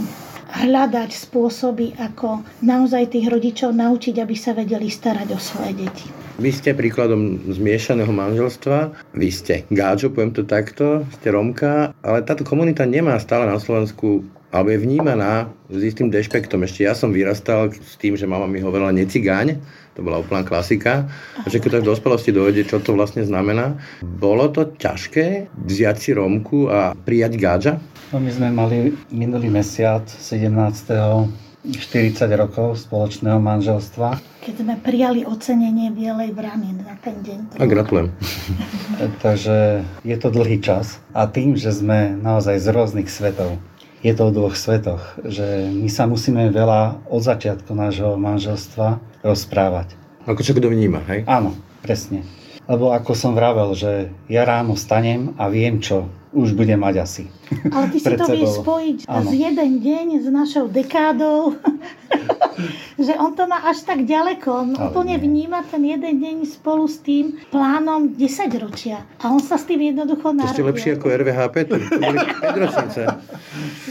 hľadať 0.53 1.09
spôsoby, 1.09 1.97
ako 1.97 2.45
naozaj 2.61 3.17
tých 3.17 3.25
rodičov 3.25 3.73
naučiť, 3.73 4.21
aby 4.21 4.35
sa 4.37 4.53
vedeli 4.53 4.85
starať 4.85 5.33
o 5.33 5.39
svoje 5.41 5.73
deti. 5.73 6.05
Vy 6.37 6.49
ste 6.53 6.77
príkladom 6.77 7.41
zmiešaného 7.49 8.13
manželstva, 8.13 8.93
vy 9.17 9.29
ste 9.33 9.65
gáčo, 9.73 10.13
poviem 10.13 10.33
to 10.33 10.45
takto, 10.45 11.09
ste 11.17 11.33
Romka, 11.33 11.93
ale 12.05 12.21
táto 12.21 12.45
komunita 12.45 12.85
nemá 12.85 13.17
stále 13.17 13.49
na 13.49 13.57
Slovensku 13.57 14.21
alebo 14.53 14.69
je 14.69 14.85
vnímaná 14.85 15.49
s 15.65 15.81
istým 15.81 16.13
dešpektom. 16.13 16.61
Ešte 16.61 16.85
ja 16.85 16.93
som 16.93 17.09
vyrastal 17.09 17.73
s 17.73 17.97
tým, 17.97 18.13
že 18.13 18.29
mama 18.29 18.45
mi 18.45 18.61
hovorila 18.61 18.93
necigáň, 18.93 19.57
to 19.93 20.01
bola 20.01 20.21
úplná 20.21 20.41
klasika. 20.41 21.05
A 21.41 21.47
že 21.49 21.61
keď 21.61 21.79
to 21.79 21.83
v 21.85 21.89
dospelosti 21.93 22.31
dojde, 22.33 22.65
čo 22.65 22.81
to 22.81 22.97
vlastne 22.97 23.21
znamená. 23.21 23.77
Bolo 24.01 24.49
to 24.49 24.73
ťažké 24.73 25.53
vziať 25.53 25.95
si 25.97 26.09
Romku 26.17 26.69
a 26.69 26.97
prijať 26.97 27.33
gáča? 27.37 27.73
No 28.09 28.21
my 28.21 28.29
sme 28.29 28.49
mali 28.53 28.93
minulý 29.13 29.49
mesiac 29.49 30.05
17. 30.05 30.49
40 31.63 32.27
rokov 32.35 32.75
spoločného 32.75 33.39
manželstva. 33.39 34.19
Keď 34.43 34.55
sme 34.59 34.75
prijali 34.83 35.23
ocenenie 35.23 35.95
Bielej 35.95 36.35
vrany 36.35 36.75
na 36.75 36.99
ten 36.99 37.15
deň. 37.23 37.55
A 37.55 37.63
gratulujem. 37.63 38.11
Takže 39.23 39.87
je 40.03 40.17
to 40.19 40.27
dlhý 40.27 40.59
čas 40.59 40.99
a 41.15 41.23
tým, 41.23 41.55
že 41.55 41.71
sme 41.71 42.19
naozaj 42.19 42.59
z 42.59 42.67
rôznych 42.67 43.07
svetov, 43.07 43.55
je 44.03 44.11
to 44.11 44.29
o 44.29 44.35
dvoch 44.35 44.59
svetoch, 44.59 45.23
že 45.23 45.71
my 45.71 45.87
sa 45.87 46.03
musíme 46.05 46.51
veľa 46.51 47.07
od 47.07 47.23
začiatku 47.23 47.71
nášho 47.71 48.19
manželstva 48.19 48.99
rozprávať. 49.23 49.95
Ako 50.27 50.43
čo 50.43 50.51
kto 50.51 50.67
vníma, 50.67 50.99
hej? 51.07 51.23
Áno, 51.23 51.55
presne. 51.79 52.27
Lebo 52.67 52.91
ako 52.91 53.15
som 53.15 53.35
vravel, 53.35 53.75
že 53.75 54.11
ja 54.27 54.43
ráno 54.43 54.75
stanem 54.75 55.35
a 55.39 55.47
viem, 55.47 55.79
čo 55.79 56.11
už 56.33 56.57
bude 56.57 56.73
mať 56.73 56.95
asi. 56.97 57.23
Ale 57.69 57.93
ty 57.93 57.97
si 58.03 58.09
to 58.17 58.25
vieš 58.25 58.65
spojiť 58.65 58.97
ano. 59.05 59.29
z 59.29 59.31
jeden 59.37 59.71
deň 59.79 60.05
s 60.25 60.27
našou 60.33 60.65
dekádou, 60.65 61.53
že 63.05 63.13
on 63.17 63.37
to 63.37 63.45
má 63.45 63.61
až 63.69 63.85
tak 63.85 64.01
ďaleko. 64.05 64.49
On 64.49 64.69
Ale 64.73 64.89
úplne 64.89 65.15
nie. 65.17 65.23
vníma 65.23 65.61
ten 65.69 65.85
jeden 65.85 66.19
deň 66.19 66.35
spolu 66.49 66.89
s 66.89 67.01
tým 67.05 67.37
plánom 67.53 68.17
10 68.17 68.49
ročia. 68.57 69.05
A 69.21 69.29
on 69.29 69.39
sa 69.39 69.61
s 69.61 69.69
tým 69.69 69.93
jednoducho 69.93 70.33
narodil. 70.33 70.49
To 70.49 70.57
ste 70.57 70.65
lepší 70.65 70.89
ako 70.97 71.05
RVHP, 71.13 71.55
to 71.69 71.75
boli 72.01 72.17
5 72.41 72.63
ročnice. 72.65 73.01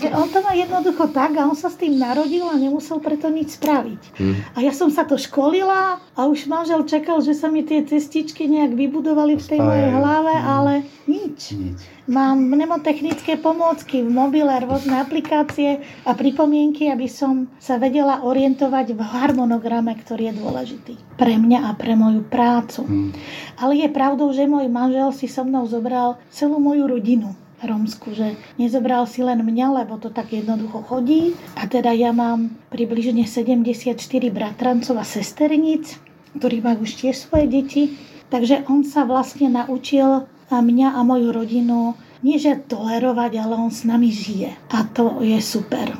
Že 0.02 0.08
on 0.10 0.26
to 0.26 0.38
má 0.42 0.52
jednoducho 0.58 1.04
tak 1.14 1.38
a 1.38 1.46
on 1.46 1.54
sa 1.54 1.70
s 1.70 1.78
tým 1.78 1.94
narodil 1.94 2.42
a 2.50 2.58
nemusel 2.58 2.98
preto 2.98 3.30
nič 3.30 3.54
spraviť. 3.62 4.02
Hmm. 4.18 4.34
A 4.58 4.66
ja 4.66 4.74
som 4.74 4.90
sa 4.90 5.06
to 5.06 5.14
školila 5.14 6.02
a 6.18 6.20
už 6.26 6.50
manžel 6.50 6.82
čakal, 6.82 7.22
že 7.22 7.38
sa 7.38 7.46
mi 7.46 7.62
tie 7.62 7.86
cestičky 7.86 8.50
nejak 8.50 8.74
vybudovali 8.74 9.38
v 9.38 9.44
tej 9.46 9.60
mojej 9.62 9.90
hlave, 9.94 10.34
hmm. 10.34 10.46
ale 10.50 10.72
nič. 11.06 11.54
nič. 11.54 11.78
Mám 12.12 12.44
mnemotechnické 12.44 13.40
pomôcky 13.40 14.04
v 14.04 14.12
mobile, 14.12 14.52
rôzne 14.60 15.00
aplikácie 15.00 15.80
a 16.04 16.12
pripomienky, 16.12 16.92
aby 16.92 17.08
som 17.08 17.48
sa 17.56 17.80
vedela 17.80 18.20
orientovať 18.20 18.92
v 18.92 19.00
harmonograme, 19.00 19.96
ktorý 19.96 20.28
je 20.28 20.34
dôležitý 20.36 20.94
pre 21.16 21.40
mňa 21.40 21.64
a 21.64 21.70
pre 21.72 21.96
moju 21.96 22.20
prácu. 22.28 22.84
Hmm. 22.84 23.10
Ale 23.56 23.80
je 23.80 23.88
pravdou, 23.88 24.28
že 24.28 24.44
môj 24.44 24.68
manžel 24.68 25.08
si 25.16 25.24
so 25.24 25.40
mnou 25.40 25.64
zobral 25.64 26.20
celú 26.28 26.60
moju 26.60 26.84
rodinu 26.84 27.32
romsku, 27.64 28.12
že 28.12 28.36
nezobral 28.60 29.08
si 29.08 29.24
len 29.24 29.40
mňa, 29.40 29.80
lebo 29.80 29.96
to 29.96 30.12
tak 30.12 30.36
jednoducho 30.36 30.84
chodí. 30.84 31.32
A 31.56 31.64
teda 31.64 31.96
ja 31.96 32.12
mám 32.12 32.52
približne 32.68 33.24
74 33.24 33.96
bratrancov 34.28 35.00
a 35.00 35.04
sesterníc, 35.08 35.96
ktorí 36.36 36.60
majú 36.60 36.84
už 36.84 36.92
tiež 36.92 37.16
svoje 37.16 37.48
deti. 37.48 37.96
Takže 38.28 38.68
on 38.68 38.84
sa 38.84 39.08
vlastne 39.08 39.48
naučil 39.48 40.28
a 40.52 40.60
mňa 40.60 40.94
a 40.94 41.00
moju 41.00 41.32
rodinu 41.32 41.96
nie 42.22 42.38
že 42.38 42.54
tolerovať, 42.68 43.32
ale 43.40 43.54
on 43.58 43.72
s 43.72 43.82
nami 43.82 44.12
žije. 44.12 44.54
A 44.70 44.86
to 44.86 45.24
je 45.24 45.40
super. 45.42 45.90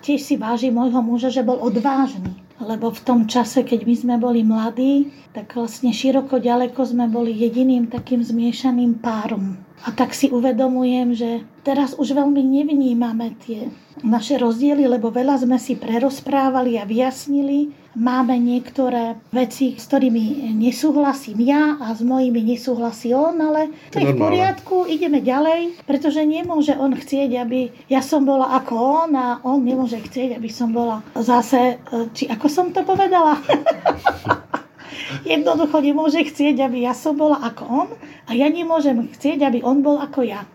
Tiež 0.00 0.24
si 0.24 0.34
váži 0.40 0.72
môjho 0.74 0.98
muža, 1.04 1.30
že 1.30 1.46
bol 1.46 1.60
odvážny. 1.60 2.34
Lebo 2.60 2.92
v 2.92 3.00
tom 3.00 3.20
čase, 3.24 3.64
keď 3.64 3.88
my 3.88 3.94
sme 3.96 4.14
boli 4.20 4.44
mladí, 4.44 5.08
tak 5.32 5.56
vlastne 5.56 5.96
široko 5.96 6.42
ďaleko 6.42 6.80
sme 6.84 7.08
boli 7.08 7.32
jediným 7.32 7.88
takým 7.88 8.20
zmiešaným 8.20 9.00
párom. 9.00 9.56
A 9.80 9.96
tak 9.96 10.12
si 10.12 10.28
uvedomujem, 10.28 11.16
že 11.16 11.30
teraz 11.64 11.96
už 11.96 12.12
veľmi 12.12 12.42
nevnímame 12.44 13.32
tie 13.40 13.72
naše 14.04 14.36
rozdiely, 14.36 14.84
lebo 14.84 15.08
veľa 15.08 15.40
sme 15.40 15.56
si 15.56 15.72
prerozprávali 15.72 16.76
a 16.76 16.84
vyjasnili 16.84 17.72
máme 17.98 18.38
niektoré 18.38 19.18
veci, 19.34 19.74
s 19.74 19.90
ktorými 19.90 20.54
nesúhlasím 20.54 21.42
ja 21.42 21.74
a 21.82 21.90
s 21.90 22.02
mojimi 22.06 22.42
nesúhlasí 22.42 23.10
on, 23.10 23.34
ale 23.42 23.74
to 23.90 23.98
je 23.98 24.14
v 24.14 24.18
poriadku, 24.18 24.86
ideme 24.86 25.18
ďalej, 25.18 25.82
pretože 25.86 26.22
nemôže 26.22 26.78
on 26.78 26.94
chcieť, 26.94 27.30
aby 27.42 27.74
ja 27.90 27.98
som 28.02 28.22
bola 28.22 28.54
ako 28.62 28.74
on 29.06 29.10
a 29.18 29.26
on 29.42 29.66
nemôže 29.66 29.98
chcieť, 29.98 30.38
aby 30.38 30.50
som 30.50 30.70
bola 30.70 31.02
zase, 31.18 31.82
e, 31.82 32.06
či 32.14 32.30
ako 32.30 32.46
som 32.46 32.70
to 32.70 32.86
povedala? 32.86 33.42
Jednoducho 35.26 35.82
nemôže 35.82 36.22
chcieť, 36.22 36.62
aby 36.62 36.86
ja 36.86 36.94
som 36.94 37.18
bola 37.18 37.42
ako 37.42 37.62
on 37.66 37.88
a 38.26 38.30
ja 38.30 38.46
nemôžem 38.46 39.10
chcieť, 39.10 39.42
aby 39.42 39.58
on 39.66 39.82
bol 39.82 39.98
ako 39.98 40.22
ja. 40.22 40.46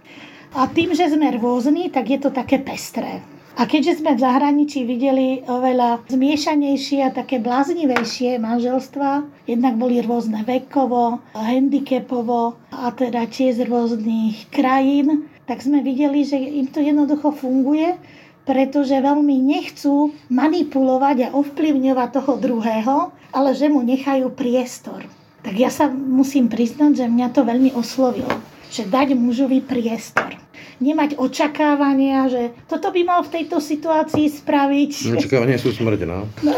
A 0.56 0.72
tým, 0.72 0.96
že 0.96 1.12
sme 1.12 1.36
rôzni, 1.36 1.92
tak 1.92 2.08
je 2.08 2.16
to 2.16 2.32
také 2.32 2.64
pestré. 2.64 3.35
A 3.56 3.72
keďže 3.72 4.04
sme 4.04 4.20
v 4.20 4.24
zahraničí 4.24 4.84
videli 4.84 5.40
oveľa 5.48 6.04
zmiešanejšie 6.12 7.08
a 7.08 7.16
také 7.16 7.40
bláznivejšie 7.40 8.36
manželstva, 8.36 9.24
jednak 9.48 9.80
boli 9.80 10.04
rôzne 10.04 10.44
vekovo, 10.44 11.24
handicapovo 11.32 12.60
a 12.76 12.92
teda 12.92 13.24
tiež 13.32 13.64
z 13.64 13.72
rôznych 13.72 14.52
krajín, 14.52 15.32
tak 15.48 15.64
sme 15.64 15.80
videli, 15.80 16.28
že 16.28 16.36
im 16.36 16.68
to 16.68 16.84
jednoducho 16.84 17.32
funguje, 17.32 17.96
pretože 18.44 18.92
veľmi 18.92 19.40
nechcú 19.40 20.12
manipulovať 20.28 21.32
a 21.32 21.34
ovplyvňovať 21.40 22.10
toho 22.12 22.34
druhého, 22.36 22.96
ale 23.32 23.56
že 23.56 23.72
mu 23.72 23.80
nechajú 23.88 24.36
priestor. 24.36 25.08
Tak 25.48 25.56
ja 25.56 25.72
sa 25.72 25.88
musím 25.88 26.52
priznať, 26.52 26.92
že 27.00 27.06
mňa 27.08 27.32
to 27.32 27.48
veľmi 27.48 27.72
oslovilo, 27.72 28.36
že 28.68 28.84
dať 28.84 29.16
mužovi 29.16 29.64
priestor 29.64 30.45
nemať 30.84 31.16
očakávania, 31.16 32.28
že 32.28 32.52
toto 32.68 32.92
by 32.92 33.02
mal 33.08 33.20
v 33.24 33.42
tejto 33.42 33.64
situácii 33.64 34.28
spraviť. 34.44 35.16
Očakávania 35.16 35.56
sú 35.56 35.72
smrť, 35.72 36.00
no. 36.04 36.28
no. 36.44 36.54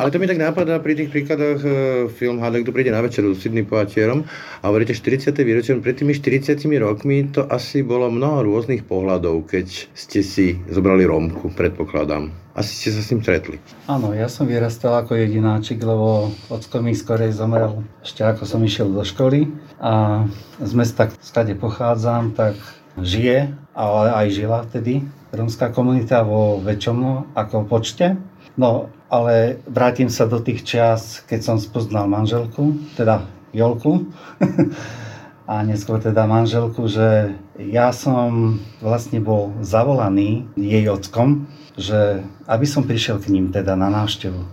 Ale 0.00 0.08
to 0.08 0.16
mi 0.16 0.26
tak 0.26 0.40
nápadá 0.40 0.80
pri 0.80 0.96
tých 0.96 1.12
príkladoch 1.12 1.60
e, 1.60 1.70
film 2.12 2.40
Hádek 2.40 2.64
tu 2.64 2.72
príde 2.72 2.92
na 2.94 3.04
večeru 3.04 3.36
s 3.36 3.44
Sidney 3.44 3.66
Poatierom 3.66 4.24
a 4.60 4.64
hovoríte 4.68 4.96
40. 4.96 5.32
výročie, 5.44 5.76
pred 5.80 5.96
tými 5.96 6.16
40 6.16 6.56
rokmi 6.80 7.28
to 7.28 7.44
asi 7.48 7.84
bolo 7.84 8.08
mnoho 8.08 8.44
rôznych 8.46 8.84
pohľadov, 8.88 9.48
keď 9.48 9.66
ste 9.92 10.20
si 10.24 10.56
zobrali 10.68 11.04
Rómku, 11.04 11.52
predpokladám. 11.52 12.32
Asi 12.50 12.74
ste 12.74 12.90
sa 12.90 13.00
s 13.00 13.08
tým 13.14 13.22
stretli. 13.22 13.56
Áno, 13.86 14.10
ja 14.10 14.26
som 14.26 14.44
vyrastal 14.44 14.98
ako 14.98 15.14
jedináčik, 15.14 15.78
lebo 15.80 16.34
ocko 16.50 16.82
mi 16.82 16.98
skorej 16.98 17.30
zomrel 17.30 17.86
ešte 18.02 18.26
ako 18.26 18.42
som 18.42 18.60
išiel 18.66 18.90
do 18.90 19.06
školy 19.06 19.46
a 19.78 20.26
z 20.58 20.72
mesta, 20.74 21.08
skade 21.22 21.54
pochádzam, 21.54 22.34
tak 22.34 22.58
žije, 23.02 23.54
ale 23.74 24.04
aj 24.12 24.26
žila 24.30 24.58
vtedy. 24.66 25.04
Rómska 25.30 25.70
komunita 25.70 26.26
vo 26.26 26.58
väčšom 26.58 27.32
ako 27.38 27.70
počte. 27.70 28.18
No, 28.58 28.90
ale 29.06 29.62
vrátim 29.66 30.10
sa 30.10 30.26
do 30.26 30.42
tých 30.42 30.66
čas, 30.66 31.22
keď 31.26 31.40
som 31.42 31.56
spoznal 31.58 32.10
manželku, 32.10 32.78
teda 32.98 33.26
Jolku, 33.50 34.10
a 35.50 35.66
neskôr 35.66 35.98
teda 35.98 36.30
manželku, 36.30 36.86
že 36.86 37.34
ja 37.58 37.90
som 37.90 38.58
vlastne 38.78 39.18
bol 39.18 39.50
zavolaný 39.66 40.46
jej 40.54 40.86
ockom, 40.86 41.50
že 41.74 42.22
aby 42.46 42.66
som 42.66 42.86
prišiel 42.86 43.18
k 43.18 43.34
ním 43.34 43.50
teda 43.50 43.74
na 43.74 43.90
návštevu 43.90 44.46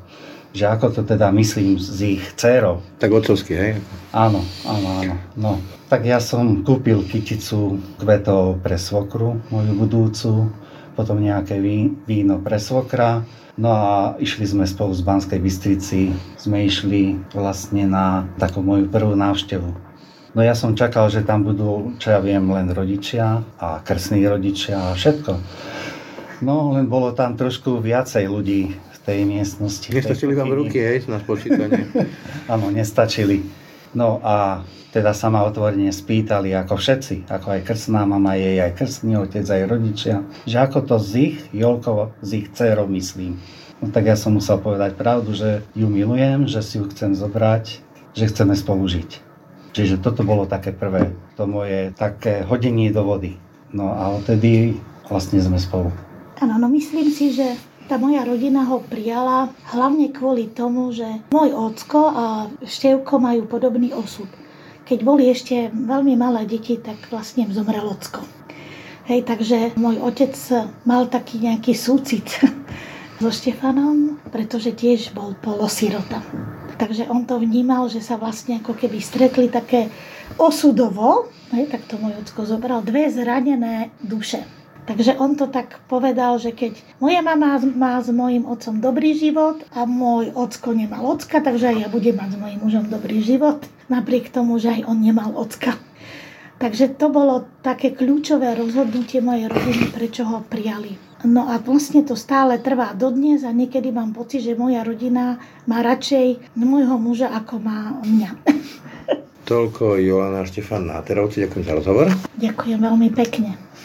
že 0.57 0.65
ako 0.65 0.89
to 0.89 1.01
teda 1.05 1.29
myslím 1.37 1.77
s 1.77 2.01
ich 2.01 2.25
dcerou. 2.33 2.81
Tak 2.97 3.13
otcovsky, 3.13 3.53
hej? 3.53 3.71
Áno, 4.09 4.41
áno, 4.65 4.87
áno. 5.05 5.15
No, 5.37 5.51
tak 5.85 6.09
ja 6.09 6.17
som 6.17 6.65
kúpil 6.65 7.05
kyticu 7.05 7.77
kvetov 8.01 8.65
pre 8.65 8.81
svokru, 8.81 9.37
moju 9.53 9.73
budúcu, 9.77 10.49
potom 10.97 11.21
nejaké 11.21 11.61
víno 12.09 12.41
pre 12.41 12.57
svokra 12.57 13.21
No 13.57 13.73
a 13.73 14.13
išli 14.21 14.45
sme 14.45 14.69
spolu 14.69 14.93
z 14.93 15.01
Banskej 15.01 15.41
Bystrici, 15.41 16.13
sme 16.37 16.69
išli 16.69 17.17
vlastne 17.33 17.89
na 17.89 18.29
takú 18.37 18.61
moju 18.61 18.85
prvú 18.85 19.17
návštevu. 19.17 19.73
No 20.37 20.45
ja 20.45 20.53
som 20.53 20.77
čakal, 20.77 21.09
že 21.09 21.25
tam 21.25 21.41
budú, 21.41 21.97
čo 21.97 22.13
ja 22.13 22.21
viem, 22.21 22.45
len 22.53 22.69
rodičia 22.69 23.41
a 23.57 23.81
krstní 23.81 24.21
rodičia 24.29 24.77
a 24.77 24.93
všetko. 24.93 25.41
No 26.45 26.77
len 26.77 26.85
bolo 26.85 27.17
tam 27.17 27.33
trošku 27.33 27.81
viacej 27.81 28.29
ľudí 28.29 28.77
tej 29.07 29.23
miestnosti. 29.23 29.87
Nestačili 29.87 30.35
vám 30.35 30.51
ruky, 30.51 30.83
hej, 30.83 31.07
na 31.07 31.23
spočítanie. 31.23 31.87
Áno, 32.51 32.67
nestačili. 32.67 33.39
No 33.95 34.19
a 34.19 34.67
teda 34.91 35.15
sa 35.15 35.31
ma 35.31 35.47
otvorene 35.47 35.87
spýtali, 35.95 36.51
ako 36.51 36.75
všetci, 36.75 37.31
ako 37.31 37.55
aj 37.55 37.61
krstná 37.63 38.03
mama, 38.03 38.35
jej 38.35 38.59
aj 38.59 38.75
krstný 38.75 39.15
otec, 39.15 39.47
aj 39.47 39.63
rodičia, 39.63 40.27
že 40.43 40.59
ako 40.59 40.83
to 40.83 40.95
z 40.99 41.11
ich, 41.23 41.37
Jolko, 41.55 42.11
z 42.19 42.43
ich 42.43 42.47
dcerou 42.51 42.91
myslím. 42.91 43.39
No 43.79 43.95
tak 43.95 44.11
ja 44.11 44.19
som 44.19 44.35
musel 44.35 44.59
povedať 44.59 44.99
pravdu, 44.99 45.31
že 45.31 45.63
ju 45.71 45.87
milujem, 45.87 46.49
že 46.49 46.59
si 46.59 46.81
ju 46.81 46.89
chcem 46.91 47.15
zobrať, 47.15 47.79
že 48.11 48.27
chceme 48.27 48.59
spolu 48.59 48.89
žiť. 48.89 49.23
Čiže 49.71 50.01
toto 50.01 50.25
bolo 50.25 50.49
také 50.49 50.73
prvé, 50.73 51.13
to 51.37 51.45
moje 51.45 51.93
také 51.93 52.41
hodenie 52.43 52.89
do 52.89 53.05
vody. 53.05 53.37
No 53.71 53.93
a 53.93 54.17
odtedy 54.17 54.75
vlastne 55.07 55.37
sme 55.39 55.61
spolu. 55.61 55.93
Áno, 56.41 56.57
no 56.57 56.67
myslím 56.73 57.13
si, 57.13 57.37
že 57.37 57.53
tá 57.87 57.95
moja 57.95 58.27
rodina 58.27 58.67
ho 58.67 58.83
prijala 58.83 59.47
hlavne 59.71 60.11
kvôli 60.11 60.51
tomu, 60.51 60.91
že 60.91 61.07
môj 61.31 61.55
ocko 61.55 62.11
a 62.11 62.25
Števko 62.59 63.15
majú 63.23 63.47
podobný 63.47 63.95
osud. 63.95 64.27
Keď 64.83 64.99
boli 65.07 65.31
ešte 65.31 65.71
veľmi 65.71 66.19
malé 66.19 66.43
deti, 66.43 66.75
tak 66.75 66.99
vlastne 67.07 67.47
zomrel 67.47 67.87
ocko. 67.87 68.23
Hej, 69.07 69.23
takže 69.23 69.79
môj 69.79 70.03
otec 70.03 70.35
mal 70.83 71.07
taký 71.07 71.39
nejaký 71.39 71.71
súcit 71.71 72.27
so 73.23 73.31
Štefanom, 73.31 74.19
pretože 74.35 74.75
tiež 74.75 75.15
bol 75.15 75.31
polosirota. 75.39 76.19
Takže 76.75 77.07
on 77.07 77.23
to 77.23 77.39
vnímal, 77.39 77.87
že 77.87 78.03
sa 78.03 78.19
vlastne 78.19 78.59
ako 78.59 78.75
keby 78.75 78.99
stretli 78.99 79.47
také 79.47 79.87
osudovo, 80.35 81.31
hej, 81.55 81.71
tak 81.71 81.87
to 81.87 81.95
môj 81.97 82.19
ocko 82.19 82.43
zobral, 82.43 82.83
dve 82.83 83.07
zranené 83.07 83.95
duše. 84.03 84.43
Takže 84.87 85.19
on 85.19 85.35
to 85.35 85.51
tak 85.51 85.83
povedal, 85.91 86.39
že 86.39 86.55
keď 86.55 86.79
moja 87.03 87.19
mama 87.19 87.59
má 87.59 87.99
s 87.99 88.07
mojim 88.07 88.47
otcom 88.47 88.79
dobrý 88.79 89.19
život 89.19 89.59
a 89.75 89.83
môj 89.83 90.31
ocko 90.31 90.71
nemal 90.71 91.03
ocka, 91.03 91.43
takže 91.43 91.75
aj 91.75 91.77
ja 91.83 91.87
budem 91.91 92.15
mať 92.15 92.29
s 92.33 92.37
mojim 92.39 92.59
mužom 92.63 92.85
dobrý 92.87 93.19
život, 93.19 93.67
napriek 93.91 94.31
tomu, 94.31 94.55
že 94.63 94.79
aj 94.79 94.87
on 94.87 95.03
nemal 95.03 95.35
ocka. 95.35 95.75
Takže 96.57 96.95
to 96.95 97.11
bolo 97.11 97.45
také 97.61 97.91
kľúčové 97.93 98.55
rozhodnutie 98.55 99.19
mojej 99.19 99.51
rodiny, 99.51 99.91
prečo 99.91 100.23
ho 100.23 100.41
prijali. 100.47 100.95
No 101.27 101.51
a 101.51 101.59
vlastne 101.59 102.07
to 102.07 102.15
stále 102.15 102.55
trvá 102.55 102.95
dodnes 102.95 103.43
a 103.43 103.51
niekedy 103.51 103.91
mám 103.91 104.15
pocit, 104.15 104.41
že 104.41 104.55
moja 104.55 104.87
rodina 104.87 105.37
má 105.67 105.83
radšej 105.83 106.55
môjho 106.55 106.95
muža, 106.95 107.27
ako 107.29 107.59
má 107.59 107.99
mňa. 108.07 108.31
Toľko 109.47 109.99
Jolana 109.99 110.47
Štefan 110.47 110.87
Náterovci, 110.87 111.43
ďakujem 111.43 111.65
za 111.67 111.73
rozhovor. 111.75 112.07
Ďakujem 112.39 112.79
veľmi 112.79 113.09
pekne. 113.11 113.66